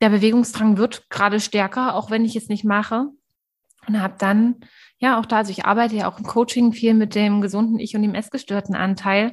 der 0.02 0.10
Bewegungsdrang 0.10 0.76
wird 0.76 1.08
gerade 1.08 1.40
stärker, 1.40 1.94
auch 1.94 2.10
wenn 2.10 2.24
ich 2.24 2.36
es 2.36 2.48
nicht 2.48 2.64
mache. 2.64 3.06
Und 3.88 4.00
habe 4.00 4.14
dann, 4.18 4.56
ja, 4.98 5.18
auch 5.18 5.26
da, 5.26 5.38
also 5.38 5.50
ich 5.50 5.64
arbeite 5.64 5.96
ja 5.96 6.08
auch 6.08 6.18
im 6.18 6.24
Coaching 6.24 6.72
viel 6.72 6.94
mit 6.94 7.14
dem 7.14 7.40
gesunden 7.40 7.78
Ich 7.78 7.94
und 7.94 8.02
dem 8.02 8.14
essgestörten 8.14 8.74
Anteil 8.74 9.32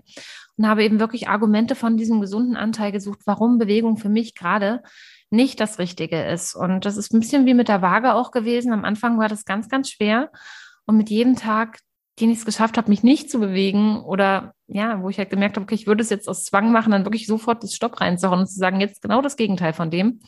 und 0.58 0.68
habe 0.68 0.84
eben 0.84 1.00
wirklich 1.00 1.28
Argumente 1.28 1.76
von 1.76 1.98
diesem 1.98 2.22
gesunden 2.22 2.56
Anteil 2.56 2.92
gesucht, 2.92 3.22
warum 3.26 3.58
Bewegung 3.58 3.98
für 3.98 4.10
mich 4.10 4.36
gerade 4.36 4.84
nicht 5.30 5.60
das 5.60 5.80
Richtige 5.80 6.22
ist. 6.24 6.56
Und 6.56 6.86
das 6.86 6.96
ist 6.96 7.12
ein 7.12 7.20
bisschen 7.20 7.46
wie 7.46 7.56
mit 7.56 7.68
der 7.68 7.82
Waage 7.82 8.14
auch 8.14 8.32
gewesen. 8.32 8.72
Am 8.72 8.86
Anfang 8.86 9.18
war 9.18 9.30
das 9.30 9.46
ganz, 9.46 9.68
ganz 9.68 9.90
schwer. 9.90 10.32
Und 10.86 10.98
mit 10.98 11.10
jedem 11.10 11.36
Tag, 11.36 11.80
den 12.20 12.30
ich 12.30 12.38
es 12.40 12.46
geschafft 12.46 12.78
habe, 12.78 12.90
mich 12.90 13.02
nicht 13.02 13.32
zu 13.32 13.40
bewegen 13.40 14.02
oder 14.02 14.54
ja, 14.68 15.02
wo 15.02 15.10
ich 15.10 15.18
halt 15.18 15.32
gemerkt 15.32 15.56
habe, 15.56 15.64
okay, 15.64 15.76
ich 15.76 15.88
würde 15.88 16.04
es 16.04 16.12
jetzt 16.12 16.30
aus 16.30 16.46
Zwang 16.46 16.72
machen, 16.72 16.92
dann 16.92 17.06
wirklich 17.06 17.26
sofort 17.26 17.64
das 17.64 17.74
Stopp 17.74 18.00
reinzuhauen 18.00 18.42
und 18.42 18.48
zu 18.48 18.60
sagen, 18.60 18.80
jetzt 18.80 19.02
genau 19.02 19.22
das 19.22 19.36
Gegenteil 19.36 19.74
von 19.74 19.90
dem. 19.90 20.20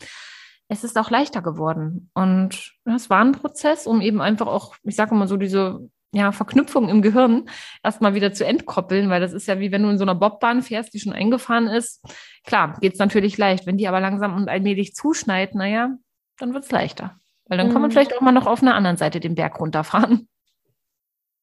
Es 0.68 0.84
ist 0.84 0.98
auch 0.98 1.10
leichter 1.10 1.42
geworden. 1.42 2.10
Und 2.14 2.74
es 2.84 3.08
war 3.08 3.24
ein 3.24 3.32
Prozess, 3.32 3.86
um 3.86 4.00
eben 4.00 4.20
einfach 4.20 4.46
auch, 4.46 4.74
ich 4.82 4.96
sage 4.96 5.14
mal 5.14 5.28
so, 5.28 5.36
diese 5.36 5.88
ja, 6.12 6.32
Verknüpfung 6.32 6.88
im 6.88 7.02
Gehirn 7.02 7.48
erstmal 7.82 8.14
wieder 8.14 8.32
zu 8.32 8.46
entkoppeln, 8.46 9.10
weil 9.10 9.20
das 9.20 9.32
ist 9.32 9.46
ja 9.46 9.58
wie 9.58 9.70
wenn 9.70 9.82
du 9.82 9.90
in 9.90 9.98
so 9.98 10.04
einer 10.04 10.14
Bobbahn 10.14 10.62
fährst, 10.62 10.94
die 10.94 11.00
schon 11.00 11.12
eingefahren 11.12 11.66
ist. 11.66 12.02
Klar, 12.44 12.78
geht's 12.80 12.98
natürlich 12.98 13.36
leicht. 13.36 13.66
Wenn 13.66 13.76
die 13.76 13.86
aber 13.86 14.00
langsam 14.00 14.34
und 14.34 14.48
allmählich 14.48 14.94
zuschneit, 14.94 15.54
naja, 15.54 15.96
dann 16.38 16.54
wird's 16.54 16.70
leichter. 16.70 17.16
Weil 17.46 17.58
dann 17.58 17.68
mhm. 17.68 17.72
kann 17.72 17.82
man 17.82 17.90
mhm. 17.90 17.92
vielleicht 17.92 18.16
auch 18.16 18.20
mal 18.20 18.32
noch 18.32 18.46
auf 18.46 18.62
einer 18.62 18.74
anderen 18.74 18.96
Seite 18.96 19.20
den 19.20 19.34
Berg 19.34 19.60
runterfahren. 19.60 20.28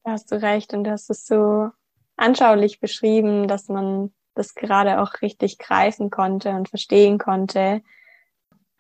Da 0.04 0.12
hast 0.12 0.32
du 0.32 0.42
recht 0.42 0.74
und 0.74 0.84
das 0.84 1.10
ist 1.10 1.28
so 1.28 1.70
anschaulich 2.18 2.80
beschrieben, 2.80 3.48
dass 3.48 3.70
man 3.70 4.14
das 4.36 4.56
gerade 4.56 5.02
auch 5.02 5.22
richtig 5.22 5.60
greifen 5.60 6.10
konnte 6.10 6.50
und 6.52 6.70
verstehen 6.70 7.20
konnte. 7.20 7.82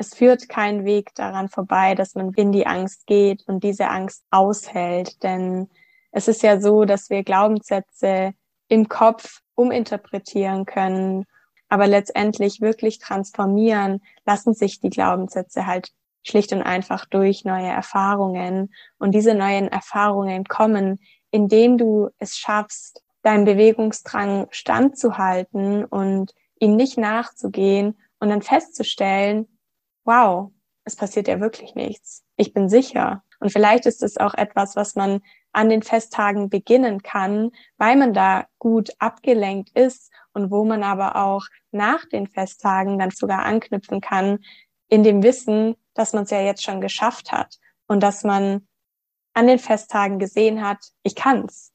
Es 0.03 0.15
führt 0.15 0.49
kein 0.49 0.83
Weg 0.83 1.15
daran 1.15 1.47
vorbei, 1.47 1.95
dass 1.95 2.13
man 2.13 2.33
in 2.33 2.51
die 2.51 2.67
Angst 2.67 3.07
geht 3.07 3.47
und 3.47 3.63
diese 3.63 3.87
Angst 3.87 4.25
aushält, 4.31 5.23
denn 5.23 5.69
es 6.11 6.27
ist 6.27 6.43
ja 6.43 6.59
so, 6.59 6.83
dass 6.83 7.09
wir 7.09 7.23
Glaubenssätze 7.23 8.33
im 8.67 8.89
Kopf 8.89 9.39
uminterpretieren 9.55 10.65
können, 10.65 11.23
aber 11.69 11.87
letztendlich 11.87 12.59
wirklich 12.59 12.99
transformieren 12.99 14.01
lassen 14.25 14.53
sich 14.53 14.81
die 14.81 14.89
Glaubenssätze 14.89 15.67
halt 15.67 15.93
schlicht 16.21 16.51
und 16.51 16.63
einfach 16.63 17.05
durch 17.05 17.45
neue 17.45 17.69
Erfahrungen. 17.69 18.73
Und 18.99 19.15
diese 19.15 19.33
neuen 19.33 19.69
Erfahrungen 19.69 20.43
kommen, 20.43 20.99
indem 21.31 21.77
du 21.77 22.09
es 22.19 22.37
schaffst, 22.37 23.01
deinem 23.21 23.45
Bewegungsdrang 23.45 24.47
standzuhalten 24.51 25.85
und 25.85 26.33
ihm 26.59 26.75
nicht 26.75 26.97
nachzugehen 26.97 27.97
und 28.19 28.27
dann 28.27 28.41
festzustellen, 28.41 29.47
wow, 30.03 30.51
es 30.83 30.95
passiert 30.95 31.27
ja 31.27 31.39
wirklich 31.39 31.75
nichts. 31.75 32.23
Ich 32.35 32.53
bin 32.53 32.69
sicher. 32.69 33.23
Und 33.39 33.51
vielleicht 33.51 33.85
ist 33.85 34.03
es 34.03 34.17
auch 34.17 34.33
etwas, 34.33 34.75
was 34.75 34.95
man 34.95 35.21
an 35.51 35.69
den 35.69 35.83
Festtagen 35.83 36.49
beginnen 36.49 37.03
kann, 37.03 37.51
weil 37.77 37.95
man 37.95 38.13
da 38.13 38.47
gut 38.59 38.91
abgelenkt 38.99 39.69
ist 39.77 40.11
und 40.33 40.51
wo 40.51 40.65
man 40.65 40.83
aber 40.83 41.15
auch 41.15 41.45
nach 41.71 42.05
den 42.05 42.27
Festtagen 42.27 42.97
dann 42.97 43.11
sogar 43.11 43.43
anknüpfen 43.43 44.01
kann, 44.01 44.39
in 44.87 45.03
dem 45.03 45.23
Wissen, 45.23 45.75
dass 45.93 46.13
man 46.13 46.23
es 46.23 46.31
ja 46.31 46.41
jetzt 46.41 46.63
schon 46.63 46.81
geschafft 46.81 47.31
hat 47.31 47.59
und 47.87 48.01
dass 48.01 48.23
man 48.23 48.67
an 49.33 49.47
den 49.47 49.59
Festtagen 49.59 50.19
gesehen 50.19 50.65
hat, 50.65 50.79
ich 51.03 51.15
kann's. 51.15 51.71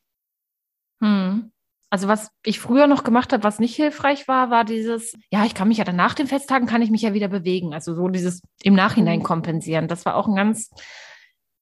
Hm. 1.01 1.53
Also 1.91 2.07
was 2.07 2.31
ich 2.45 2.61
früher 2.61 2.87
noch 2.87 3.03
gemacht 3.03 3.33
habe, 3.33 3.45
was 3.45 3.59
nicht 3.59 3.75
hilfreich 3.75 4.29
war, 4.29 4.51
war 4.51 4.65
dieses, 4.65 5.15
ja, 5.31 5.45
ich 5.47 5.55
kann 5.55 5.69
mich 5.69 5.79
ja 5.79 5.85
dann 5.85 5.97
nach 5.97 6.15
den 6.15 6.27
Festtagen, 6.27 6.67
kann 6.67 6.83
ich 6.83 6.91
mich 6.91 7.03
ja 7.03 7.15
wieder 7.15 7.29
bewegen. 7.29 7.73
Also 7.73 7.95
so 7.95 8.09
dieses 8.09 8.43
im 8.63 8.75
Nachhinein 8.75 9.21
mhm. 9.21 9.25
kompensieren. 9.25 9.89
Das 9.89 10.05
war 10.05 10.17
auch 10.17 10.27
ein 10.27 10.37
ganz 10.37 10.71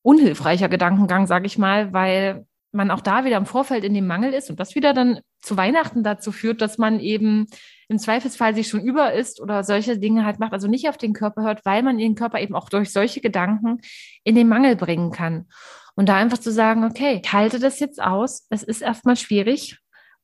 unhilfreicher 0.03 0.69
Gedankengang, 0.69 1.27
sage 1.27 1.47
ich 1.47 1.59
mal, 1.59 1.93
weil 1.93 2.45
man 2.73 2.91
auch 2.91 3.01
da 3.01 3.25
wieder 3.25 3.37
im 3.37 3.47
Vorfeld 3.47 3.85
in 3.85 3.95
dem 3.95 4.07
Mangel 4.07 4.33
ist 4.33 4.51
und 4.51 4.61
das 4.61 4.75
wieder 4.75 4.93
dann 4.93 5.21
zu 5.41 5.57
Weihnachten 5.57 6.03
dazu 6.03 6.33
führt, 6.33 6.61
dass 6.61 6.79
man 6.79 7.01
eben 7.01 7.47
im 7.89 7.99
Zweifelsfall 7.99 8.55
sich 8.55 8.69
schon 8.69 8.83
über 8.83 9.12
ist 9.12 9.41
oder 9.41 9.65
solche 9.65 9.99
Dinge 9.99 10.25
halt 10.25 10.41
macht, 10.41 10.53
also 10.53 10.69
nicht 10.69 10.89
auf 10.89 10.99
den 10.99 11.12
Körper 11.12 11.43
hört, 11.43 11.65
weil 11.65 11.83
man 11.83 11.99
den 11.99 12.17
Körper 12.17 12.41
eben 12.41 12.55
auch 12.55 12.69
durch 12.69 12.93
solche 12.93 13.21
Gedanken 13.21 13.81
in 14.25 14.35
den 14.35 14.49
Mangel 14.49 14.77
bringen 14.77 15.12
kann. 15.12 15.47
Und 15.95 16.09
da 16.09 16.17
einfach 16.17 16.39
zu 16.39 16.53
sagen, 16.53 16.85
okay, 16.85 17.21
ich 17.25 17.33
halte 17.33 17.59
das 17.59 17.81
jetzt 17.81 18.03
aus, 18.03 18.47
es 18.51 18.62
ist 18.62 18.83
erstmal 18.83 19.17
schwierig 19.17 19.79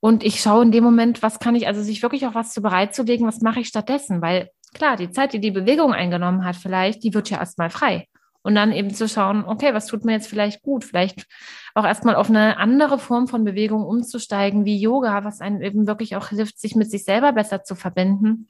und 0.05 0.25
ich 0.25 0.41
schaue 0.41 0.65
in 0.65 0.73
dem 0.73 0.83
Moment, 0.83 1.23
was 1.23 1.39
kann 1.39 1.55
ich, 1.55 1.69
also 1.69 1.81
sich 1.81 2.03
wirklich 2.03 2.27
auch 2.27 2.35
was 2.35 2.53
zu 2.53 2.61
bereitzulegen, 2.61 3.25
was 3.25 3.41
mache 3.41 3.61
ich 3.61 3.69
stattdessen, 3.69 4.21
weil 4.21 4.51
klar, 4.75 4.97
die 4.97 5.13
Zeit, 5.13 5.33
die 5.33 5.39
die 5.39 5.53
Bewegung 5.53 5.93
eingenommen 5.93 6.45
hat, 6.45 6.57
vielleicht, 6.57 7.05
die 7.05 7.15
wird 7.15 7.31
ja 7.31 7.39
erstmal 7.39 7.71
frei. 7.71 8.09
Und 8.43 8.57
dann 8.57 8.73
eben 8.73 8.93
zu 8.93 9.09
schauen, 9.09 9.45
okay, 9.45 9.73
was 9.75 9.87
tut 9.87 10.05
mir 10.05 10.11
jetzt 10.11 10.27
vielleicht 10.27 10.63
gut? 10.63 10.85
Vielleicht 10.85 11.29
auch 11.77 11.85
erstmal 11.85 12.17
auf 12.17 12.29
eine 12.29 12.57
andere 12.57 12.99
Form 12.99 13.29
von 13.29 13.45
Bewegung 13.45 13.85
umzusteigen, 13.85 14.65
wie 14.65 14.77
Yoga, 14.77 15.23
was 15.23 15.41
einem 15.41 15.63
eben 15.63 15.87
wirklich 15.87 16.17
auch 16.17 16.31
hilft, 16.31 16.59
sich 16.59 16.75
mit 16.75 16.91
sich 16.91 17.05
selber 17.05 17.33
besser 17.33 17.63
zu 17.63 17.77
verbinden. 17.77 18.49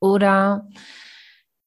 Oder 0.00 0.66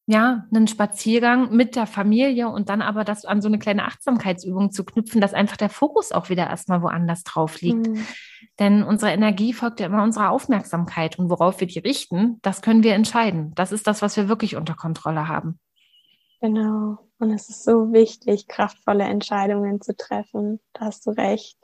ja, 0.06 0.46
einen 0.54 0.68
Spaziergang 0.68 1.56
mit 1.56 1.76
der 1.78 1.88
Familie 1.88 2.50
und 2.50 2.68
dann 2.68 2.82
aber 2.82 3.06
das 3.06 3.24
an 3.24 3.42
so 3.42 3.48
eine 3.48 3.58
kleine 3.58 3.86
Achtsamkeitsübung 3.86 4.72
zu 4.72 4.84
knüpfen, 4.84 5.22
dass 5.22 5.34
einfach 5.34 5.56
der 5.56 5.70
Fokus 5.70 6.12
auch 6.12 6.30
wieder 6.30 6.48
erstmal 6.48 6.82
woanders 6.82 7.24
drauf 7.24 7.62
liegt. 7.62 7.88
Mhm. 7.88 8.06
Denn 8.60 8.84
unsere 8.84 9.12
Energie 9.12 9.54
folgt 9.54 9.80
ja 9.80 9.86
immer 9.86 10.04
unserer 10.04 10.32
Aufmerksamkeit 10.32 11.18
und 11.18 11.30
worauf 11.30 11.60
wir 11.62 11.68
die 11.68 11.80
richten, 11.80 12.39
das 12.42 12.62
können 12.62 12.84
wir 12.84 12.96
entscheiden. 12.96 13.54
Das 13.56 13.72
ist 13.72 13.88
das, 13.88 14.02
was 14.02 14.18
wir 14.18 14.28
wirklich 14.28 14.58
unter 14.58 14.76
Kontrolle 14.76 15.30
haben. 15.30 15.60
Genau. 16.42 16.98
Und 17.20 17.32
es 17.32 17.48
ist 17.48 17.63
so 17.63 17.94
wichtig, 17.94 18.50
kraftvolle 18.50 19.06
Entscheidungen 19.06 19.80
zu 19.80 19.96
treffen. 19.96 20.60
Da 20.74 20.86
hast 20.86 21.08
du 21.08 21.12
recht. 21.12 21.58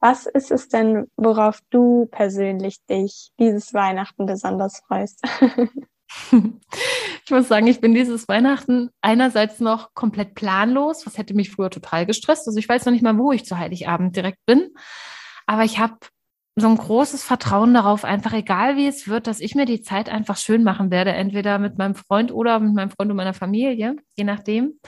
Was 0.00 0.26
ist 0.26 0.50
es 0.50 0.68
denn, 0.68 1.06
worauf 1.16 1.60
du 1.70 2.06
persönlich 2.06 2.84
dich 2.86 3.30
dieses 3.38 3.72
Weihnachten 3.72 4.26
besonders 4.26 4.80
freust? 4.80 5.22
ich 6.32 7.30
muss 7.30 7.48
sagen, 7.48 7.66
ich 7.66 7.80
bin 7.80 7.94
dieses 7.94 8.28
Weihnachten 8.28 8.90
einerseits 9.00 9.60
noch 9.60 9.94
komplett 9.94 10.34
planlos, 10.34 11.06
was 11.06 11.18
hätte 11.18 11.34
mich 11.34 11.50
früher 11.50 11.70
total 11.70 12.06
gestresst. 12.06 12.46
Also 12.46 12.58
ich 12.58 12.68
weiß 12.68 12.84
noch 12.84 12.92
nicht 12.92 13.02
mal, 13.02 13.18
wo 13.18 13.32
ich 13.32 13.44
zu 13.44 13.58
Heiligabend 13.58 14.14
direkt 14.16 14.44
bin. 14.46 14.70
Aber 15.46 15.64
ich 15.64 15.78
habe 15.78 15.98
so 16.56 16.68
ein 16.68 16.76
großes 16.76 17.22
Vertrauen 17.22 17.74
darauf, 17.74 18.04
einfach 18.04 18.32
egal 18.32 18.76
wie 18.76 18.86
es 18.86 19.08
wird, 19.08 19.26
dass 19.26 19.40
ich 19.40 19.54
mir 19.54 19.66
die 19.66 19.82
Zeit 19.82 20.08
einfach 20.08 20.38
schön 20.38 20.64
machen 20.64 20.90
werde, 20.90 21.12
entweder 21.12 21.58
mit 21.58 21.76
meinem 21.76 21.94
Freund 21.94 22.32
oder 22.32 22.58
mit 22.60 22.74
meinem 22.74 22.90
Freund 22.90 23.10
und 23.10 23.16
meiner 23.16 23.34
Familie, 23.34 23.96
je 24.16 24.24
nachdem. 24.24 24.80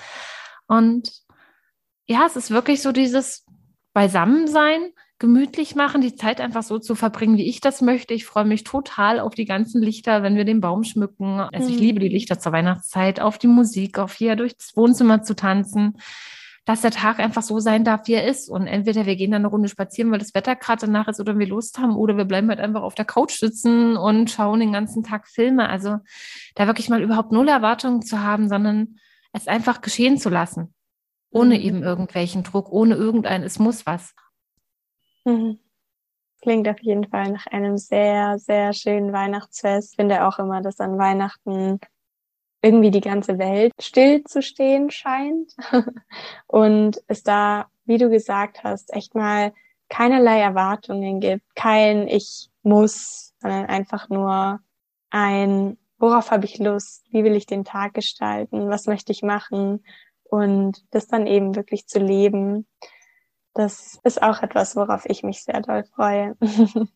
Und 0.66 1.11
ja, 2.07 2.25
es 2.27 2.37
ist 2.37 2.51
wirklich 2.51 2.81
so 2.81 2.91
dieses 2.91 3.45
Beisammensein, 3.93 4.93
gemütlich 5.19 5.75
machen, 5.75 6.01
die 6.01 6.14
Zeit 6.14 6.41
einfach 6.41 6.62
so 6.62 6.79
zu 6.79 6.95
verbringen, 6.95 7.37
wie 7.37 7.49
ich 7.49 7.61
das 7.61 7.81
möchte. 7.81 8.14
Ich 8.14 8.25
freue 8.25 8.45
mich 8.45 8.64
total 8.64 9.19
auf 9.19 9.35
die 9.35 9.47
ganzen 9.47 9.83
Lichter, 9.83 10.23
wenn 10.23 10.37
wir 10.37 10.45
den 10.45 10.61
Baum 10.61 10.85
schmücken. 10.85 11.41
Also 11.41 11.69
ich 11.69 11.77
mhm. 11.77 11.83
liebe 11.83 12.01
die 12.01 12.09
Lichter 12.09 12.39
zur 12.39 12.53
Weihnachtszeit, 12.53 13.21
auf 13.21 13.39
die 13.39 13.49
Musik, 13.49 13.99
auf 13.99 14.14
hier 14.14 14.37
durchs 14.37 14.77
Wohnzimmer 14.77 15.23
zu 15.23 15.35
tanzen 15.35 15.97
dass 16.69 16.83
der 16.83 16.91
Tag 16.91 17.19
einfach 17.19 17.41
so 17.41 17.61
sein 17.61 17.83
darf, 17.83 18.09
wie 18.09 18.12
er 18.12 18.27
ist. 18.27 18.51
Und 18.51 18.66
entweder 18.66 19.07
wir 19.07 19.16
gehen 19.16 19.31
dann 19.31 19.41
eine 19.41 19.49
Runde 19.49 19.71
spazieren, 19.71 20.11
weil 20.12 20.19
das 20.19 20.35
Wetter 20.35 20.55
gerade 20.55 20.85
danach 20.85 21.09
ist 21.09 21.19
oder 21.19 21.39
wir 21.39 21.47
Lust 21.47 21.79
haben, 21.79 21.97
oder 21.97 22.19
wir 22.19 22.27
bleiben 22.27 22.51
halt 22.51 22.61
einfach 22.61 22.83
auf 22.83 22.95
der 22.95 23.07
Couch 23.07 23.39
sitzen 23.39 23.97
und 23.97 24.31
schauen 24.31 24.61
den 24.61 24.75
ganzen 24.75 25.03
Tag 25.03 25.29
Filme. 25.29 25.66
Also 25.66 25.97
da 26.57 26.66
wirklich 26.66 26.91
mal 26.91 27.03
überhaupt 27.03 27.33
null 27.33 27.49
Erwartungen 27.49 28.03
zu 28.03 28.21
haben, 28.21 28.51
sondern 28.51 28.97
es 29.33 29.49
einfach 29.49 29.81
geschehen 29.81 30.19
zu 30.19 30.29
lassen. 30.29 30.75
Ohne 31.31 31.55
mhm. 31.55 31.62
eben 31.62 31.83
irgendwelchen 31.83 32.43
Druck, 32.43 32.71
ohne 32.71 32.97
irgendein, 32.97 33.45
es 33.45 33.59
muss 33.59 33.87
was. 33.87 34.14
Mhm. 35.29 35.59
Klingt 36.41 36.68
auf 36.68 36.81
jeden 36.81 37.07
Fall 37.09 37.33
nach 37.33 37.47
einem 37.49 37.76
sehr, 37.76 38.39
sehr 38.39 38.72
schönen 38.72 39.12
Weihnachtsfest. 39.12 39.93
Ich 39.93 39.97
finde 39.97 40.26
auch 40.26 40.39
immer, 40.39 40.62
dass 40.62 40.81
an 40.81 40.97
Weihnachten 40.97 41.81
irgendwie 42.62 42.91
die 42.91 43.01
ganze 43.01 43.39
Welt 43.39 43.72
still 43.81 44.24
zu 44.24 44.41
stehen 44.43 44.91
scheint 44.91 45.55
und 46.47 47.01
es 47.09 47.22
da, 47.22 47.66
wie 47.85 47.99
du 47.99 48.09
gesagt 48.09 48.64
hast, 48.64 48.93
echt 48.95 49.14
mal 49.14 49.53
keinerlei 49.89 50.41
Erwartungen 50.41 51.20
gibt, 51.20 51.45
kein 51.55 52.09
ich 52.09 52.51
muss, 52.62 53.35
sondern 53.41 53.66
einfach 53.66 54.09
nur 54.09 54.61
ein, 55.11 55.79
worauf 55.99 56.31
habe 56.31 56.47
ich 56.47 56.59
Lust, 56.59 57.05
wie 57.11 57.24
will 57.24 57.37
ich 57.37 57.47
den 57.47 57.64
Tag 57.64 57.95
gestalten, 57.95 58.70
was 58.70 58.87
möchte 58.87 59.12
ich 59.12 59.22
machen 59.22 59.85
und 60.24 60.85
das 60.91 61.07
dann 61.07 61.26
eben 61.26 61.55
wirklich 61.55 61.87
zu 61.87 61.99
leben. 61.99 62.66
Das 63.55 63.99
ist 64.05 64.23
auch 64.23 64.43
etwas, 64.43 64.77
worauf 64.77 65.05
ich 65.07 65.23
mich 65.23 65.43
sehr 65.43 65.61
doll 65.61 65.85
freue. 65.85 66.37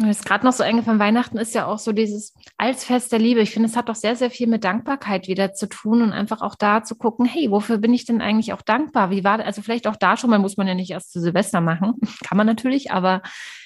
Mir 0.00 0.10
ist 0.10 0.26
gerade 0.26 0.44
noch 0.44 0.52
so 0.52 0.64
eingefallen, 0.64 0.98
Weihnachten 0.98 1.38
ist 1.38 1.54
ja 1.54 1.66
auch 1.66 1.78
so 1.78 1.92
dieses 1.92 2.34
als 2.58 2.84
Fest 2.84 3.12
der 3.12 3.20
Liebe. 3.20 3.40
Ich 3.40 3.50
finde, 3.50 3.68
es 3.68 3.76
hat 3.76 3.88
doch 3.88 3.94
sehr, 3.94 4.16
sehr 4.16 4.30
viel 4.30 4.48
mit 4.48 4.64
Dankbarkeit 4.64 5.28
wieder 5.28 5.54
zu 5.54 5.68
tun 5.68 6.02
und 6.02 6.12
einfach 6.12 6.42
auch 6.42 6.56
da 6.56 6.82
zu 6.82 6.96
gucken, 6.96 7.24
hey, 7.26 7.48
wofür 7.50 7.78
bin 7.78 7.94
ich 7.94 8.04
denn 8.04 8.20
eigentlich 8.20 8.52
auch 8.52 8.62
dankbar? 8.62 9.10
Wie 9.10 9.22
war, 9.22 9.38
also 9.38 9.62
vielleicht 9.62 9.86
auch 9.86 9.94
da 9.94 10.16
schon 10.16 10.30
mal, 10.30 10.40
muss 10.40 10.56
man 10.56 10.66
ja 10.66 10.74
nicht 10.74 10.90
erst 10.90 11.12
zu 11.12 11.20
Silvester 11.20 11.60
machen, 11.60 11.94
kann 12.24 12.36
man 12.36 12.46
natürlich, 12.46 12.90
aber 12.90 13.22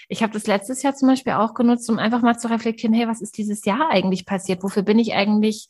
ich 0.09 0.23
habe 0.23 0.33
das 0.33 0.47
letztes 0.47 0.83
Jahr 0.83 0.95
zum 0.95 1.09
Beispiel 1.09 1.33
auch 1.33 1.55
genutzt, 1.55 1.89
um 1.89 1.99
einfach 1.99 2.21
mal 2.21 2.39
zu 2.39 2.51
reflektieren, 2.51 2.95
hey, 2.95 3.09
was 3.09 3.23
ist 3.23 3.39
dieses 3.39 3.65
Jahr 3.65 3.91
eigentlich 3.91 4.27
passiert? 4.27 4.63
Wofür 4.63 4.83
bin 4.83 4.99
ich 4.99 5.15
eigentlich 5.15 5.69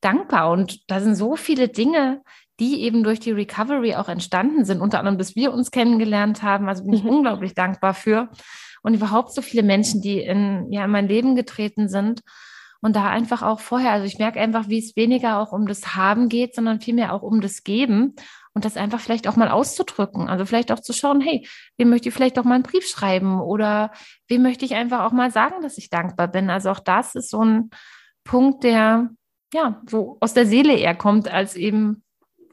dankbar? 0.00 0.50
Und 0.52 0.88
da 0.88 1.00
sind 1.00 1.16
so 1.16 1.34
viele 1.34 1.68
Dinge, 1.68 2.22
die 2.60 2.82
eben 2.82 3.02
durch 3.02 3.20
die 3.20 3.32
Recovery 3.32 3.94
auch 3.96 4.08
entstanden 4.08 4.64
sind, 4.64 4.80
unter 4.80 4.98
anderem, 4.98 5.18
dass 5.18 5.36
wir 5.36 5.52
uns 5.52 5.70
kennengelernt 5.70 6.42
haben. 6.42 6.68
Also 6.68 6.84
bin 6.84 6.94
ich 6.94 7.04
mhm. 7.04 7.10
unglaublich 7.10 7.54
dankbar 7.54 7.94
für 7.94 8.28
und 8.82 8.94
überhaupt 8.94 9.32
so 9.32 9.42
viele 9.42 9.62
Menschen, 9.62 10.00
die 10.00 10.20
in, 10.20 10.70
ja, 10.70 10.84
in 10.84 10.90
mein 10.90 11.08
Leben 11.08 11.36
getreten 11.36 11.88
sind. 11.88 12.22
Und 12.82 12.94
da 12.94 13.08
einfach 13.08 13.42
auch 13.42 13.60
vorher, 13.60 13.90
also 13.90 14.06
ich 14.06 14.18
merke 14.18 14.38
einfach, 14.38 14.68
wie 14.68 14.78
es 14.78 14.96
weniger 14.96 15.38
auch 15.40 15.52
um 15.52 15.66
das 15.66 15.96
Haben 15.96 16.28
geht, 16.28 16.54
sondern 16.54 16.80
vielmehr 16.80 17.12
auch 17.12 17.22
um 17.22 17.40
das 17.40 17.64
Geben 17.64 18.14
und 18.54 18.64
das 18.64 18.76
einfach 18.76 19.00
vielleicht 19.00 19.28
auch 19.28 19.36
mal 19.36 19.48
auszudrücken. 19.48 20.28
Also 20.28 20.46
vielleicht 20.46 20.70
auch 20.70 20.80
zu 20.80 20.92
schauen, 20.92 21.20
hey, 21.20 21.48
wem 21.78 21.90
möchte 21.90 22.08
ich 22.08 22.14
vielleicht 22.14 22.38
auch 22.38 22.44
mal 22.44 22.54
einen 22.54 22.62
Brief 22.62 22.86
schreiben 22.86 23.40
oder 23.40 23.92
wem 24.28 24.42
möchte 24.42 24.64
ich 24.64 24.74
einfach 24.74 25.04
auch 25.04 25.12
mal 25.12 25.30
sagen, 25.30 25.62
dass 25.62 25.78
ich 25.78 25.90
dankbar 25.90 26.28
bin. 26.28 26.48
Also 26.48 26.70
auch 26.70 26.78
das 26.78 27.14
ist 27.14 27.30
so 27.30 27.44
ein 27.44 27.70
Punkt, 28.24 28.62
der 28.62 29.10
ja 29.52 29.82
so 29.88 30.16
aus 30.20 30.32
der 30.32 30.46
Seele 30.46 30.74
eher 30.74 30.94
kommt, 30.94 31.28
als 31.28 31.56
eben 31.56 32.04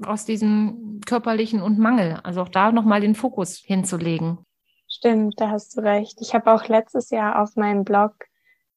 aus 0.08 0.26
diesem 0.26 1.01
körperlichen 1.06 1.62
und 1.62 1.80
Mangel. 1.80 2.20
Also 2.24 2.41
auch 2.41 2.49
da 2.49 2.72
nochmal 2.72 3.01
den 3.01 3.16
Fokus 3.16 3.58
hinzulegen. 3.58 4.39
Stimmt, 4.88 5.39
da 5.39 5.49
hast 5.49 5.76
du 5.76 5.82
recht. 5.82 6.20
Ich 6.22 6.34
habe 6.34 6.54
auch 6.54 6.68
letztes 6.68 7.10
Jahr 7.10 7.41
auf 7.41 7.56
meinem 7.56 7.84
Blog 7.84 8.14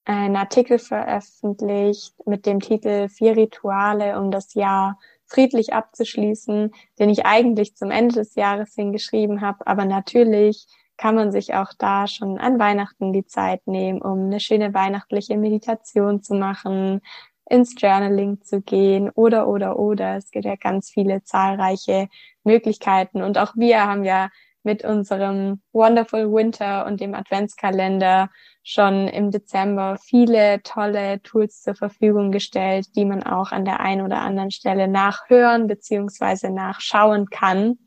einen 0.04 0.36
Artikel 0.36 0.78
veröffentlicht 0.78 2.14
mit 2.26 2.46
dem 2.46 2.60
Titel 2.60 3.08
Vier 3.08 3.36
Rituale, 3.36 4.18
um 4.20 4.30
das 4.30 4.54
Jahr 4.54 4.98
friedlich 5.26 5.74
abzuschließen, 5.74 6.70
den 6.98 7.10
ich 7.10 7.26
eigentlich 7.26 7.76
zum 7.76 7.90
Ende 7.90 8.14
des 8.14 8.36
Jahres 8.36 8.74
hingeschrieben 8.74 9.40
habe. 9.40 9.66
Aber 9.66 9.84
natürlich 9.84 10.66
kann 10.96 11.14
man 11.14 11.32
sich 11.32 11.54
auch 11.54 11.72
da 11.78 12.06
schon 12.06 12.38
an 12.38 12.58
Weihnachten 12.58 13.12
die 13.12 13.26
Zeit 13.26 13.66
nehmen, 13.66 14.00
um 14.00 14.26
eine 14.26 14.40
schöne 14.40 14.72
weihnachtliche 14.72 15.36
Meditation 15.36 16.22
zu 16.22 16.34
machen, 16.34 17.02
ins 17.48 17.74
Journaling 17.80 18.42
zu 18.42 18.60
gehen 18.60 19.10
oder, 19.10 19.48
oder, 19.48 19.78
oder. 19.78 20.16
Es 20.16 20.30
gibt 20.30 20.44
ja 20.44 20.56
ganz 20.56 20.90
viele 20.90 21.22
zahlreiche 21.22 22.08
Möglichkeiten. 22.44 23.22
Und 23.22 23.38
auch 23.38 23.54
wir 23.56 23.86
haben 23.86 24.04
ja 24.04 24.30
mit 24.62 24.84
unserem 24.84 25.62
Wonderful 25.72 26.32
Winter 26.32 26.86
und 26.86 27.00
dem 27.00 27.14
Adventskalender 27.14 28.30
schon 28.64 29.06
im 29.06 29.30
Dezember 29.30 29.96
viele 30.02 30.60
tolle 30.64 31.22
Tools 31.22 31.62
zur 31.62 31.76
Verfügung 31.76 32.32
gestellt, 32.32 32.88
die 32.96 33.04
man 33.04 33.22
auch 33.22 33.52
an 33.52 33.64
der 33.64 33.78
einen 33.78 34.02
oder 34.02 34.20
anderen 34.20 34.50
Stelle 34.50 34.88
nachhören 34.88 35.68
beziehungsweise 35.68 36.50
nachschauen 36.50 37.30
kann. 37.30 37.78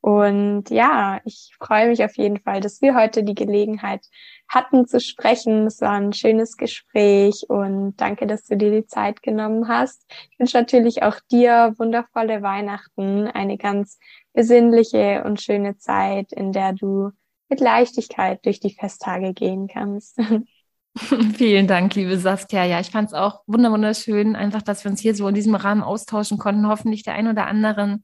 Und 0.00 0.70
ja, 0.70 1.20
ich 1.24 1.52
freue 1.58 1.88
mich 1.88 2.04
auf 2.04 2.16
jeden 2.16 2.38
Fall, 2.38 2.60
dass 2.60 2.80
wir 2.80 2.94
heute 2.94 3.22
die 3.22 3.34
Gelegenheit 3.34 4.06
hatten 4.50 4.86
zu 4.86 5.00
sprechen. 5.00 5.66
Es 5.66 5.80
war 5.80 5.92
ein 5.92 6.12
schönes 6.12 6.56
Gespräch 6.56 7.46
und 7.48 7.94
danke, 7.96 8.26
dass 8.26 8.44
du 8.44 8.56
dir 8.56 8.70
die 8.70 8.86
Zeit 8.86 9.22
genommen 9.22 9.68
hast. 9.68 10.04
Ich 10.32 10.38
wünsche 10.38 10.58
natürlich 10.58 11.02
auch 11.02 11.16
dir 11.30 11.74
wundervolle 11.78 12.42
Weihnachten, 12.42 13.28
eine 13.28 13.56
ganz 13.56 13.98
besinnliche 14.34 15.22
und 15.24 15.40
schöne 15.40 15.78
Zeit, 15.78 16.32
in 16.32 16.52
der 16.52 16.72
du 16.72 17.12
mit 17.48 17.60
Leichtigkeit 17.60 18.44
durch 18.44 18.60
die 18.60 18.74
Festtage 18.74 19.32
gehen 19.32 19.68
kannst. 19.68 20.18
Vielen 21.36 21.66
Dank, 21.68 21.94
liebe 21.94 22.18
Saskia. 22.18 22.64
Ja, 22.64 22.80
ich 22.80 22.90
fand 22.90 23.08
es 23.08 23.14
auch 23.14 23.42
wunderschön, 23.46 24.34
einfach, 24.34 24.62
dass 24.62 24.84
wir 24.84 24.90
uns 24.90 25.00
hier 25.00 25.14
so 25.14 25.28
in 25.28 25.34
diesem 25.34 25.54
Rahmen 25.54 25.82
austauschen 25.82 26.38
konnten, 26.38 26.66
hoffentlich 26.66 27.04
der 27.04 27.14
ein 27.14 27.28
oder 27.28 27.46
anderen 27.46 28.02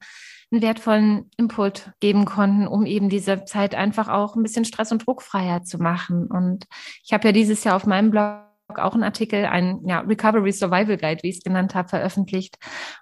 einen 0.50 0.62
wertvollen 0.62 1.30
Input 1.36 1.90
geben 2.00 2.24
konnten, 2.24 2.66
um 2.66 2.86
eben 2.86 3.08
diese 3.08 3.44
Zeit 3.44 3.74
einfach 3.74 4.08
auch 4.08 4.36
ein 4.36 4.42
bisschen 4.42 4.64
stress- 4.64 4.92
und 4.92 5.06
druckfreier 5.06 5.62
zu 5.62 5.78
machen. 5.78 6.26
Und 6.26 6.66
ich 7.04 7.12
habe 7.12 7.28
ja 7.28 7.32
dieses 7.32 7.64
Jahr 7.64 7.76
auf 7.76 7.86
meinem 7.86 8.10
Blog 8.10 8.46
auch 8.74 8.94
einen 8.94 9.04
Artikel, 9.04 9.44
ein 9.46 9.80
ja, 9.86 10.00
Recovery 10.00 10.52
Survival 10.52 10.96
Guide, 10.96 11.22
wie 11.22 11.30
ich 11.30 11.38
es 11.38 11.44
genannt 11.44 11.74
habe, 11.74 11.88
veröffentlicht, 11.88 12.56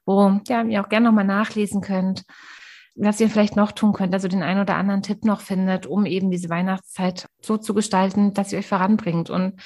wo 0.04 0.40
ja, 0.48 0.62
ihr 0.62 0.82
auch 0.82 0.88
gerne 0.88 1.06
nochmal 1.06 1.24
nachlesen 1.24 1.80
könnt, 1.80 2.24
was 2.94 3.20
ihr 3.20 3.28
vielleicht 3.28 3.56
noch 3.56 3.72
tun 3.72 3.92
könnt, 3.92 4.14
also 4.14 4.28
den 4.28 4.42
einen 4.42 4.60
oder 4.60 4.76
anderen 4.76 5.02
Tipp 5.02 5.24
noch 5.24 5.40
findet, 5.40 5.86
um 5.86 6.06
eben 6.06 6.30
diese 6.30 6.48
Weihnachtszeit 6.48 7.26
so 7.40 7.56
zu 7.56 7.74
gestalten, 7.74 8.34
dass 8.34 8.50
sie 8.50 8.56
euch 8.56 8.66
voranbringt. 8.66 9.30
Und 9.30 9.60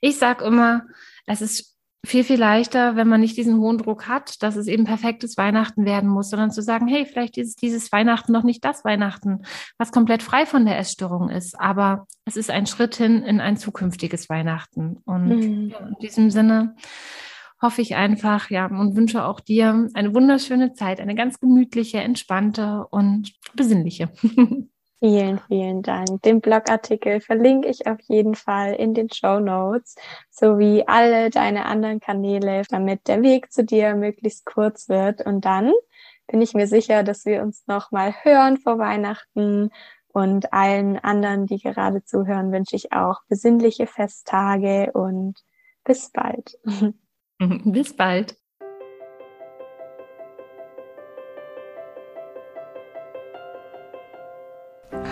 ich 0.00 0.18
sage 0.18 0.44
immer, 0.44 0.82
es 1.26 1.40
ist 1.40 1.71
viel, 2.04 2.24
viel 2.24 2.38
leichter, 2.38 2.96
wenn 2.96 3.06
man 3.06 3.20
nicht 3.20 3.36
diesen 3.36 3.58
hohen 3.58 3.78
Druck 3.78 4.08
hat, 4.08 4.42
dass 4.42 4.56
es 4.56 4.66
eben 4.66 4.84
perfektes 4.84 5.36
Weihnachten 5.36 5.84
werden 5.84 6.10
muss, 6.10 6.30
sondern 6.30 6.50
zu 6.50 6.60
sagen, 6.60 6.88
hey, 6.88 7.06
vielleicht 7.06 7.38
ist 7.38 7.62
dieses 7.62 7.92
Weihnachten 7.92 8.32
noch 8.32 8.42
nicht 8.42 8.64
das 8.64 8.84
Weihnachten, 8.84 9.42
was 9.78 9.92
komplett 9.92 10.22
frei 10.22 10.44
von 10.44 10.64
der 10.64 10.78
Essstörung 10.78 11.30
ist, 11.30 11.58
aber 11.60 12.06
es 12.24 12.36
ist 12.36 12.50
ein 12.50 12.66
Schritt 12.66 12.96
hin 12.96 13.22
in 13.22 13.40
ein 13.40 13.56
zukünftiges 13.56 14.28
Weihnachten. 14.28 14.96
Und 15.04 15.28
mhm. 15.28 15.74
in 15.88 15.96
diesem 16.00 16.30
Sinne 16.30 16.74
hoffe 17.60 17.82
ich 17.82 17.94
einfach, 17.94 18.50
ja, 18.50 18.66
und 18.66 18.96
wünsche 18.96 19.24
auch 19.24 19.38
dir 19.38 19.88
eine 19.94 20.12
wunderschöne 20.12 20.72
Zeit, 20.74 21.00
eine 21.00 21.14
ganz 21.14 21.38
gemütliche, 21.38 21.98
entspannte 22.00 22.84
und 22.90 23.32
besinnliche. 23.54 24.10
Vielen, 25.04 25.40
vielen 25.48 25.82
Dank. 25.82 26.22
Den 26.22 26.40
Blogartikel 26.40 27.20
verlinke 27.20 27.68
ich 27.68 27.88
auf 27.88 27.98
jeden 28.02 28.36
Fall 28.36 28.74
in 28.74 28.94
den 28.94 29.10
Show 29.12 29.40
Notes 29.40 29.96
sowie 30.30 30.84
alle 30.86 31.28
deine 31.28 31.66
anderen 31.66 31.98
Kanäle, 31.98 32.62
damit 32.70 33.08
der 33.08 33.20
Weg 33.20 33.52
zu 33.52 33.64
dir 33.64 33.96
möglichst 33.96 34.44
kurz 34.44 34.88
wird. 34.88 35.26
Und 35.26 35.44
dann 35.44 35.72
bin 36.28 36.40
ich 36.40 36.54
mir 36.54 36.68
sicher, 36.68 37.02
dass 37.02 37.24
wir 37.24 37.42
uns 37.42 37.66
nochmal 37.66 38.14
hören 38.22 38.58
vor 38.58 38.78
Weihnachten 38.78 39.70
und 40.06 40.52
allen 40.52 41.00
anderen, 41.00 41.46
die 41.46 41.58
gerade 41.58 42.04
zuhören, 42.04 42.52
wünsche 42.52 42.76
ich 42.76 42.92
auch 42.92 43.22
besinnliche 43.28 43.88
Festtage 43.88 44.92
und 44.92 45.34
bis 45.82 46.12
bald. 46.12 46.60
Bis 47.40 47.96
bald. 47.96 48.36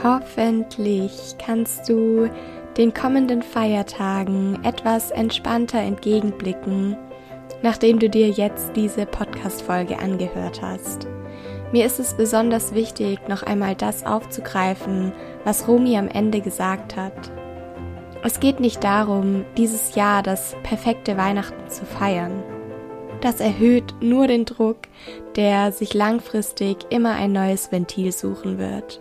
Hoffentlich 0.02 1.34
kannst 1.38 1.88
du 1.88 2.30
den 2.78 2.94
kommenden 2.94 3.42
Feiertagen 3.42 4.64
etwas 4.64 5.10
entspannter 5.10 5.80
entgegenblicken, 5.80 6.96
nachdem 7.62 7.98
du 7.98 8.08
dir 8.08 8.30
jetzt 8.30 8.70
diese 8.76 9.04
Podcast-Folge 9.04 9.98
angehört 9.98 10.62
hast. 10.62 11.06
Mir 11.72 11.84
ist 11.84 12.00
es 12.00 12.14
besonders 12.14 12.74
wichtig, 12.74 13.18
noch 13.28 13.42
einmal 13.42 13.74
das 13.74 14.06
aufzugreifen, 14.06 15.12
was 15.44 15.68
Romy 15.68 15.98
am 15.98 16.08
Ende 16.08 16.40
gesagt 16.40 16.96
hat. 16.96 17.30
Es 18.22 18.40
geht 18.40 18.58
nicht 18.58 18.82
darum, 18.82 19.44
dieses 19.58 19.94
Jahr 19.94 20.22
das 20.22 20.56
perfekte 20.62 21.18
Weihnachten 21.18 21.68
zu 21.68 21.84
feiern. 21.84 22.42
Das 23.20 23.40
erhöht 23.40 23.94
nur 24.00 24.26
den 24.26 24.46
Druck, 24.46 24.78
der 25.36 25.72
sich 25.72 25.92
langfristig 25.92 26.86
immer 26.88 27.12
ein 27.16 27.32
neues 27.32 27.70
Ventil 27.70 28.12
suchen 28.12 28.58
wird. 28.58 29.00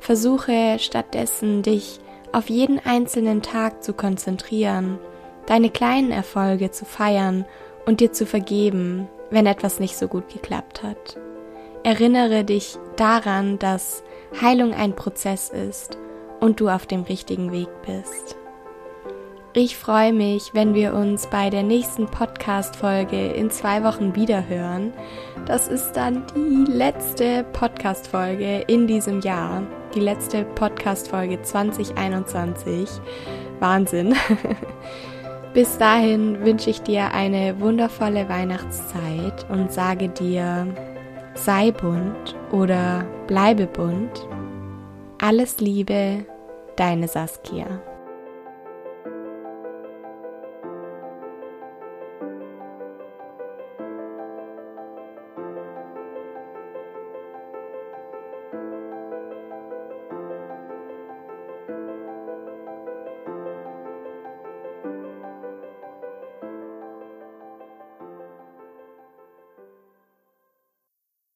Versuche 0.00 0.78
stattdessen, 0.78 1.62
dich 1.62 2.00
auf 2.32 2.48
jeden 2.48 2.78
einzelnen 2.84 3.42
Tag 3.42 3.82
zu 3.82 3.92
konzentrieren, 3.92 4.98
deine 5.46 5.70
kleinen 5.70 6.10
Erfolge 6.10 6.70
zu 6.70 6.84
feiern 6.84 7.44
und 7.86 8.00
dir 8.00 8.12
zu 8.12 8.26
vergeben, 8.26 9.08
wenn 9.30 9.46
etwas 9.46 9.78
nicht 9.78 9.96
so 9.96 10.08
gut 10.08 10.28
geklappt 10.32 10.82
hat. 10.82 11.18
Erinnere 11.82 12.44
dich 12.44 12.76
daran, 12.96 13.58
dass 13.58 14.02
Heilung 14.40 14.74
ein 14.74 14.94
Prozess 14.94 15.48
ist 15.50 15.98
und 16.40 16.60
du 16.60 16.68
auf 16.68 16.86
dem 16.86 17.02
richtigen 17.02 17.52
Weg 17.52 17.68
bist. 17.86 18.36
Ich 19.52 19.76
freue 19.76 20.12
mich, 20.12 20.54
wenn 20.54 20.74
wir 20.74 20.94
uns 20.94 21.26
bei 21.26 21.50
der 21.50 21.64
nächsten 21.64 22.06
Podcast-Folge 22.06 23.32
in 23.32 23.50
zwei 23.50 23.82
Wochen 23.82 24.14
wiederhören. 24.14 24.92
Das 25.46 25.66
ist 25.66 25.92
dann 25.94 26.24
die 26.36 26.70
letzte 26.70 27.44
Podcast-Folge 27.52 28.60
in 28.68 28.86
diesem 28.86 29.20
Jahr. 29.20 29.62
Die 29.94 30.00
letzte 30.00 30.44
Podcast-Folge 30.44 31.42
2021. 31.42 32.88
Wahnsinn. 33.58 34.14
Bis 35.54 35.78
dahin 35.78 36.44
wünsche 36.44 36.70
ich 36.70 36.80
dir 36.82 37.12
eine 37.12 37.58
wundervolle 37.58 38.28
Weihnachtszeit 38.28 39.50
und 39.50 39.72
sage 39.72 40.08
dir, 40.08 40.68
sei 41.34 41.72
bunt 41.72 42.36
oder 42.52 43.04
bleibe 43.26 43.66
bunt. 43.66 44.28
Alles 45.20 45.58
Liebe, 45.58 46.24
deine 46.76 47.08
Saskia. 47.08 47.66